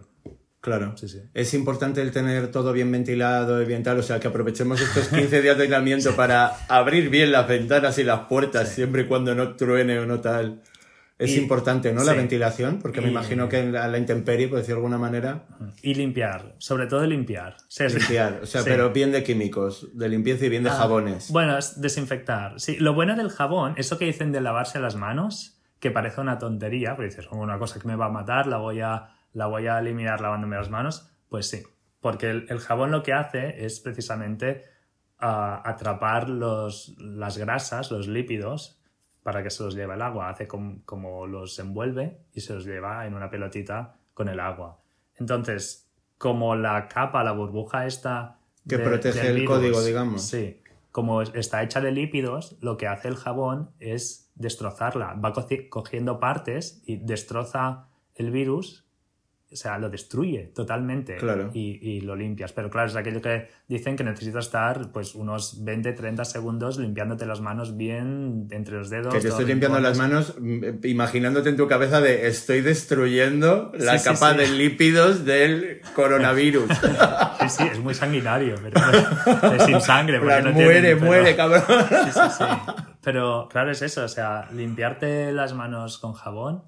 Claro. 0.60 0.94
Sí, 0.98 1.08
sí. 1.08 1.22
Es 1.32 1.54
importante 1.54 2.02
el 2.02 2.10
tener 2.10 2.50
todo 2.50 2.74
bien 2.74 2.92
ventilado 2.92 3.62
y 3.62 3.64
bien 3.64 3.82
tal, 3.82 3.98
o 4.00 4.02
sea, 4.02 4.20
que 4.20 4.28
aprovechemos 4.28 4.78
estos 4.82 5.08
15 5.08 5.40
días 5.40 5.56
de 5.56 5.62
aislamiento 5.62 6.10
para 6.16 6.48
abrir 6.68 7.08
bien 7.08 7.32
las 7.32 7.48
ventanas 7.48 7.96
y 7.98 8.04
las 8.04 8.26
puertas, 8.28 8.68
siempre 8.68 9.02
y 9.02 9.06
cuando 9.06 9.34
no 9.34 9.56
truene 9.56 9.98
o 10.00 10.04
no 10.04 10.20
tal. 10.20 10.60
Es 11.18 11.32
Y- 11.32 11.38
importante, 11.40 11.92
¿no? 11.92 12.04
La 12.04 12.12
sí. 12.12 12.18
ventilación, 12.18 12.78
porque 12.80 13.00
me 13.00 13.08
imagino 13.10 13.48
que 13.48 13.58
en 13.58 13.72
la, 13.72 13.88
la 13.88 13.98
intemperie, 13.98 14.46
por 14.46 14.58
decirlo 14.58 14.76
de 14.76 14.86
alguna 14.86 14.98
manera, 14.98 15.46
Y 15.82 15.94
limpiar, 15.94 16.54
sobre 16.58 16.86
todo 16.86 17.04
limpiar. 17.06 17.56
Es- 17.76 17.92
limpiar. 17.94 18.40
O 18.42 18.46
sea, 18.46 18.62
Sí. 18.62 18.68
pero 18.70 18.90
bien 18.92 19.10
de 19.10 19.24
químicos, 19.24 19.88
de 19.98 20.08
limpieza 20.08 20.46
y 20.46 20.48
bien 20.48 20.62
de 20.62 20.70
Ah, 20.70 20.74
jabones. 20.74 21.30
Bueno, 21.32 21.58
es 21.58 21.80
desinfectar. 21.80 22.60
Sí, 22.60 22.76
lo 22.76 22.94
bueno 22.94 23.16
del 23.16 23.30
jabón, 23.30 23.74
eso 23.78 23.98
que 23.98 24.04
dicen 24.04 24.30
de 24.30 24.40
lavarse 24.40 24.78
las 24.78 24.94
manos, 24.94 25.60
que 25.80 25.90
parece 25.90 26.20
una 26.20 26.38
tontería, 26.38 26.94
pero 26.96 27.08
dices, 27.08 27.26
"Oh, 27.30 27.38
una 27.38 27.58
cosa 27.58 27.80
que 27.80 27.88
me 27.88 27.96
va 27.96 28.06
a 28.06 28.10
matar, 28.10 28.46
la 28.46 28.58
voy 28.58 28.80
a, 28.80 29.08
la 29.32 29.46
voy 29.46 29.66
a 29.66 29.78
eliminar 29.80 30.20
lavándome 30.20 30.54
las 30.56 30.70
manos. 30.70 31.10
Pues 31.28 31.48
sí, 31.48 31.62
porque 32.00 32.30
el, 32.30 32.46
el 32.48 32.60
jabón 32.60 32.90
lo 32.92 33.02
que 33.02 33.12
hace 33.12 33.64
es 33.64 33.80
precisamente 33.80 34.64
ah, 35.18 35.62
atrapar 35.64 36.28
los, 36.30 36.94
las 36.98 37.38
grasas, 37.38 37.90
los 37.90 38.06
lípidos, 38.06 38.77
para 39.28 39.42
que 39.42 39.50
se 39.50 39.62
los 39.62 39.74
lleve 39.74 39.92
el 39.92 40.00
agua. 40.00 40.30
Hace 40.30 40.48
com- 40.48 40.80
como 40.86 41.26
los 41.26 41.58
envuelve 41.58 42.16
y 42.32 42.40
se 42.40 42.54
los 42.54 42.64
lleva 42.64 43.04
en 43.06 43.12
una 43.12 43.28
pelotita 43.28 43.96
con 44.14 44.26
el 44.30 44.40
agua. 44.40 44.80
Entonces, 45.16 45.86
como 46.16 46.56
la 46.56 46.88
capa, 46.88 47.22
la 47.22 47.32
burbuja 47.32 47.84
esta... 47.84 48.38
Que 48.66 48.78
de- 48.78 48.84
protege 48.84 49.28
el 49.28 49.44
código, 49.44 49.82
digamos. 49.82 50.22
Sí, 50.22 50.62
como 50.92 51.20
es- 51.20 51.30
está 51.34 51.62
hecha 51.62 51.82
de 51.82 51.92
lípidos, 51.92 52.56
lo 52.62 52.78
que 52.78 52.86
hace 52.86 53.08
el 53.08 53.16
jabón 53.16 53.70
es 53.80 54.32
destrozarla. 54.34 55.12
Va 55.12 55.34
cogiendo 55.68 56.18
partes 56.20 56.82
y 56.86 56.96
destroza 56.96 57.88
el 58.14 58.30
virus, 58.30 58.86
o 59.50 59.56
sea, 59.56 59.78
lo 59.78 59.88
destruye 59.88 60.48
totalmente 60.54 61.16
Claro. 61.16 61.50
y, 61.54 61.78
y 61.82 62.00
lo 62.02 62.14
limpias. 62.16 62.52
Pero 62.52 62.68
claro, 62.68 62.88
es 62.88 62.96
aquello 62.96 63.22
que 63.22 63.48
dicen 63.66 63.96
que 63.96 64.04
necesitas 64.04 64.44
estar 64.46 64.92
pues 64.92 65.14
unos 65.14 65.64
20, 65.64 65.92
30 65.94 66.24
segundos 66.26 66.78
limpiándote 66.78 67.24
las 67.24 67.40
manos 67.40 67.76
bien 67.76 68.48
entre 68.50 68.76
los 68.76 68.90
dedos. 68.90 69.14
Que 69.14 69.20
te 69.20 69.28
estoy 69.28 69.46
limpiando 69.46 69.80
las 69.80 69.96
manos 69.96 70.34
mm, 70.38 70.84
imaginándote 70.84 71.48
en 71.48 71.56
tu 71.56 71.66
cabeza 71.66 72.00
de 72.02 72.28
estoy 72.28 72.60
destruyendo 72.60 73.72
la 73.78 73.98
Sí, 73.98 74.04
capa 74.04 74.32
sí. 74.32 74.38
de 74.38 74.48
lípidos 74.48 75.24
del 75.24 75.80
coronavirus. 75.94 76.68
Sí, 77.40 77.48
sí, 77.50 77.68
es 77.72 77.78
muy 77.78 77.94
sanguinario, 77.94 78.56
pero 78.62 79.54
es 79.54 79.62
sin 79.62 79.80
sangre. 79.80 80.18
Porque 80.18 80.42
no 80.42 80.52
muere, 80.52 80.94
pero- 80.96 81.06
muere, 81.06 81.36
cabrón. 81.36 81.62
Sí, 81.68 82.10
sí, 82.12 82.20
sí. 82.36 82.44
Pero 83.00 83.48
claro, 83.48 83.70
es 83.70 83.80
eso, 83.80 84.04
o 84.04 84.08
sea, 84.08 84.48
limpiarte 84.52 85.32
las 85.32 85.54
manos 85.54 85.98
con 85.98 86.12
jabón 86.12 86.64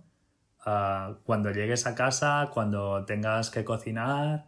ah, 0.65 1.19
cuando 1.25 1.51
llegues 1.51 1.87
a 1.87 1.95
casa, 1.95 2.51
cuando 2.53 3.05
tengas 3.05 3.51
que 3.51 3.65
cocinar, 3.65 4.47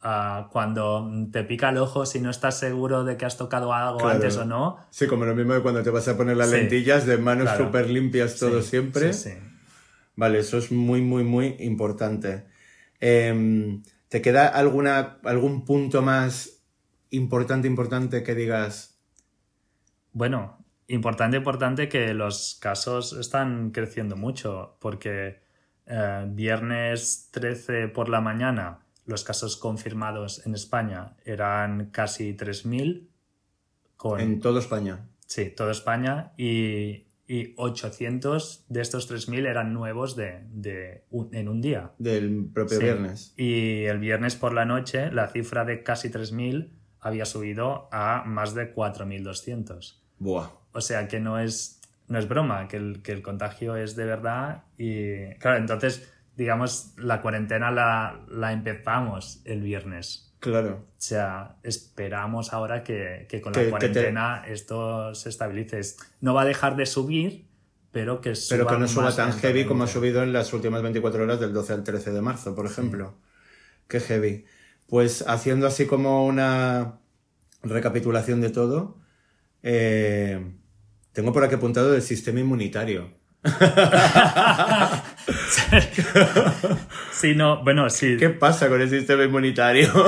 ah, 0.00 0.48
cuando 0.50 1.08
te 1.30 1.44
pica 1.44 1.70
el 1.70 1.78
ojo 1.78 2.04
si 2.06 2.20
no 2.20 2.30
estás 2.30 2.58
seguro 2.58 3.04
de 3.04 3.16
que 3.16 3.24
has 3.24 3.36
tocado 3.36 3.72
algo 3.72 3.98
Claro. 3.98 4.14
antes 4.14 4.36
o 4.36 4.44
no. 4.44 4.78
Sí, 4.90 5.06
como 5.06 5.24
lo 5.24 5.34
mismo 5.34 5.54
que 5.54 5.62
cuando 5.62 5.82
te 5.82 5.90
vas 5.90 6.08
a 6.08 6.16
poner 6.16 6.36
las 6.36 6.50
Sí. 6.50 6.56
lentillas 6.56 7.06
de 7.06 7.18
manos 7.18 7.44
Claro. 7.44 7.66
súper 7.66 7.88
limpias 7.90 8.38
todo 8.38 8.60
Sí, 8.62 8.68
siempre. 8.70 9.12
Sí, 9.12 9.30
sí. 9.30 9.36
Vale, 10.16 10.40
eso 10.40 10.58
es 10.58 10.70
muy, 10.72 11.00
muy, 11.00 11.24
muy 11.24 11.56
importante. 11.60 12.44
Em, 13.00 13.82
¿Te 14.08 14.20
queda 14.20 14.46
alguna, 14.48 15.18
algún 15.24 15.64
punto 15.64 16.02
más 16.02 16.62
importante, 17.10 17.66
importante 17.66 18.22
que 18.22 18.34
digas? 18.34 18.98
Bueno, 20.12 20.58
importante, 20.88 21.38
importante 21.38 21.88
que 21.88 22.12
los 22.12 22.58
casos 22.60 23.14
están 23.14 23.70
creciendo 23.70 24.16
mucho, 24.16 24.76
porque 24.80 25.40
eh, 25.86 26.26
viernes 26.28 27.28
13 27.32 27.88
por 27.88 28.08
la 28.08 28.20
mañana 28.20 28.78
los 29.04 29.24
casos 29.24 29.56
confirmados 29.56 30.46
en 30.46 30.54
España 30.54 31.14
eran 31.24 31.86
casi 31.90 32.34
3.000. 32.36 33.08
Con, 33.96 34.20
En 34.20 34.40
toda 34.40 34.60
España. 34.60 35.08
Sí, 35.26 35.50
toda 35.50 35.72
España 35.72 36.32
y, 36.36 37.06
y 37.26 37.52
800 37.56 38.64
de 38.68 38.80
estos 38.80 39.10
3.000 39.10 39.46
eran 39.46 39.72
nuevos 39.72 40.14
de, 40.16 40.40
de 40.52 41.04
un- 41.10 41.34
en 41.34 41.48
un 41.48 41.60
día. 41.60 41.92
Del 41.98 42.46
propio 42.52 42.78
Sí. 42.78 42.84
viernes. 42.84 43.34
Y 43.36 43.84
el 43.84 43.98
viernes 43.98 44.36
por 44.36 44.54
la 44.54 44.64
noche 44.64 45.10
la 45.10 45.28
cifra 45.28 45.64
de 45.64 45.82
casi 45.82 46.08
3.000 46.10 46.70
había 47.00 47.24
subido 47.24 47.88
a 47.92 48.22
más 48.24 48.54
de 48.54 48.72
4.200. 48.72 50.00
Buah. 50.18 50.48
O 50.72 50.80
sea 50.80 51.08
que 51.08 51.18
no 51.20 51.38
es, 51.40 51.80
no 52.08 52.18
es 52.18 52.28
broma, 52.28 52.68
que 52.68 52.76
el, 52.76 53.02
que 53.02 53.12
el 53.12 53.22
contagio 53.22 53.76
es 53.76 53.96
de 53.96 54.04
verdad. 54.04 54.64
Y 54.78 55.34
claro, 55.38 55.58
entonces, 55.58 56.12
digamos, 56.36 56.94
la 56.98 57.20
cuarentena 57.22 57.70
la, 57.70 58.20
la 58.28 58.52
empezamos 58.52 59.40
el 59.44 59.62
viernes. 59.62 60.28
Claro. 60.40 60.86
O 60.90 60.94
sea, 60.98 61.56
esperamos 61.62 62.52
ahora 62.52 62.82
que, 62.82 63.26
que 63.28 63.40
con 63.40 63.52
la 63.52 63.58
que 63.60 63.64
te- 63.64 63.70
cuarentena 63.70 64.44
esto 64.46 65.14
se 65.14 65.28
estabilice. 65.28 65.80
No 66.20 66.34
va 66.34 66.42
a 66.42 66.44
dejar 66.44 66.74
de 66.76 66.86
subir, 66.86 67.46
pero 67.92 68.20
que 68.20 68.34
suba 68.34 68.56
Pero 68.58 68.66
que 68.68 68.78
no 68.78 68.88
suba 68.88 69.14
tan 69.14 69.32
heavy 69.34 69.64
como 69.66 69.84
ha 69.84 69.86
subido 69.86 70.22
en 70.22 70.32
las 70.32 70.52
últimas 70.52 70.82
24 70.82 71.22
horas 71.22 71.38
del 71.40 71.52
12 71.52 71.72
al 71.74 71.84
13 71.84 72.10
de 72.12 72.20
marzo, 72.22 72.54
por 72.56 72.66
ejemplo. 72.66 73.14
Qué 73.88 74.00
heavy. 74.00 74.44
Pues 74.88 75.24
haciendo 75.28 75.66
así 75.66 75.86
como 75.86 76.26
una 76.26 76.98
recapitulación 77.62 78.40
de 78.40 78.50
todo, 78.50 78.98
eh, 79.62 80.54
tengo 81.12 81.32
por 81.32 81.44
aquí 81.44 81.54
apuntado 81.54 81.94
el 81.94 82.02
sistema 82.02 82.40
inmunitario. 82.40 83.10
Sí, 87.12 87.34
no, 87.34 87.62
bueno, 87.62 87.88
sí. 87.90 88.16
¿Qué 88.18 88.30
pasa 88.30 88.68
con 88.68 88.80
el 88.80 88.88
sistema 88.90 89.24
inmunitario? 89.24 89.90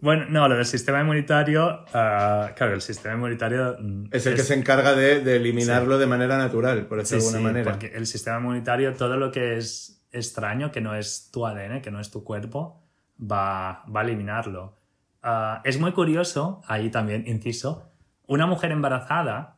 Bueno, 0.00 0.26
no, 0.28 0.46
lo 0.48 0.56
del 0.56 0.66
sistema 0.66 1.00
inmunitario, 1.00 1.86
ah, 1.94 2.50
claro, 2.54 2.74
el 2.74 2.82
sistema 2.82 3.14
inmunitario 3.14 3.76
mm, 3.80 4.08
es 4.10 4.26
el 4.26 4.34
que 4.34 4.42
se 4.42 4.52
encarga 4.52 4.94
de, 4.94 5.20
de 5.20 5.36
eliminarlo 5.36 5.96
de 5.96 6.06
manera 6.06 6.36
natural, 6.36 6.84
por 6.88 6.98
Sí, 7.06 7.14
decirlo 7.14 7.22
de 7.22 7.28
alguna 7.38 7.38
sí, 7.38 7.44
manera. 7.54 7.70
porque 7.70 7.96
el 7.96 8.06
sistema 8.06 8.36
inmunitario, 8.36 8.92
todo 8.92 9.16
lo 9.16 9.32
que 9.32 9.56
es 9.56 10.04
extraño, 10.12 10.70
que 10.70 10.82
no 10.82 10.94
es 10.94 11.30
tu 11.32 11.46
ADN, 11.46 11.80
que 11.80 11.90
no 11.90 12.00
es 12.00 12.10
tu 12.10 12.22
cuerpo, 12.22 12.82
va, 13.18 13.82
va 13.86 14.00
a 14.00 14.04
eliminarlo. 14.04 14.76
Ah, 15.22 15.62
es 15.64 15.80
muy 15.80 15.92
curioso, 15.92 16.60
ahí 16.66 16.90
también, 16.90 17.24
inciso, 17.26 17.90
una 18.26 18.44
mujer 18.46 18.72
embarazada, 18.72 19.56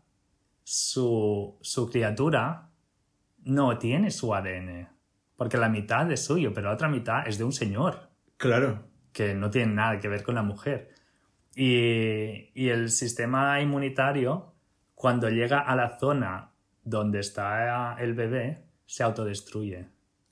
su, 0.69 1.59
su 1.63 1.89
criatura 1.89 2.71
no 3.45 3.79
tiene 3.79 4.11
su 4.11 4.35
ADN, 4.35 4.89
porque 5.37 5.57
la 5.59 5.69
mitad 5.69 6.11
es 6.11 6.25
suyo, 6.25 6.53
pero 6.53 6.67
la 6.67 6.75
otra 6.75 6.89
mitad 6.89 7.27
es 7.29 7.39
de 7.39 7.45
un 7.45 7.53
señor 7.53 8.11
Claro. 8.37 8.83
que 9.13 9.33
no 9.37 9.49
tiene 9.49 9.73
nada 9.75 10.01
que 10.01 10.09
ver 10.09 10.25
con 10.25 10.35
la 10.35 10.43
mujer. 10.43 10.91
Y, 11.55 12.51
y 12.61 12.69
el 12.71 12.91
sistema 12.91 13.61
inmunitario, 13.61 14.55
cuando 14.97 15.31
llega 15.31 15.61
a 15.61 15.77
la 15.77 15.99
zona 16.01 16.51
donde 16.83 17.21
está 17.21 17.95
el 18.01 18.15
bebé, 18.15 18.65
se 18.87 19.05
autodestruye. 19.05 19.87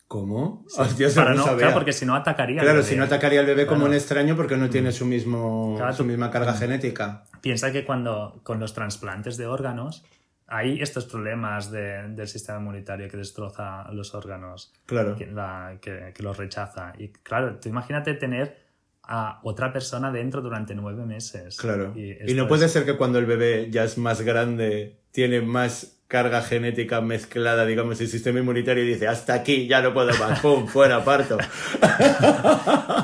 ¿Cómo? 0.08 0.64
Hostia, 0.76 1.08
Para 1.14 1.30
no 1.30 1.36
no, 1.36 1.44
sabía. 1.44 1.58
claro, 1.58 1.74
porque 1.74 1.92
si 1.92 2.04
no 2.04 2.16
atacaría. 2.16 2.60
al 2.60 2.64
Claro, 2.66 2.78
bebé. 2.80 2.88
si 2.90 2.96
no 2.96 3.04
atacaría 3.04 3.38
al 3.38 3.46
bebé 3.46 3.66
como 3.66 3.84
un 3.86 3.94
extraño 3.94 4.34
porque 4.34 4.56
no 4.56 4.68
tiene 4.68 4.90
su, 4.90 5.06
mismo, 5.06 5.74
Claro, 5.76 5.92
su 5.92 6.04
misma 6.04 6.28
carga 6.32 6.54
genética. 6.54 7.24
Piensa 7.40 7.70
que 7.70 7.84
cuando 7.84 8.40
con 8.42 8.58
los 8.58 8.74
trasplantes 8.74 9.36
de 9.36 9.46
órganos 9.46 10.04
hay 10.46 10.80
estos 10.82 11.06
problemas 11.06 11.70
de- 11.70 12.08
del 12.08 12.28
sistema 12.28 12.58
inmunitario 12.58 13.08
que 13.08 13.16
destroza 13.16 13.90
los 13.92 14.14
órganos, 14.14 14.72
Claro. 14.86 15.16
que, 15.16 15.26
la- 15.26 15.78
que- 15.80 16.12
que 16.14 16.22
los 16.22 16.36
rechaza. 16.36 16.92
Y 16.98 17.08
claro, 17.08 17.58
tú 17.58 17.68
imagínate 17.68 18.14
tener 18.14 18.62
a 19.02 19.40
otra 19.42 19.72
persona 19.72 20.10
dentro 20.10 20.40
durante 20.40 20.74
nueve 20.74 21.04
meses. 21.06 21.56
Claro. 21.58 21.92
Y, 21.96 22.34
no 22.34 22.48
puede 22.48 22.68
ser 22.68 22.84
que 22.84 22.96
cuando 22.96 23.18
el 23.18 23.26
bebé 23.26 23.70
ya 23.70 23.84
es 23.84 23.98
más 23.98 24.22
grande, 24.22 24.98
tiene 25.12 25.40
más 25.42 26.02
carga 26.14 26.42
genética 26.42 27.00
mezclada, 27.00 27.66
digamos, 27.66 28.00
el 28.00 28.06
sistema 28.06 28.38
inmunitario 28.38 28.84
y 28.84 28.86
dice, 28.86 29.08
hasta 29.08 29.34
aquí, 29.34 29.66
ya 29.66 29.82
no 29.82 29.92
puedo 29.92 30.16
más, 30.16 30.38
pum, 30.38 30.68
fuera, 30.68 31.02
parto. 31.04 31.36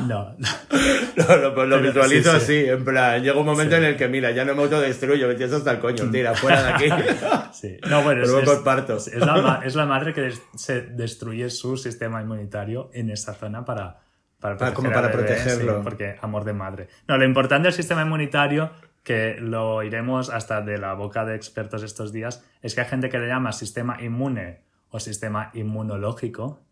No, 0.06 0.36
No, 0.38 1.36
lo, 1.36 1.50
lo 1.66 1.76
Pero, 1.76 1.80
visualizo 1.82 2.32
sí, 2.34 2.38
sí. 2.38 2.58
así, 2.60 2.68
en 2.70 2.84
plan, 2.84 3.22
llega 3.22 3.38
un 3.38 3.46
momento 3.46 3.74
Sí. 3.74 3.82
en 3.82 3.84
el 3.88 3.96
que, 3.96 4.08
mira, 4.08 4.30
ya 4.30 4.44
no 4.44 4.54
me 4.54 4.62
autodestruyo, 4.62 5.26
me 5.28 5.34
tienes 5.34 5.54
hasta 5.54 5.72
el 5.72 5.78
coño, 5.80 6.10
tira, 6.10 6.34
fuera 6.34 6.62
de 6.62 6.68
aquí. 6.70 6.88
sí. 7.52 7.76
No, 7.88 8.02
bueno, 8.02 8.22
es, 8.22 8.30
es- 8.30 8.58
parto. 8.60 8.96
es 8.96 9.14
la, 9.16 9.60
es 9.64 9.74
la 9.74 9.86
madre 9.86 10.12
que 10.14 10.20
des- 10.22 10.42
se 10.56 10.82
destruye 10.82 11.50
su 11.50 11.76
sistema 11.76 12.22
inmunitario 12.22 12.90
en 12.94 13.10
esa 13.10 13.34
zona 13.34 13.64
para, 13.64 13.98
para, 14.40 14.56
como 14.72 14.72
proteger 14.72 14.86
al 14.86 14.92
para 14.94 15.08
bebé, 15.08 15.28
protegerlo. 15.34 15.76
sí, 15.76 15.80
porque 15.84 16.16
amor 16.22 16.44
de 16.44 16.52
madre. 16.52 16.88
No, 17.08 17.18
lo 17.18 17.24
importante 17.24 17.66
del 17.66 17.74
sistema 17.74 18.02
inmunitario, 18.02 18.70
que 19.02 19.36
lo 19.38 19.82
iremos 19.82 20.30
hasta 20.30 20.60
de 20.60 20.78
la 20.78 20.94
boca 20.94 21.24
de 21.24 21.34
expertos 21.34 21.82
estos 21.82 22.12
días, 22.12 22.44
es 22.62 22.74
que 22.74 22.82
hay 22.82 22.86
gente 22.86 23.08
que 23.08 23.18
le 23.18 23.28
llama 23.28 23.52
sistema 23.52 24.02
inmune 24.02 24.62
o 24.90 25.00
sistema 25.00 25.50
inmunológico 25.54 26.62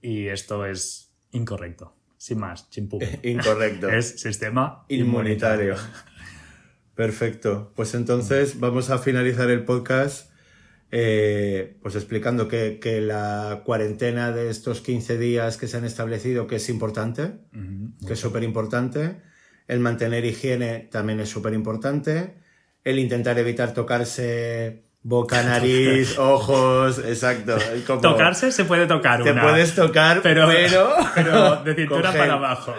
y 0.00 0.28
esto 0.28 0.66
es 0.66 1.14
incorrecto. 1.30 1.94
Sin 2.16 2.38
más, 2.38 2.70
chimpú. 2.70 3.00
Incorrecto. 3.22 3.88
Es 3.88 4.20
sistema 4.20 4.84
Inmunitario. 4.88 5.74
Perfecto. 6.94 7.72
Pues 7.74 7.94
entonces 7.94 8.60
vamos 8.60 8.90
a 8.90 8.98
finalizar 8.98 9.50
el 9.50 9.64
podcast 9.64 10.32
eh, 10.94 11.78
pues 11.80 11.94
explicando 11.94 12.48
que, 12.48 12.78
que 12.78 13.00
la 13.00 13.62
cuarentena 13.64 14.30
de 14.30 14.50
estos 14.50 14.82
15 14.82 15.16
días 15.16 15.56
que 15.56 15.66
se 15.66 15.78
han 15.78 15.86
establecido 15.86 16.46
que 16.46 16.56
es 16.56 16.68
importante, 16.68 17.32
que 18.06 18.12
es 18.12 18.20
súper 18.20 18.42
importante. 18.42 19.16
El 19.68 19.80
mantener 19.80 20.24
higiene 20.24 20.88
también 20.90 21.20
es 21.20 21.28
súper 21.28 21.54
importante. 21.54 22.34
El 22.84 22.98
intentar 22.98 23.38
evitar 23.38 23.72
tocarse 23.74 24.82
boca, 25.02 25.42
nariz, 25.44 26.18
ojos, 26.18 26.98
exacto. 26.98 27.56
Como- 27.86 28.00
Tocarse 28.00 28.52
se 28.52 28.64
puede 28.64 28.86
tocar 28.86 29.22
Te 29.22 29.32
una. 29.32 29.42
puedes 29.42 29.74
tocar, 29.74 30.20
pero, 30.22 30.46
pero... 30.48 30.94
pero 31.14 31.56
de 31.64 31.74
cintura 31.74 32.12
para 32.12 32.34
abajo. 32.34 32.74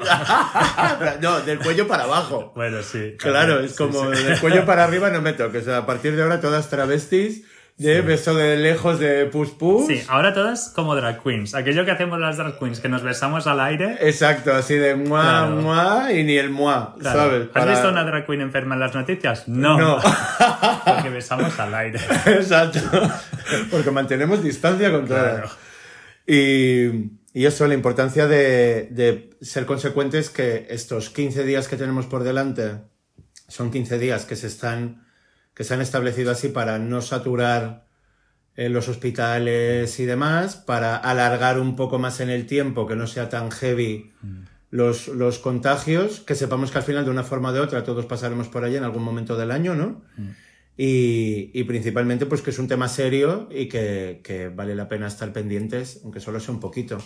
no, 1.21 1.41
del 1.41 1.59
cuello 1.59 1.87
para 1.87 2.03
abajo. 2.03 2.51
Bueno, 2.55 2.81
sí. 2.81 3.15
Claro, 3.17 3.59
es 3.59 3.71
sí, 3.71 3.77
como 3.77 4.13
sí. 4.13 4.23
del 4.23 4.39
cuello 4.39 4.65
para 4.65 4.83
arriba 4.83 5.09
no 5.09 5.21
me 5.21 5.33
toques. 5.33 5.63
O 5.63 5.65
sea, 5.65 5.77
a 5.79 5.85
partir 5.85 6.15
de 6.15 6.23
ahora 6.23 6.39
todas 6.39 6.69
travestis 6.69 7.45
de 7.77 8.01
beso 8.01 8.35
de 8.35 8.55
lejos 8.57 8.99
de 8.99 9.25
pus 9.25 9.49
pus. 9.51 9.87
Sí, 9.87 10.01
ahora 10.07 10.33
todas 10.33 10.69
como 10.75 10.95
drag 10.95 11.21
queens. 11.23 11.55
Aquello 11.55 11.83
que 11.85 11.91
hacemos 11.91 12.19
las 12.19 12.37
drag 12.37 12.57
queens, 12.59 12.79
que 12.79 12.87
nos 12.87 13.01
besamos 13.03 13.47
al 13.47 13.59
aire. 13.59 13.97
Exacto, 14.01 14.53
así 14.53 14.75
de 14.75 14.95
mua, 14.95 15.21
Claro. 15.21 15.55
mua 15.57 16.11
y 16.13 16.23
ni 16.23 16.37
el 16.37 16.49
mua, 16.51 16.95
Claro. 16.99 17.19
¿sabes? 17.19 17.47
¿Has 17.53 17.67
visto 17.67 17.89
una 17.89 18.03
drag 18.03 18.25
queen 18.25 18.41
enferma 18.41 18.75
en 18.75 18.79
las 18.81 18.93
noticias? 18.93 19.47
No. 19.47 19.77
No. 19.77 19.97
Porque 20.85 21.09
besamos 21.09 21.59
al 21.59 21.73
aire. 21.73 21.99
Exacto. 22.27 22.79
Porque 23.71 23.91
mantenemos 23.91 24.43
distancia 24.43 24.91
con. 24.91 25.07
Claro. 25.07 25.49
Y, 26.27 27.11
y 27.33 27.45
eso, 27.45 27.67
la 27.67 27.73
importancia 27.73 28.27
de, 28.27 28.87
de 28.91 29.31
ser 29.41 29.65
consecuentes 29.65 30.29
que 30.29 30.67
estos 30.69 31.09
15 31.09 31.43
días 31.43 31.67
que 31.67 31.75
tenemos 31.75 32.05
por 32.05 32.23
delante 32.23 32.83
son 33.47 33.71
15 33.71 33.97
días 33.99 34.25
que 34.25 34.35
se 34.35 34.47
están 34.47 35.02
que 35.53 35.63
se 35.63 35.73
han 35.73 35.81
establecido 35.81 36.31
así 36.31 36.49
para 36.49 36.79
no 36.79 37.01
saturar 37.01 37.85
eh, 38.55 38.69
los 38.69 38.87
hospitales 38.87 39.99
y 39.99 40.05
demás, 40.05 40.55
para 40.55 40.95
alargar 40.95 41.59
un 41.59 41.75
poco 41.75 41.99
más 41.99 42.19
en 42.19 42.29
el 42.29 42.45
tiempo, 42.45 42.87
que 42.87 42.95
no 42.95 43.07
sea 43.07 43.29
tan 43.29 43.51
heavy 43.51 44.11
los, 44.69 45.07
los 45.07 45.39
contagios, 45.39 46.19
que 46.19 46.35
sepamos 46.35 46.71
que 46.71 46.79
al 46.79 46.83
final 46.83 47.05
de 47.05 47.11
una 47.11 47.23
forma 47.23 47.49
o 47.49 47.53
de 47.53 47.59
otra 47.59 47.83
todos 47.83 48.05
pasaremos 48.05 48.47
por 48.47 48.63
allí 48.63 48.75
en 48.75 48.83
algún 48.83 49.03
momento 49.03 49.37
del 49.37 49.51
año, 49.51 49.75
¿no? 49.75 50.03
Y, 50.75 51.51
y 51.53 51.63
principalmente 51.65 52.25
pues 52.25 52.41
que 52.41 52.49
es 52.49 52.57
un 52.57 52.67
tema 52.67 52.87
serio 52.87 53.47
y 53.51 53.67
que, 53.67 54.21
que 54.23 54.49
vale 54.49 54.73
la 54.73 54.87
pena 54.87 55.05
estar 55.05 55.31
pendientes, 55.31 56.01
aunque 56.03 56.19
solo 56.19 56.39
sea 56.39 56.53
un 56.53 56.59
poquito. 56.59 56.97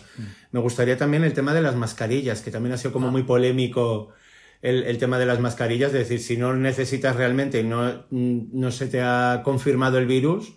Me 0.52 0.62
gustaría 0.62 0.98
también 0.98 1.26
el 1.26 1.34
tema 1.34 1.54
de 1.54 1.62
las 1.62 1.76
mascarillas, 1.76 2.42
que 2.42 2.52
también 2.52 2.74
ha 2.74 2.78
sido 2.78 2.94
como 2.94 3.12
muy 3.12 3.24
polémico 3.24 4.14
el, 4.62 4.84
el 4.84 4.98
tema 4.98 5.20
de 5.20 5.26
las 5.26 5.40
mascarillas, 5.40 5.92
de 5.92 6.00
decir, 6.00 6.20
si 6.20 6.38
no 6.38 6.54
necesitas 6.56 7.16
realmente 7.16 7.60
y 7.62 7.64
no, 7.64 8.06
no 8.10 8.72
se 8.72 8.88
te 8.88 9.02
ha 9.02 9.42
confirmado 9.44 9.98
el 9.98 10.08
virus, 10.08 10.54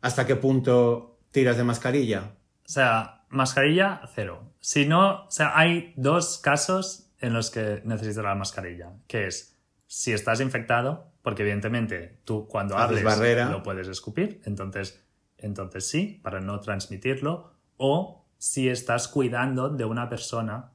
¿hasta 0.00 0.26
qué 0.26 0.36
punto 0.36 1.18
tiras 1.30 1.56
de 1.56 1.64
mascarilla? 1.64 2.32
O 2.64 2.68
sea, 2.68 3.24
mascarilla, 3.28 4.02
cero. 4.14 4.52
Si 4.60 4.86
no, 4.86 5.24
o 5.24 5.30
sea, 5.30 5.58
hay 5.58 5.92
dos 5.96 6.38
casos 6.38 7.10
en 7.20 7.34
los 7.34 7.50
que 7.50 7.82
necesitas 7.84 8.24
la 8.24 8.34
mascarilla, 8.34 8.92
que 9.06 9.26
es 9.26 9.58
si 9.86 10.12
estás 10.12 10.40
infectado, 10.40 11.12
porque 11.22 11.42
evidentemente 11.42 12.20
tú 12.24 12.46
cuando 12.48 12.76
Haces 12.76 12.98
hables 12.98 13.04
barrera. 13.04 13.50
lo 13.50 13.62
puedes 13.62 13.88
escupir, 13.88 14.40
entonces, 14.44 15.02
entonces 15.38 15.88
sí, 15.88 16.20
para 16.22 16.40
no 16.40 16.60
transmitirlo, 16.60 17.52
o 17.76 18.26
si 18.38 18.68
estás 18.68 19.08
cuidando 19.08 19.70
de 19.70 19.84
una 19.84 20.08
persona 20.08 20.72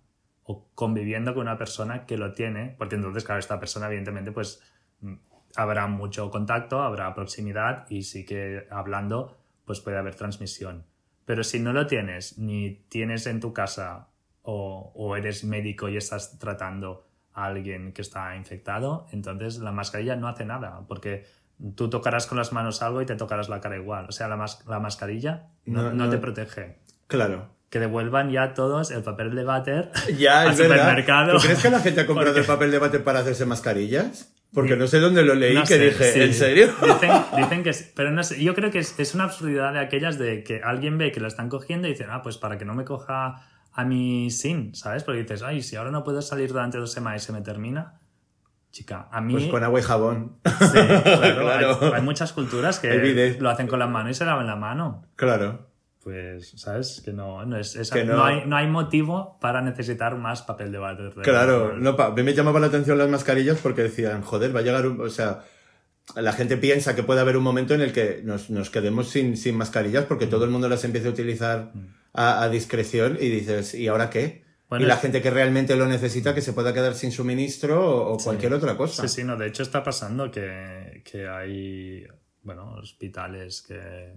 o 0.51 0.67
conviviendo 0.73 1.35
con 1.35 1.43
una 1.43 1.59
persona 1.59 2.07
que 2.07 2.17
lo 2.17 2.33
tiene, 2.33 2.73
porque 2.79 2.95
entonces, 2.95 3.23
claro, 3.23 3.37
esta 3.37 3.59
persona 3.59 3.85
evidentemente 3.85 4.31
pues 4.31 4.63
mm, 5.01 5.13
habrá 5.55 5.85
mucho 5.85 6.31
contacto, 6.31 6.81
habrá 6.81 7.13
proximidad 7.13 7.85
y 7.87 8.01
sí 8.01 8.25
que 8.25 8.65
hablando 8.71 9.37
pues 9.65 9.79
puede 9.79 9.99
haber 9.99 10.15
transmisión. 10.15 10.85
Pero 11.25 11.43
si 11.43 11.59
no 11.59 11.71
lo 11.71 11.85
tienes, 11.85 12.39
ni 12.39 12.83
tienes 12.89 13.27
en 13.27 13.39
tu 13.39 13.53
casa 13.53 14.07
o, 14.41 14.91
o 14.95 15.15
eres 15.15 15.43
médico 15.43 15.87
y 15.87 15.97
estás 15.97 16.39
tratando 16.39 17.05
a 17.33 17.45
alguien 17.45 17.93
que 17.93 18.01
está 18.01 18.35
infectado, 18.35 19.05
entonces 19.11 19.59
la 19.59 19.71
mascarilla 19.71 20.15
no 20.15 20.27
hace 20.27 20.45
nada, 20.45 20.83
porque 20.87 21.25
tú 21.75 21.91
tocarás 21.91 22.25
con 22.25 22.39
las 22.39 22.53
manos 22.53 22.81
algo 22.81 23.03
y 23.03 23.05
te 23.05 23.15
tocarás 23.15 23.49
la 23.49 23.61
cara 23.61 23.77
igual. 23.77 24.07
O 24.09 24.11
sea, 24.11 24.27
la, 24.27 24.35
mas- 24.35 24.65
la 24.65 24.79
mascarilla 24.79 25.49
no 25.65 25.93
no. 25.93 26.09
te 26.09 26.17
protege. 26.17 26.79
Claro. 27.05 27.58
Que 27.69 27.79
devuelvan 27.79 28.31
ya 28.31 28.53
todos 28.53 28.89
el 28.91 29.03
papel 29.03 29.35
de 29.35 29.43
váter 29.43 29.91
Ya, 30.17 30.41
al 30.41 30.51
es 30.51 30.57
verdad. 30.57 30.75
supermercado. 30.77 31.33
¿Tú 31.33 31.39
crees 31.43 31.61
que 31.61 31.69
la 31.69 31.79
gente 31.79 32.01
ha 32.01 32.05
comprado 32.07 32.29
Porque- 32.33 32.41
el 32.41 32.47
papel 32.47 32.71
de 32.71 32.79
bate 32.79 32.99
para 32.99 33.19
hacerse 33.19 33.45
mascarillas? 33.45 34.33
Porque 34.51 34.75
no 34.75 34.87
sé 34.87 34.99
dónde 34.99 35.23
lo 35.23 35.35
leí 35.35 35.53
No 35.53 35.61
que 35.61 35.67
sé, 35.67 35.77
dije, 35.79 36.11
sí. 36.11 36.21
¿en 36.21 36.33
serio? 36.33 36.69
Dicen, 36.81 37.11
dicen 37.37 37.61
que 37.63 37.71
sí, 37.73 37.85
pero 37.95 38.09
no 38.09 38.23
sé, 38.23 38.43
yo 38.43 38.55
creo 38.55 38.71
que 38.71 38.79
es, 38.79 38.99
es 38.99 39.13
una 39.13 39.25
absurdidad 39.25 39.73
de 39.73 39.79
aquellas 39.79 40.17
de 40.17 40.43
que 40.43 40.61
alguien 40.63 40.97
ve 40.97 41.11
que 41.11 41.19
lo 41.19 41.27
están 41.27 41.49
cogiendo 41.49 41.87
y 41.87 41.91
dicen, 41.91 42.07
ah, 42.09 42.23
pues 42.23 42.37
para 42.39 42.57
que 42.57 42.65
no 42.65 42.73
me 42.73 42.83
coja 42.83 43.45
a 43.71 43.85
mí 43.85 44.31
sin, 44.31 44.73
¿sabes? 44.73 45.03
Porque 45.03 45.21
dices, 45.21 45.43
ay, 45.43 45.61
si 45.61 45.75
ahora 45.75 45.91
no 45.91 46.03
puedo 46.03 46.23
salir 46.23 46.49
durante 46.51 46.79
dos 46.79 46.91
semanas 46.91 47.21
y 47.21 47.25
se 47.27 47.31
me 47.31 47.41
termina. 47.41 47.99
Chica, 48.71 49.07
a 49.11 49.21
mí... 49.21 49.33
Pues 49.33 49.45
con 49.47 49.63
agua 49.63 49.79
y 49.79 49.83
jabón. 49.83 50.37
sí, 50.43 50.53
claro, 50.71 51.01
Claro. 51.41 51.79
Hay, 51.81 51.91
hay 51.93 52.01
muchas 52.01 52.33
culturas 52.33 52.79
que 52.79 53.37
lo 53.39 53.49
hacen 53.51 53.67
con 53.67 53.77
la 53.77 53.85
mano 53.87 54.09
y 54.09 54.15
se 54.15 54.25
lavan 54.25 54.47
la 54.47 54.55
mano. 54.55 55.05
Claro. 55.15 55.68
Pues, 56.09 56.53
¿sabes? 56.55 57.01
Que 57.05 57.13
no, 57.13 57.45
no, 57.45 57.57
es, 57.59 57.75
es- 57.75 57.91
Que 57.91 58.03
no. 58.03 58.15
no 58.15 58.23
hay, 58.25 58.43
no 58.47 58.55
hay 58.55 58.65
motivo 58.67 59.37
para 59.39 59.61
necesitar 59.61 60.15
más 60.15 60.41
papel 60.41 60.71
de 60.71 60.79
váter. 60.79 61.13
Claro, 61.21 61.77
no, 61.77 61.95
pa- 61.95 62.07
a 62.07 62.11
mí 62.11 62.23
me 62.23 62.33
llamaba 62.33 62.59
la 62.59 62.65
atención 62.67 62.97
las 62.97 63.09
mascarillas 63.09 63.59
porque 63.61 63.83
decían, 63.83 64.23
joder, 64.23 64.55
va 64.55 64.61
a 64.61 64.63
llegar 64.63 64.87
un... 64.87 64.99
O 65.01 65.09
sea, 65.09 65.43
la 66.15 66.33
gente 66.33 66.57
piensa 66.57 66.95
que 66.95 67.03
puede 67.03 67.21
haber 67.21 67.37
un 67.37 67.43
momento 67.43 67.75
en 67.75 67.81
el 67.81 67.93
que 67.93 68.21
nos, 68.23 68.49
nos 68.49 68.71
quedemos 68.71 69.09
sin, 69.09 69.37
sin 69.37 69.55
mascarillas 69.55 70.05
porque 70.05 70.25
Mm. 70.25 70.29
todo 70.31 70.45
el 70.45 70.49
mundo 70.49 70.67
las 70.67 70.83
empieza 70.83 71.09
a 71.09 71.11
utilizar 71.11 71.71
a, 72.13 72.41
a 72.43 72.49
discreción 72.49 73.17
y 73.21 73.29
dices, 73.29 73.75
¿y 73.75 73.87
ahora 73.87 74.09
qué? 74.09 74.43
Bueno, 74.67 74.85
y 74.85 74.87
la 74.87 74.97
gente 74.97 75.21
que 75.21 75.29
realmente 75.29 75.75
lo 75.75 75.85
necesita 75.85 76.33
que 76.33 76.41
se 76.41 76.53
pueda 76.53 76.73
quedar 76.73 76.95
sin 76.95 77.11
suministro 77.11 77.79
o, 78.07 78.13
o 78.13 78.17
cualquier 78.17 78.53
otra 78.53 78.75
cosa. 78.75 79.07
Sí, 79.07 79.21
sí, 79.21 79.23
no, 79.23 79.37
de 79.37 79.45
hecho 79.47 79.61
está 79.61 79.83
pasando 79.83 80.31
que, 80.31 81.03
que 81.05 81.27
hay, 81.27 82.07
bueno, 82.41 82.73
hospitales 82.73 83.61
que, 83.67 84.13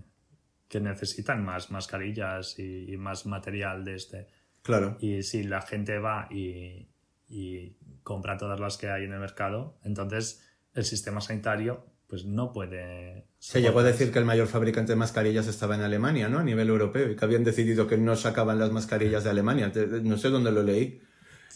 que 0.73 0.81
necesitan 0.81 1.45
más 1.45 1.71
mascarillas 1.71 2.59
y, 2.59 2.91
y 2.91 2.97
más 2.97 3.27
material 3.27 3.85
de 3.85 3.95
este. 3.95 4.27
Claro. 4.63 4.97
Y 5.01 5.23
si 5.23 5.43
la 5.43 5.61
gente 5.61 5.99
va 5.99 6.29
y, 6.31 6.89
y 7.29 7.77
compra 8.03 8.39
todas 8.39 8.59
las 8.59 8.79
que 8.79 8.89
hay 8.89 9.05
en 9.05 9.13
el 9.13 9.21
mercado, 9.21 9.77
entonces 9.85 10.43
el 10.73 10.85
sistema 10.85 11.21
sanitario 11.21 11.85
pues 12.09 12.25
no 12.25 12.55
puede... 12.55 13.27
Se 13.39 13.61
llegó 13.61 13.81
a 13.81 13.83
decir 13.83 14.13
que 14.13 14.19
el 14.19 14.25
mayor 14.25 14.47
fabricante 14.47 14.93
de 14.93 14.97
mascarillas 14.97 15.47
estaba 15.47 15.75
en 15.75 15.83
Alemania, 15.83 16.31
¿no? 16.31 16.39
A 16.39 16.43
nivel 16.43 16.71
europeo, 16.71 17.11
y 17.11 17.17
que 17.17 17.25
habían 17.27 17.45
decidido 17.45 17.87
que 17.87 17.99
no 17.99 18.17
sacaban 18.17 18.59
las 18.59 18.71
mascarillas 18.71 19.25
de 19.25 19.31
Alemania. 19.31 19.71
No 20.03 20.17
sé 20.17 20.31
dónde 20.31 20.53
lo 20.53 20.63
leí. 20.63 21.03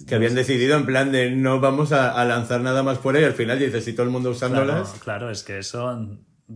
que 0.06 0.14
habían 0.14 0.34
decidido 0.34 0.76
en 0.76 0.84
plan 0.84 1.10
de 1.10 1.30
no 1.30 1.60
vamos 1.60 1.92
a, 1.92 2.12
a 2.12 2.24
lanzar 2.26 2.60
nada 2.60 2.82
más 2.82 2.98
por 2.98 3.16
ahí. 3.16 3.24
Al 3.24 3.32
final 3.32 3.58
dices, 3.58 3.82
si 3.82 3.94
todo 3.94 4.04
el 4.04 4.12
mundo 4.12 4.30
usándolas. 4.30 4.90
Claro, 4.90 5.04
claro, 5.04 5.30
es 5.30 5.42
que 5.42 5.58
eso, 5.58 6.06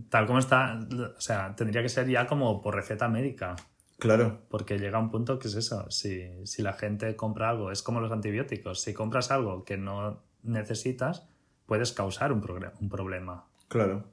tal 0.09 0.25
como 0.25 0.39
está, 0.39 0.79
o 1.17 1.21
sea, 1.21 1.55
tendría 1.55 1.81
que 1.81 1.89
ser 1.89 2.07
ya 2.07 2.27
como 2.27 2.61
por 2.61 2.75
receta 2.75 3.07
médica. 3.07 3.55
Claro, 3.99 4.41
Porque 4.49 4.79
llega 4.79 4.97
un 4.97 5.11
punto 5.11 5.37
que 5.37 5.47
es 5.47 5.53
eso, 5.55 5.89
si, 5.91 6.23
si 6.47 6.63
la 6.63 6.73
gente 6.73 7.15
compra 7.15 7.49
algo, 7.49 7.71
es 7.71 7.83
como 7.83 7.99
los 8.01 8.11
antibióticos, 8.11 8.81
si 8.81 8.93
compras 8.95 9.29
algo 9.29 9.63
que 9.63 9.77
no 9.77 10.23
necesitas, 10.41 11.27
puedes 11.67 11.91
causar 11.91 12.31
un, 12.33 12.43
un 12.79 12.89
problema. 12.89 13.45
claro, 13.67 14.05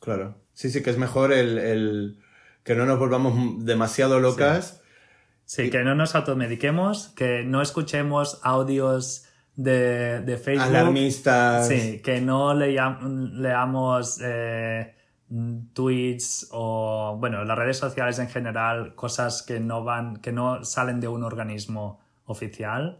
claro. 0.00 0.34
Sí, 0.52 0.68
sí, 0.70 0.82
que 0.82 0.90
es 0.90 0.98
mejor 0.98 1.32
el, 1.32 1.56
el 1.56 2.18
que 2.62 2.74
no 2.74 2.84
nos 2.84 2.98
volvamos 2.98 3.64
demasiado 3.64 4.20
locas. 4.20 4.82
Sí, 5.46 5.70
que 5.70 5.82
no 5.82 5.94
nos 5.94 6.14
automediquemos, 6.14 7.08
que 7.16 7.42
no 7.42 7.62
escuchemos 7.62 8.38
audios 8.42 9.26
de, 9.56 10.20
de 10.20 10.36
Facebook. 10.36 10.66
Alarmistas. 10.66 11.68
Sí, 11.68 12.00
que 12.04 12.20
no 12.20 12.52
lea- 12.54 12.98
leamos 13.02 14.20
eh, 14.22 14.94
tweets 15.72 16.48
o, 16.52 17.16
bueno, 17.18 17.44
las 17.44 17.56
redes 17.58 17.78
sociales 17.78 18.18
en 18.18 18.28
general, 18.28 18.94
cosas 18.94 19.42
que 19.42 19.60
no 19.60 19.84
van, 19.84 20.16
que 20.18 20.32
no 20.32 20.64
salen 20.64 21.00
de 21.00 21.08
un 21.08 21.24
organismo 21.24 22.00
oficial, 22.24 22.98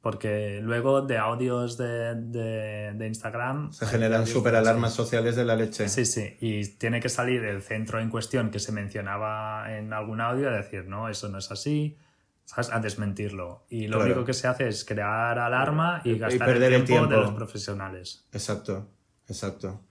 porque 0.00 0.60
luego 0.62 1.02
de 1.02 1.18
audios 1.18 1.76
de, 1.78 2.14
de, 2.16 2.92
de 2.94 3.06
Instagram... 3.06 3.72
Se 3.72 3.86
generan 3.86 4.26
super 4.26 4.54
alarmas 4.56 4.94
sociales 4.94 5.36
de 5.36 5.44
la 5.44 5.54
leche. 5.54 5.88
Sí, 5.88 6.04
sí, 6.04 6.36
y 6.40 6.66
tiene 6.76 7.00
que 7.00 7.08
salir 7.08 7.44
el 7.44 7.62
centro 7.62 8.00
en 8.00 8.10
cuestión 8.10 8.50
que 8.50 8.58
se 8.58 8.72
mencionaba 8.72 9.76
en 9.76 9.92
algún 9.92 10.20
audio 10.20 10.48
a 10.48 10.52
decir, 10.52 10.86
no, 10.86 11.08
eso 11.08 11.28
no 11.28 11.38
es 11.38 11.50
así, 11.52 11.96
¿sabes? 12.44 12.72
A 12.72 12.80
desmentirlo. 12.80 13.64
Y 13.70 13.86
lo 13.86 13.98
Claro. 13.98 14.06
único 14.12 14.24
que 14.26 14.34
se 14.34 14.48
hace 14.48 14.66
es 14.68 14.84
crear 14.84 15.38
alarma 15.38 16.00
y 16.04 16.10
Y 16.10 16.18
gastar 16.18 16.48
perder 16.48 16.72
el 16.72 16.80
el 16.80 16.86
tiempo, 16.86 17.06
de 17.08 17.16
los 17.18 17.32
profesionales. 17.32 18.26
Exacto, 18.32 18.88
exacto. 19.28 19.82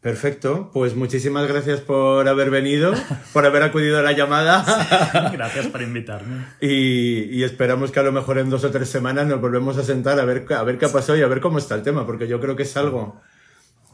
Perfecto, 0.00 0.70
pues 0.72 0.96
muchísimas 0.96 1.46
gracias 1.46 1.80
por 1.80 2.26
haber 2.26 2.48
venido, 2.48 2.94
por 3.34 3.44
haber 3.44 3.62
acudido 3.62 3.98
a 3.98 4.02
la 4.02 4.12
llamada. 4.12 5.30
Gracias 5.32 5.66
por 5.66 5.82
invitarme. 5.82 6.46
y, 6.58 7.24
y 7.24 7.44
esperamos 7.44 7.90
que 7.90 8.00
a 8.00 8.02
lo 8.02 8.10
mejor 8.10 8.38
en 8.38 8.48
dos 8.48 8.64
o 8.64 8.70
tres 8.70 8.88
semanas 8.88 9.26
nos 9.26 9.42
volvemos 9.42 9.76
a 9.76 9.82
sentar 9.82 10.18
a 10.18 10.24
ver, 10.24 10.46
a 10.54 10.62
ver 10.62 10.78
qué 10.78 10.86
ha 10.86 10.92
pasado 10.92 11.18
y 11.18 11.22
a 11.22 11.26
ver 11.26 11.42
cómo 11.42 11.58
está 11.58 11.74
el 11.74 11.82
tema, 11.82 12.06
porque 12.06 12.26
yo 12.28 12.40
creo 12.40 12.56
que 12.56 12.62
es 12.62 12.74
algo 12.78 13.20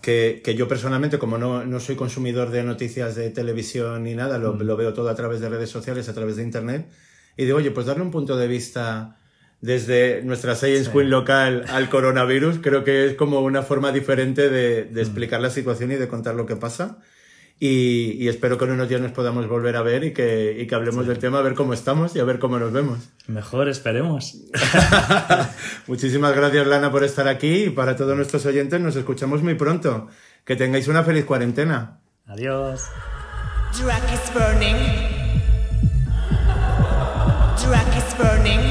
que, 0.00 0.42
que 0.44 0.54
yo 0.54 0.68
personalmente, 0.68 1.18
como 1.18 1.38
no, 1.38 1.64
no 1.64 1.80
soy 1.80 1.96
consumidor 1.96 2.50
de 2.50 2.62
noticias 2.62 3.16
de 3.16 3.30
televisión 3.30 4.04
ni 4.04 4.14
nada, 4.14 4.38
lo, 4.38 4.54
lo 4.54 4.76
veo 4.76 4.94
todo 4.94 5.08
a 5.08 5.16
través 5.16 5.40
de 5.40 5.48
redes 5.48 5.70
sociales, 5.70 6.08
a 6.08 6.14
través 6.14 6.36
de 6.36 6.44
internet, 6.44 6.88
y 7.36 7.46
digo, 7.46 7.58
oye, 7.58 7.72
pues 7.72 7.86
darle 7.86 8.04
un 8.04 8.12
punto 8.12 8.36
de 8.36 8.46
vista 8.46 9.18
desde 9.60 10.22
nuestra 10.22 10.54
Science 10.54 10.86
sí. 10.86 10.90
Queen 10.90 11.10
local 11.10 11.64
al 11.68 11.88
coronavirus. 11.88 12.58
Creo 12.62 12.84
que 12.84 13.06
es 13.06 13.14
como 13.14 13.40
una 13.40 13.62
forma 13.62 13.92
diferente 13.92 14.48
de, 14.50 14.84
de 14.84 15.02
mm. 15.02 15.04
explicar 15.04 15.40
la 15.40 15.50
situación 15.50 15.92
y 15.92 15.96
de 15.96 16.08
contar 16.08 16.34
lo 16.34 16.46
que 16.46 16.56
pasa. 16.56 16.98
Y, 17.58 18.12
y, 18.22 18.28
espero 18.28 18.58
que 18.58 18.66
en 18.66 18.72
unos 18.72 18.86
días 18.86 19.00
nos 19.00 19.12
podamos 19.12 19.48
volver 19.48 19.76
a 19.76 19.82
ver 19.82 20.04
y 20.04 20.12
que, 20.12 20.54
y 20.60 20.66
que 20.66 20.74
hablemos 20.74 21.04
sí. 21.04 21.08
del 21.08 21.18
tema, 21.18 21.38
a 21.38 21.42
ver 21.42 21.54
cómo 21.54 21.72
estamos 21.72 22.14
y 22.14 22.18
a 22.18 22.24
ver 22.24 22.38
cómo 22.38 22.58
nos 22.58 22.70
vemos. 22.70 22.98
Mejor, 23.28 23.70
esperemos. 23.70 24.36
Muchísimas 25.86 26.36
gracias, 26.36 26.66
Lana, 26.66 26.92
por 26.92 27.02
estar 27.02 27.26
aquí 27.28 27.64
y 27.64 27.70
para 27.70 27.96
todos 27.96 28.14
nuestros 28.14 28.44
oyentes 28.44 28.78
nos 28.78 28.94
escuchamos 28.94 29.42
muy 29.42 29.54
pronto. 29.54 30.08
Que 30.44 30.54
tengáis 30.54 30.86
una 30.86 31.02
feliz 31.02 31.24
cuarentena. 31.24 31.98
Adiós. 32.26 32.82
Drag 33.80 34.02
is 34.12 34.34
burning. 34.34 34.76
Drag 37.56 37.96
is 37.96 38.14
burning. 38.18 38.65